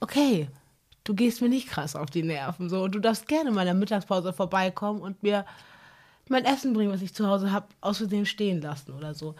[0.00, 0.48] okay,
[1.04, 2.68] du gehst mir nicht krass auf die Nerven.
[2.68, 5.44] So, und du darfst gerne in meiner Mittagspause vorbeikommen und mir
[6.28, 9.34] mein Essen bringen, was ich zu Hause habe, aus Versehen stehen lassen oder so.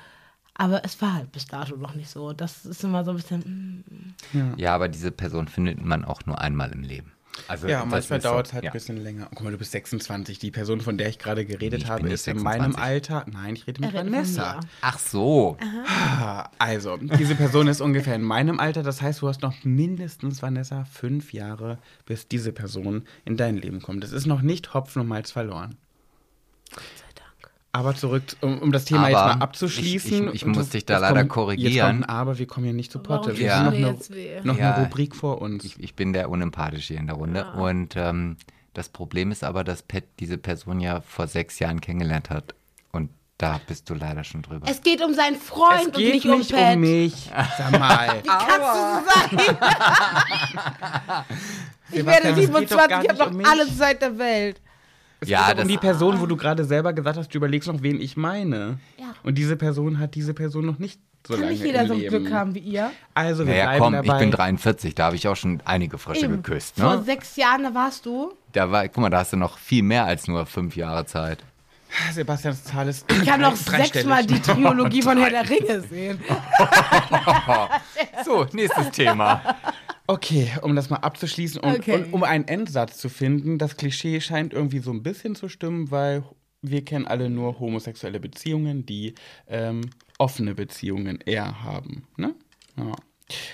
[0.54, 2.32] Aber es war halt bis dato noch nicht so.
[2.32, 6.40] Das ist immer so ein bisschen, mm, Ja, aber diese Person findet man auch nur
[6.40, 7.12] einmal im Leben.
[7.48, 8.70] Also Ja, das manchmal dauert es halt ja.
[8.70, 9.24] ein bisschen länger.
[9.26, 10.38] Oh, guck mal, du bist 26.
[10.38, 12.82] Die Person, von der ich gerade geredet Ich habe, ist nicht in meinem 26.
[12.82, 13.26] Alter.
[13.32, 14.60] Nein, ich rede mit Vanessa.
[14.82, 15.56] Ach so.
[15.86, 18.82] Ah, Also, diese Person ist ungefähr in meinem Alter.
[18.82, 23.80] Das heißt, du hast noch mindestens, Vanessa, fünf Jahre, bis diese Person in dein Leben
[23.80, 24.04] kommt.
[24.04, 25.76] Es ist noch nicht Hopfen und Malz verloren.
[27.74, 30.28] Aber zurück, um, um das Thema Aber jetzt mal ich- abzuschließen.
[30.28, 31.72] ich- ich Und muss dich da es leider kommt- korrigieren.
[31.72, 33.38] Jetzt kommt ein Aber, wir kommen hier nicht zu Potte.
[33.38, 33.64] Wir Ja.
[33.64, 34.74] haben noch, eine, noch Ja.
[34.74, 35.64] eine Rubrik vor uns.
[35.64, 37.50] Ich, ich bin der Unempathische hier in der Runde.
[37.52, 38.36] Und ähm,
[38.74, 42.54] das Problem ist aber, dass Pat diese Person ja vor sechs Jahren kennengelernt hat.
[42.92, 43.08] Und
[43.38, 44.66] da bist du leider schon drüber.
[44.68, 46.74] Es geht um seinen Freund es und geht nicht um nicht Pat.
[46.74, 47.30] um mich.
[47.56, 48.16] Sag mal.
[48.22, 49.56] Wie kannst du so sein?
[51.94, 53.46] Ich werde Sebastian, es geht doch 27, gar ich habe um noch mich.
[53.46, 54.61] alle Zeit der Welt.
[55.22, 57.80] Es Ja, geht um die Person, wo du gerade selber gesagt hast, du überlegst noch,
[57.82, 58.78] wen ich meine.
[58.98, 59.06] Ja.
[59.22, 61.94] Und diese Person hat diese Person noch nicht so Kann lange nicht jeder im so
[61.94, 62.18] ein Leben.
[62.24, 62.90] Glück haben wie ihr.
[63.14, 64.14] Also wir naja, bleiben komm, dabei.
[64.14, 66.42] ich bin 43, da habe ich auch schon einige Frische Eben.
[66.42, 66.80] geküsst.
[66.80, 67.02] Vor Ne?
[67.04, 68.32] sechs Jahren, da warst du.
[68.52, 71.38] Da war, guck mal, da hast du noch viel mehr als nur fünf Jahre Zeit.
[72.12, 76.18] Sebastians Zahl ist Ich kann noch sechsmal die Trilogie von Herr der Ringe sehen.
[78.24, 79.42] So, nächstes Thema.
[80.12, 81.94] Okay, um das mal abzuschließen und, Okay.
[81.94, 85.90] und um einen Endsatz zu finden, das Klischee scheint irgendwie so ein bisschen zu stimmen,
[85.90, 86.22] weil
[86.60, 89.14] wir kennen alle nur homosexuelle Beziehungen, die
[89.48, 89.82] ähm,
[90.18, 92.06] offene Beziehungen eher haben.
[92.16, 92.34] Ne?
[92.76, 92.92] Ja.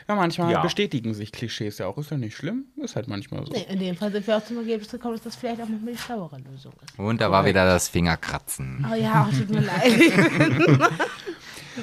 [0.09, 0.62] ja, manchmal Ja.
[0.62, 1.97] bestätigen sich Klischees ja auch.
[1.97, 3.52] Ist ja nicht schlimm, ist halt manchmal so.
[3.52, 5.97] Nee, in dem Fall sind wir auch zum Ergebnis gekommen, dass das vielleicht auch die
[5.97, 6.98] schlauere Lösung ist.
[6.98, 8.85] Und da war wieder das Fingerkratzen.
[8.90, 9.93] Oh ja, oh, tut mir leid.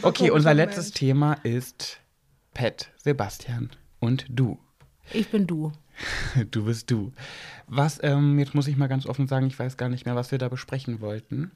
[0.02, 0.96] Okay, unser letztes Mensch.
[0.96, 2.00] Thema ist
[2.54, 3.70] Pet, Sebastian
[4.00, 4.60] und du.
[5.14, 5.72] Ich bin du.
[6.52, 7.14] Du bist du.
[7.68, 10.32] Was, ähm, jetzt muss ich mal ganz offen sagen, ich weiß gar nicht mehr, was
[10.32, 11.52] wir da besprechen wollten.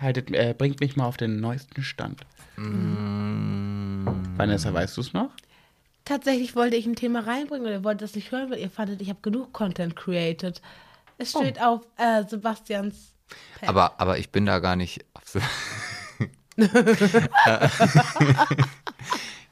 [0.00, 2.22] Haltet, äh, bringt mich mal auf den neuesten Stand.
[2.56, 4.06] Mm.
[4.36, 5.30] Vanessa, weißt du es noch?
[6.04, 9.00] Tatsächlich wollte ich ein Thema reinbringen und ihr wolltet das nicht hören, weil ihr fandet,
[9.00, 10.60] ich habe genug Content created.
[11.18, 13.12] Es steht auf äh, Sebastians.
[13.60, 13.68] Pad.
[13.68, 15.04] Aber, aber ich bin da gar nicht.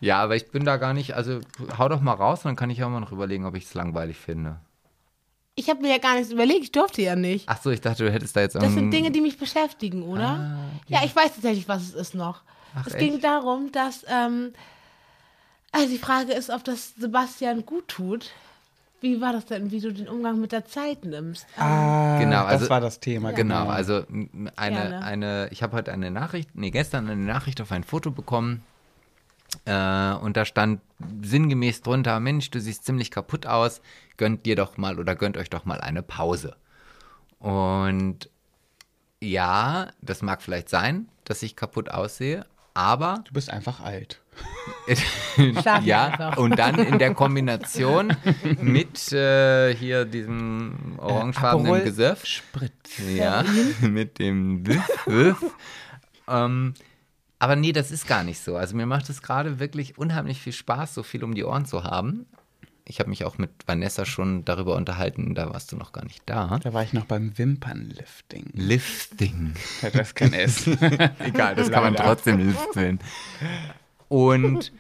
[0.01, 1.15] ja, aber ich bin da gar nicht.
[1.15, 1.41] Also
[1.79, 4.17] hau doch mal raus, dann kann ich auch mal noch überlegen, ob ich es langweilig
[4.19, 4.57] finde.
[5.55, 7.49] Ich habe mir ja gar nichts überlegt, ich durfte ja nicht.
[7.49, 10.57] Ach so, ich dachte, du hättest da jetzt Das sind Dinge, die mich beschäftigen, oder?
[10.87, 12.43] Ja, ich weiß tatsächlich, was es ist noch.
[12.77, 13.25] Ach, es ging echt?
[13.25, 14.53] darum, dass, ähm,
[15.73, 18.31] also die Frage ist, ob das Sebastian gut tut.
[19.01, 21.47] Wie war das denn, wie du den Umgang mit der Zeit nimmst?
[21.57, 23.33] Ah, Genau, das also- war das Thema.
[23.33, 25.03] Genau, also m, eine, Gerne.
[25.03, 28.63] eine ich habe heute eine Nachricht, nee, gestern eine Nachricht auf ein Foto bekommen.
[29.65, 30.81] Äh, und da stand
[31.23, 33.81] sinngemäß drunter, Mensch, du siehst ziemlich kaputt aus,
[34.17, 36.57] gönnt dir doch mal oder gönnt euch doch mal eine Pause.
[37.39, 38.29] Und
[39.21, 44.21] ja, das mag vielleicht sein, dass ich kaputt aussehe, aber Du bist einfach alt.
[45.85, 48.17] Ja, und dann in der Kombination
[48.61, 52.25] mit äh, hier diesem orangefarbenen Aperol Gesöff.
[52.25, 52.99] Spritz.
[53.15, 53.45] Ja,
[53.81, 55.45] mit dem Wiff, Wiff.
[56.29, 56.75] ähm,
[57.39, 58.57] aber nee, das ist gar nicht so.
[58.57, 61.85] Also mir macht es gerade wirklich unheimlich viel Spaß, so viel um die Ohren zu
[61.85, 62.27] haben.
[62.85, 66.23] Ich habe mich auch mit Vanessa schon darüber unterhalten, da warst du noch gar nicht
[66.25, 66.59] da.
[66.59, 68.51] Da war ich noch beim Wimpernlifting.
[68.55, 69.55] Lifting.
[69.83, 70.67] Das ist kein S.
[71.19, 72.99] Egal, das kann man trotzdem liften.
[74.09, 74.73] Und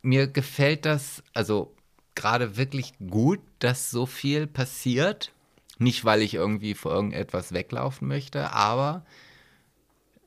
[0.00, 1.74] mir gefällt das, also
[2.14, 5.32] gerade wirklich gut, dass so viel passiert.
[5.78, 9.04] Nicht, weil ich irgendwie vor irgendetwas weglaufen möchte, aber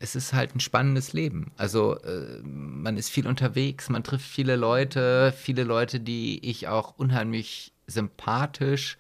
[0.02, 1.52] es ist halt ein spannendes Leben.
[1.58, 6.96] Also äh, man ist viel unterwegs, man trifft viele Leute, viele Leute, die ich auch
[6.98, 8.98] unheimlich sympathisch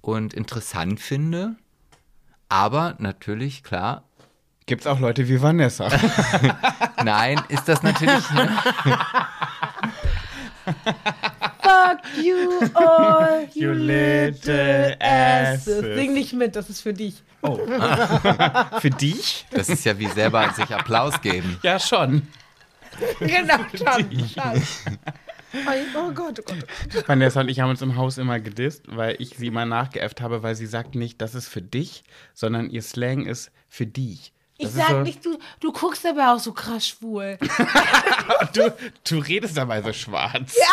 [0.00, 1.56] und interessant finde.
[2.48, 4.04] Aber natürlich, klar,
[4.66, 5.88] Gibt's auch Leute wie Vanessa.
[7.04, 8.28] Nein, ist das natürlich.
[8.32, 8.50] Ne?
[11.86, 15.78] Fuck you all, you You little asses.
[15.78, 15.96] asses.
[15.96, 17.22] Sing nicht mit, das ist für dich.
[17.42, 17.56] Oh.
[18.80, 19.46] Für dich?
[19.52, 21.58] Das ist ja wie selber sich Applaus geben.
[21.62, 22.26] Ja, schon.
[23.20, 24.28] genau, schon.
[24.28, 24.98] schon.
[25.94, 26.58] Oh Gott, oh Gott.
[26.58, 27.08] oh Gott.
[27.08, 30.42] Vanessa und ich haben uns im Haus immer gedisst, weil ich sie mal nachgeäfft habe,
[30.42, 32.04] weil sie sagt nicht, das ist für dich,
[32.34, 34.32] sondern ihr Slang ist für dich.
[34.58, 37.38] Ich Das sag so, nicht, du, du guckst aber auch so krass schwul.
[38.54, 38.72] Du,
[39.08, 40.54] du redest dabei so schwarz.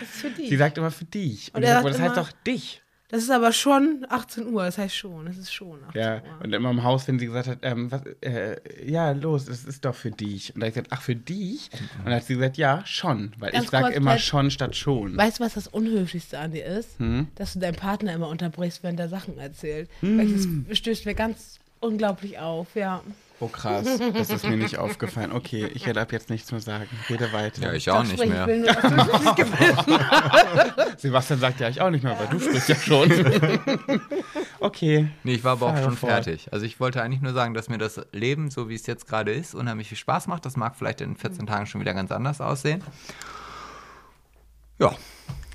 [0.00, 0.48] Das ist für dich.
[0.48, 1.48] Sie sagt immer für dich.
[1.54, 2.80] Und, Und ich er sag, sagt das heißt immer- doch dich.
[3.08, 6.22] Das ist aber schon 18 Uhr, das heißt schon, das ist schon 18 Ja, Uhr.
[6.42, 8.56] und immer im Haus, wenn sie gesagt hat, ähm, was, äh,
[8.90, 10.52] ja, los, es ist doch für dich.
[10.54, 11.70] Und da habe ich gesagt, ach, für dich?
[11.98, 13.32] Und dann hat sie gesagt, ja, schon.
[13.38, 15.16] Weil Ganz ich sage immer schon statt schon.
[15.16, 16.98] Weißt du, was das Unhöflichste an dir ist?
[16.98, 17.28] Hm?
[17.36, 19.88] Dass du deinen Partner immer unterbrichst, während er Sachen erzählt.
[20.00, 20.26] Weil
[20.68, 23.02] Das stößt mir ganz unglaublich auf, ja.
[23.40, 23.84] Oh krass,
[24.14, 25.32] das ist mir nicht aufgefallen.
[25.32, 26.88] Okay, ich werde ab jetzt nichts mehr sagen.
[27.10, 27.62] Rede weiter.
[27.62, 28.46] Ja, ich auch nicht sprich, mehr.
[28.46, 28.66] Nur.
[30.96, 33.10] Sebastian sagt ja ich auch nicht mehr, weil du sprichst ja schon.
[34.60, 35.08] okay.
[35.24, 36.12] Nee, ich war aber auch schon fort.
[36.12, 36.48] fertig.
[36.52, 39.32] Also ich wollte eigentlich nur sagen, dass mir das Leben, so wie es jetzt gerade
[39.32, 40.46] ist, unheimlich viel Spaß macht.
[40.46, 42.82] Das mag vielleicht in 14 Tagen schon wieder ganz anders aussehen.
[44.78, 44.94] Ja.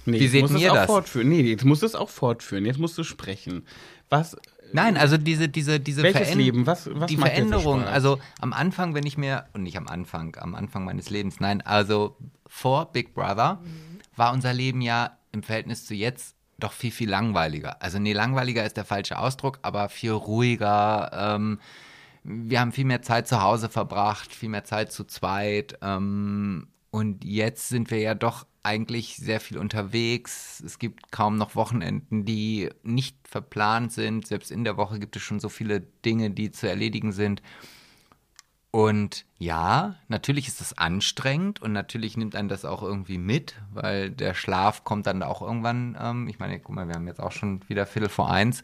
[0.06, 0.86] Nee, Wie seht ihr es auch das?
[0.86, 1.30] fortführen.
[1.30, 2.66] Nee, jetzt musst du es auch fortführen.
[2.66, 3.66] Jetzt musst du sprechen.
[4.10, 4.38] Was,
[4.74, 6.68] Nein, also diese, diese, diese welches Veränder- Leben?
[6.68, 10.56] Was, was die Veränderung, also am Anfang, wenn ich mir, und nicht am Anfang, am
[10.56, 12.18] Anfang meines Lebens, nein, also
[12.48, 13.62] vor Big Brother
[14.16, 17.82] war unser Leben ja im Verhältnis zu jetzt doch viel, viel langweiliger.
[17.82, 21.10] Also nee, langweiliger ist der falsche Ausdruck, aber viel ruhiger.
[21.14, 21.60] Ähm,
[22.24, 25.78] wir haben viel mehr Zeit zu Hause verbracht, viel mehr Zeit zu zweit.
[25.82, 30.62] Ähm, und jetzt sind wir ja doch eigentlich sehr viel unterwegs.
[30.66, 34.28] Es gibt kaum noch Wochenenden, die nicht verplant sind.
[34.28, 37.42] Selbst in der Woche gibt es schon so viele Dinge, die zu erledigen sind.
[38.72, 44.12] Und ja, natürlich ist das anstrengend und natürlich nimmt einen das auch irgendwie mit, weil
[44.12, 45.98] der Schlaf kommt dann auch irgendwann.
[46.00, 48.62] Ähm, ich meine, guck mal, wir haben jetzt auch schon wieder Viertel vor eins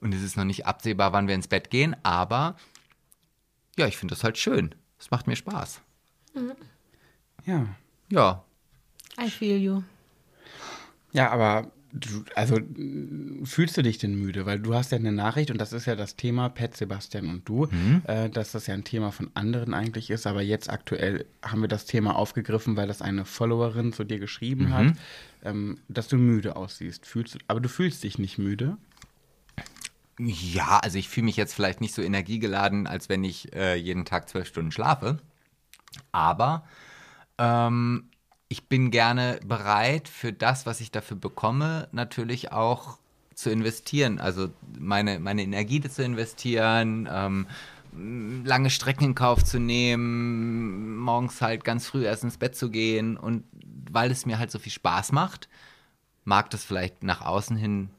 [0.00, 2.56] und es ist noch nicht absehbar, wann wir ins Bett gehen, aber
[3.76, 4.74] ja, ich finde das halt schön.
[4.98, 5.80] Es macht mir Spaß.
[7.44, 7.66] ja.
[8.08, 8.45] Ja,
[9.20, 9.82] I feel you.
[11.12, 12.58] Ja, aber du, also
[13.44, 14.46] fühlst du dich denn müde?
[14.46, 17.48] Weil du hast ja eine Nachricht und das ist ja das Thema, Pat, Sebastian und
[17.48, 17.68] du,
[18.06, 21.68] äh, dass das ja ein Thema von anderen eigentlich ist, aber jetzt aktuell haben wir
[21.68, 24.92] das Thema aufgegriffen, weil das eine Followerin zu dir geschrieben hat,
[25.44, 27.06] ähm, dass du müde aussiehst.
[27.06, 28.76] Fühlst du, aber du fühlst dich nicht müde?
[30.18, 34.06] Ja, also ich fühle mich jetzt vielleicht nicht so energiegeladen, als wenn ich äh, jeden
[34.06, 35.18] Tag zwölf Stunden schlafe.
[36.10, 36.64] Aber
[37.38, 38.08] ähm,
[38.48, 42.98] ich bin gerne bereit, für das, was ich dafür bekomme, natürlich auch
[43.34, 44.18] zu investieren.
[44.18, 47.46] Also meine, meine Energie zu investieren, ähm,
[48.44, 53.16] lange Strecken in Kauf zu nehmen, morgens halt ganz früh erst ins Bett zu gehen.
[53.16, 53.44] Und
[53.90, 55.48] weil es mir halt so viel Spaß macht,
[56.24, 57.90] mag das vielleicht nach außen hin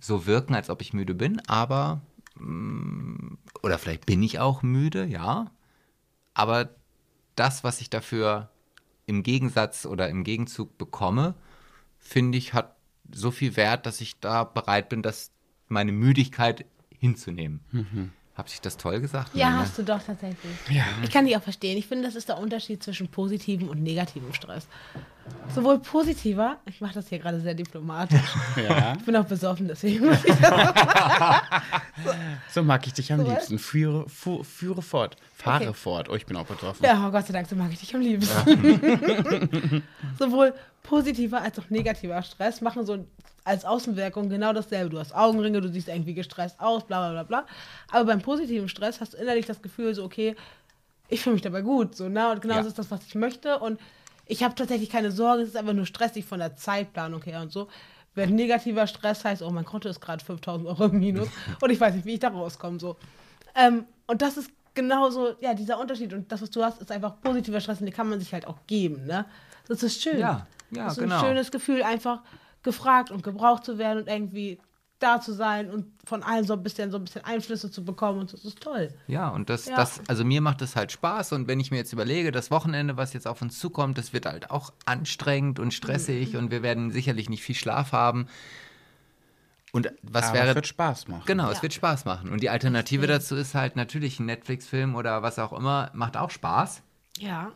[0.00, 2.00] so wirken, als ob ich müde bin, aber
[2.36, 5.50] mm, oder vielleicht bin ich auch müde, ja.
[6.34, 6.68] Aber
[7.34, 8.48] das, was ich dafür
[9.08, 11.34] im Gegensatz oder im Gegenzug bekomme,
[11.98, 12.76] finde ich, hat
[13.10, 15.32] so viel Wert, dass ich da bereit bin, das
[15.68, 17.60] meine Müdigkeit hinzunehmen.
[18.38, 19.34] Habe ich das toll gesagt?
[19.34, 19.60] Ja, Nee, ne?
[19.62, 20.52] hast du doch tatsächlich.
[20.70, 20.84] Ja.
[21.02, 21.76] Ich kann dich auch verstehen.
[21.76, 24.68] Ich finde, das ist der Unterschied zwischen positivem und negativem Stress.
[25.54, 28.20] Sowohl positiver, ich mache das hier gerade sehr diplomatisch.
[28.56, 28.94] Ja.
[28.96, 30.50] Ich bin auch besoffen, deswegen muss ich das
[32.54, 33.58] So mag ich dich am So liebsten.
[33.58, 35.16] Führe, fu, führe fort.
[35.34, 35.74] Fahre Okay.
[35.74, 36.08] fort.
[36.08, 36.84] Oh, ich bin auch betroffen.
[36.84, 39.82] Ja, oh Gott sei Dank, so mag ich dich am liebsten.
[40.18, 40.54] Sowohl
[40.84, 43.04] positiver als auch negativer Stress machen so
[43.48, 44.90] als Außenwirkung genau dasselbe.
[44.90, 47.46] Du hast Augenringe, du siehst irgendwie gestresst aus, bla bla bla bla.
[47.90, 50.36] Aber beim positiven Stress hast du innerlich das Gefühl, so, okay,
[51.08, 51.96] ich fühle mich dabei gut.
[51.96, 52.30] So, ne?
[52.30, 52.60] Und genau Ja.
[52.60, 53.58] das ist das, was ich möchte.
[53.58, 53.80] Und
[54.26, 57.50] ich habe tatsächlich keine Sorgen, es ist einfach nur stressig von der Zeitplanung her und
[57.50, 57.68] so.
[58.14, 61.28] Wenn negativer Stress heißt, oh, mein Konto ist gerade 5000 Euro im Minus
[61.62, 62.78] und ich weiß nicht, wie ich da rauskomme.
[62.78, 62.96] So.
[63.54, 66.12] Ähm, und das ist genauso, ja, dieser Unterschied.
[66.12, 68.46] Und das, was du hast, ist einfach positiver Stress und den kann man sich halt
[68.46, 69.06] auch geben.
[69.06, 69.24] Ne?
[69.68, 70.18] Das ist schön.
[70.18, 71.16] Ja, ja, das ist genau.
[71.16, 72.20] ein schönes Gefühl, einfach
[72.62, 74.58] gefragt und gebraucht zu werden und irgendwie
[75.00, 78.18] da zu sein und von allen so ein bisschen, so ein bisschen Einflüsse zu bekommen.
[78.18, 78.92] Und das ist toll.
[79.06, 79.76] Ja, und das, Ja.
[79.76, 81.32] das, also mir macht das halt Spaß.
[81.32, 84.26] Und wenn ich mir jetzt überlege, das Wochenende, was jetzt auf uns zukommt, das wird
[84.26, 86.38] halt auch anstrengend und stressig Mhm.
[86.40, 88.26] und wir werden sicherlich nicht viel Schlaf haben.
[89.70, 90.48] Und was Aber wäre.
[90.48, 91.22] es wird Spaß machen.
[91.26, 91.62] Genau, es Ja.
[91.62, 92.30] wird Spaß machen.
[92.30, 96.30] Und die Alternative dazu ist halt natürlich ein Netflix-Film oder was auch immer, macht auch
[96.30, 96.82] Spaß.
[97.18, 97.52] Ja.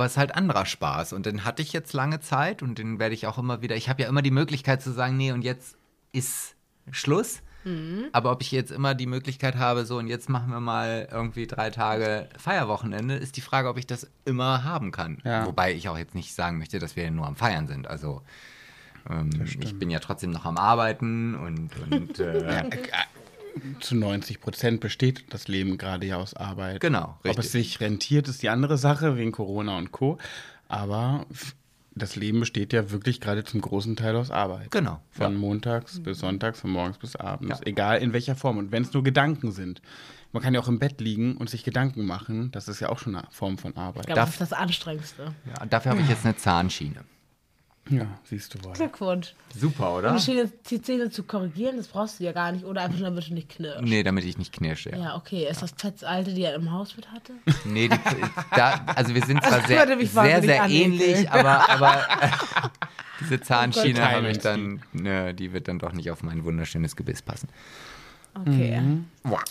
[0.00, 1.12] Aber es ist halt anderer Spaß.
[1.12, 3.76] Und den hatte ich jetzt lange Zeit und den werde ich auch immer wieder.
[3.76, 5.76] Ich habe ja immer die Möglichkeit zu sagen, nee, und jetzt
[6.12, 6.54] ist
[6.90, 7.42] Schluss.
[8.12, 11.46] Aber ob ich jetzt immer die Möglichkeit habe, so und jetzt machen wir mal irgendwie
[11.46, 15.18] drei Tage Feierwochenende, ist die Frage, ob ich das immer haben kann.
[15.22, 15.44] Ja.
[15.44, 17.86] Wobei ich auch jetzt nicht sagen möchte, dass wir nur am Feiern sind.
[17.86, 18.22] Also
[19.10, 19.28] ähm,
[19.60, 22.70] ich bin ja trotzdem noch am Arbeiten und, und äh,
[23.80, 26.80] Zu 90 Prozent besteht das Leben gerade ja aus Arbeit.
[26.80, 27.50] Genau, Ob es richtig.
[27.52, 30.18] sich rentiert, ist die andere Sache, wegen Corona und Co.
[30.68, 31.26] Aber
[31.94, 34.70] das Leben besteht ja wirklich gerade zum großen Teil aus Arbeit.
[34.70, 35.38] Genau, Von ja.
[35.38, 37.58] montags bis sonntags, von morgens bis abends.
[37.60, 37.66] Ja.
[37.66, 38.58] Egal in welcher Form.
[38.58, 39.82] Und wenn es nur Gedanken sind.
[40.32, 42.52] Man kann ja auch im Bett liegen und sich Gedanken machen.
[42.52, 44.02] Das ist ja auch schon eine Form von Arbeit.
[44.02, 45.34] Ich glaube, Darf- das ist das Anstrengendste.
[45.44, 47.02] ja, und dafür habe ich jetzt eine Zahnschiene.
[47.90, 48.72] Ja, siehst du wohl.
[48.72, 49.34] Glückwunsch.
[49.58, 50.14] Super, Um oder?
[50.14, 52.64] die, Schiene, die Zähne zu korrigieren, das brauchst du ja gar nicht.
[52.64, 53.82] Oder einfach nur, damit du nicht knirschst.
[53.82, 54.90] Nee, damit ich nicht knirsche.
[54.90, 54.98] Ja.
[54.98, 55.48] Ja, okay.
[55.50, 57.32] Ist das Pets alte, die er im Haus mit hatte?
[57.64, 57.96] Nee, die,
[58.56, 62.28] da, also wir sind zwar sehr, sehr, sehr ähnlich, aber, aber äh,
[63.20, 66.96] diese Zahnschiene teilen habe ich dann, ne, die wird dann doch nicht auf mein wunderschönes
[66.96, 67.48] Gebiss passen.
[68.34, 68.80] Okay.
[68.80, 69.06] Mhm.
[69.24, 69.44] Glaube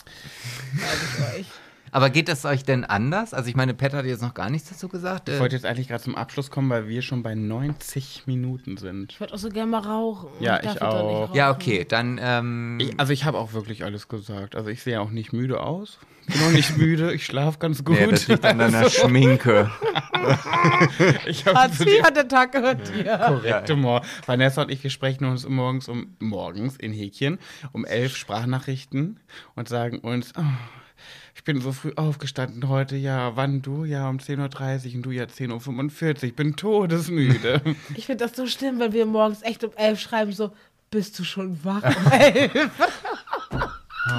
[0.74, 1.46] ich euch.
[1.92, 3.34] Aber geht das euch denn anders?
[3.34, 5.28] Also ich meine, Pat hat jetzt noch gar nichts dazu gesagt.
[5.28, 8.76] Ich Äh, wollte jetzt eigentlich gerade zum Abschluss kommen, weil wir schon bei 90 Minuten
[8.76, 9.12] sind.
[9.12, 10.28] Ich würde auch so gerne mal rauchen.
[10.40, 10.94] Ja, ich nicht auch.
[10.94, 11.34] rauchen.
[11.36, 14.54] ja, okay, dann ähm, Ich, also ich habe auch wirklich alles gesagt.
[14.56, 15.98] Also ich sehe auch nicht müde aus.
[16.26, 17.12] Bin auch nicht müde.
[17.12, 17.98] Ich schlafe ganz gut.
[17.98, 19.70] nee, das liegt an deiner Schminke.
[21.26, 23.18] ich habe Hartz IV hat der Tag gehört dir.
[23.18, 27.38] korrekte Mor Vanessa und ich, wir sprechen uns morgens um morgens in Häkchen
[27.72, 29.18] um elf Sprachnachrichten
[29.56, 30.42] und sagen uns, oh,
[31.34, 33.84] ich bin so früh aufgestanden heute, ja, wann du?
[33.84, 36.24] Ja, um 10.30 Uhr und du ja 10.45 Uhr.
[36.24, 37.60] Ich bin todesmüde.
[37.94, 40.52] Ich finde das so schlimm, wenn wir morgens echt um elf schreiben, so,
[40.90, 42.70] bist du schon wach um elf?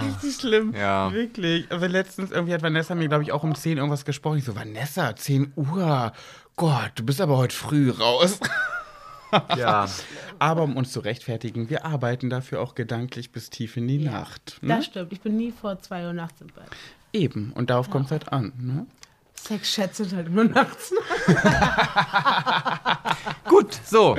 [0.04, 0.74] Richtig schlimm.
[0.76, 1.12] Ja.
[1.12, 1.72] Wirklich.
[1.72, 4.38] Also letztens irgendwie hat Vanessa mir, glaube ich, auch um 10 irgendwas gesprochen.
[4.38, 6.14] Ich so, Vanessa, 10 Uhr.
[6.56, 8.40] Gott, du bist aber heute früh raus.
[9.58, 9.88] Ja.
[10.40, 14.58] Aber um uns zu rechtfertigen, wir arbeiten dafür auch gedanklich bis tief in die Nacht.
[14.62, 14.76] Ne?
[14.76, 15.12] Das stimmt.
[15.14, 16.64] Ich bin nie vor zwei Uhr nachts im Bett.
[17.14, 17.52] Eben.
[17.54, 18.54] Und darauf kommt es halt an.
[18.58, 18.86] Ne?
[19.36, 20.94] Sexschätze sind halt immer nachts.
[23.48, 24.18] Gut, so.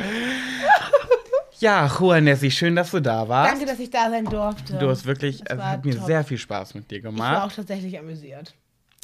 [1.59, 3.53] Ja, Juanessi, schön, dass du da warst.
[3.53, 4.79] Danke, dass ich da sein durfte.
[4.79, 6.07] Du hast wirklich, Es es war hat mir top.
[6.07, 7.43] sehr viel Spaß mit dir Ich war gemacht.
[7.45, 8.55] auch tatsächlich amüsiert.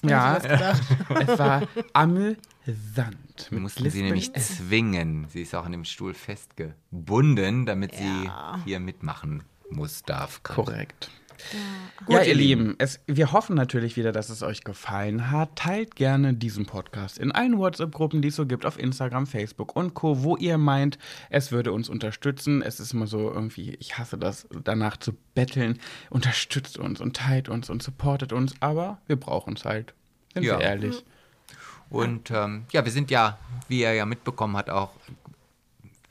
[0.05, 1.63] Ja, es war
[1.93, 2.39] amüsant.
[3.51, 4.05] Wir mussten sie Lispeln.
[4.07, 5.27] nämlich zwingen.
[5.29, 7.99] Sie ist auch an dem Stuhl festgebunden, damit Ja.
[7.99, 8.31] sie
[8.65, 10.43] hier mitmachen muss, darf.
[10.43, 10.57] kann.
[10.57, 11.11] Korrekt.
[12.05, 15.57] Gut, ja, ihr ihr Lieben, es, wir hoffen natürlich wieder, dass es euch gefallen hat.
[15.57, 19.95] Teilt gerne diesen Podcast in allen WhatsApp-Gruppen, die es so gibt, auf Instagram, Facebook und
[19.95, 20.99] Co., wo ihr meint,
[21.31, 22.63] es würde uns unterstützen.
[22.63, 25.79] Es ist immer so irgendwie, ich hasse das, danach zu betteln.
[26.11, 29.95] Unterstützt uns und teilt uns und supportet uns, aber wir brauchen es halt.
[30.35, 30.59] Sind Ja.
[30.59, 31.05] wir ehrlich.
[31.91, 33.39] Und ähm, ja, wir sind ja,
[33.69, 34.93] wie ihr ja mitbekommen habt, auch,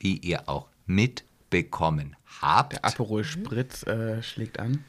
[0.00, 2.72] wie ihr auch mitbekommen habt.
[2.74, 4.84] Der Aperol Spritz äh, schlägt an.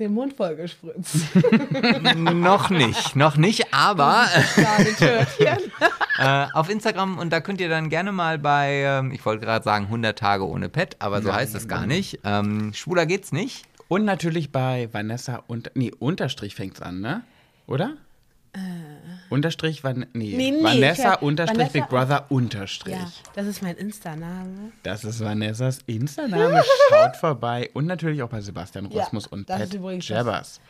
[0.00, 1.26] Den Mund vollgespritzt.
[2.16, 4.24] noch nicht, noch nicht, aber
[6.18, 9.62] äh, auf Instagram und da könnt ihr dann gerne mal bei, ähm, ich wollte gerade
[9.62, 12.18] sagen 100 Tage ohne Pet, aber so heißt es gar nicht.
[12.24, 13.66] Ähm, schwuler geht's nicht.
[13.88, 15.72] Und natürlich bei Vanessa und.
[15.74, 17.22] Nee, Unterstrich fängt's an, ne?
[17.66, 17.98] Oder?
[19.28, 20.36] Unterstrich, Van, nee, Äh.
[20.36, 22.94] Nee, nee, Vanessa ich- Unterstrich Vanessa- Big Brother Unterstrich.
[22.94, 24.72] Ja, das ist mein Insta-Name.
[24.82, 26.62] Das ist Vanessas Insta-Name.
[26.88, 27.70] Schaut vorbei.
[27.74, 30.60] Und natürlich auch bei Sebastian Ja, Rosmus und das Pat übrigens das- Jabbers.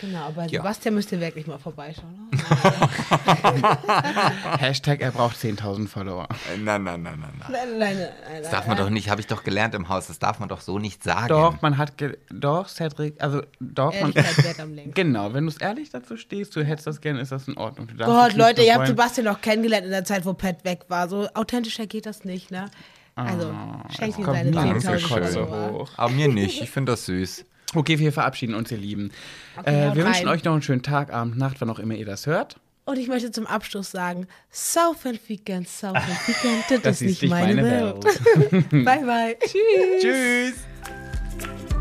[0.00, 0.60] Genau, bei Ja.
[0.60, 2.30] Sebastian müsst ihr wirklich mal vorbeischauen.
[4.58, 6.28] Hashtag, er braucht 10.000 Follower.
[6.62, 7.50] Nein, nein, nein, nein, nein.
[7.50, 10.18] Nein, nein, nein, Das darf man doch nicht, habe ich doch gelernt im Haus, das
[10.18, 11.28] darf man doch so nicht sagen.
[11.28, 11.96] Doch, man hat.
[11.96, 13.22] ge- Doch, Cedric.
[13.22, 14.14] Also, doch, man.
[14.14, 14.94] Wert am längsten.
[14.94, 17.88] Genau, wenn du es ehrlich dazu stehst, du hättest das gerne, ist das in Ordnung.
[17.98, 18.86] Gott, Leute, ihr habt.
[18.86, 21.08] Sebastian noch kennengelernt in der Zeit, wo Pat weg war.
[21.08, 22.66] So authentischer geht das nicht, ne?
[23.14, 23.52] Also,
[23.96, 25.08] schenkt ihm Ah, seine nie Danke 10.000 schön.
[25.08, 25.72] Kotze Follower.
[25.72, 25.90] hoch.
[25.96, 27.44] Aber mir nicht, ich finde das süß.
[27.74, 29.10] Okay, wir verabschieden uns, ihr Lieben.
[29.56, 30.36] Okay, äh, wir wünschen rein.
[30.36, 32.56] euch noch einen schönen Tag, Abend, Nacht, wann auch immer ihr das hört.
[32.84, 37.22] Und ich möchte zum Abschluss sagen, South and Weekend, South and Weekend, das, Das ist
[37.22, 38.04] nicht meine, Welt.
[38.04, 38.70] Welt.
[38.70, 39.36] bye, bye.
[39.44, 40.02] Tschüss.
[40.02, 41.75] Tschüss.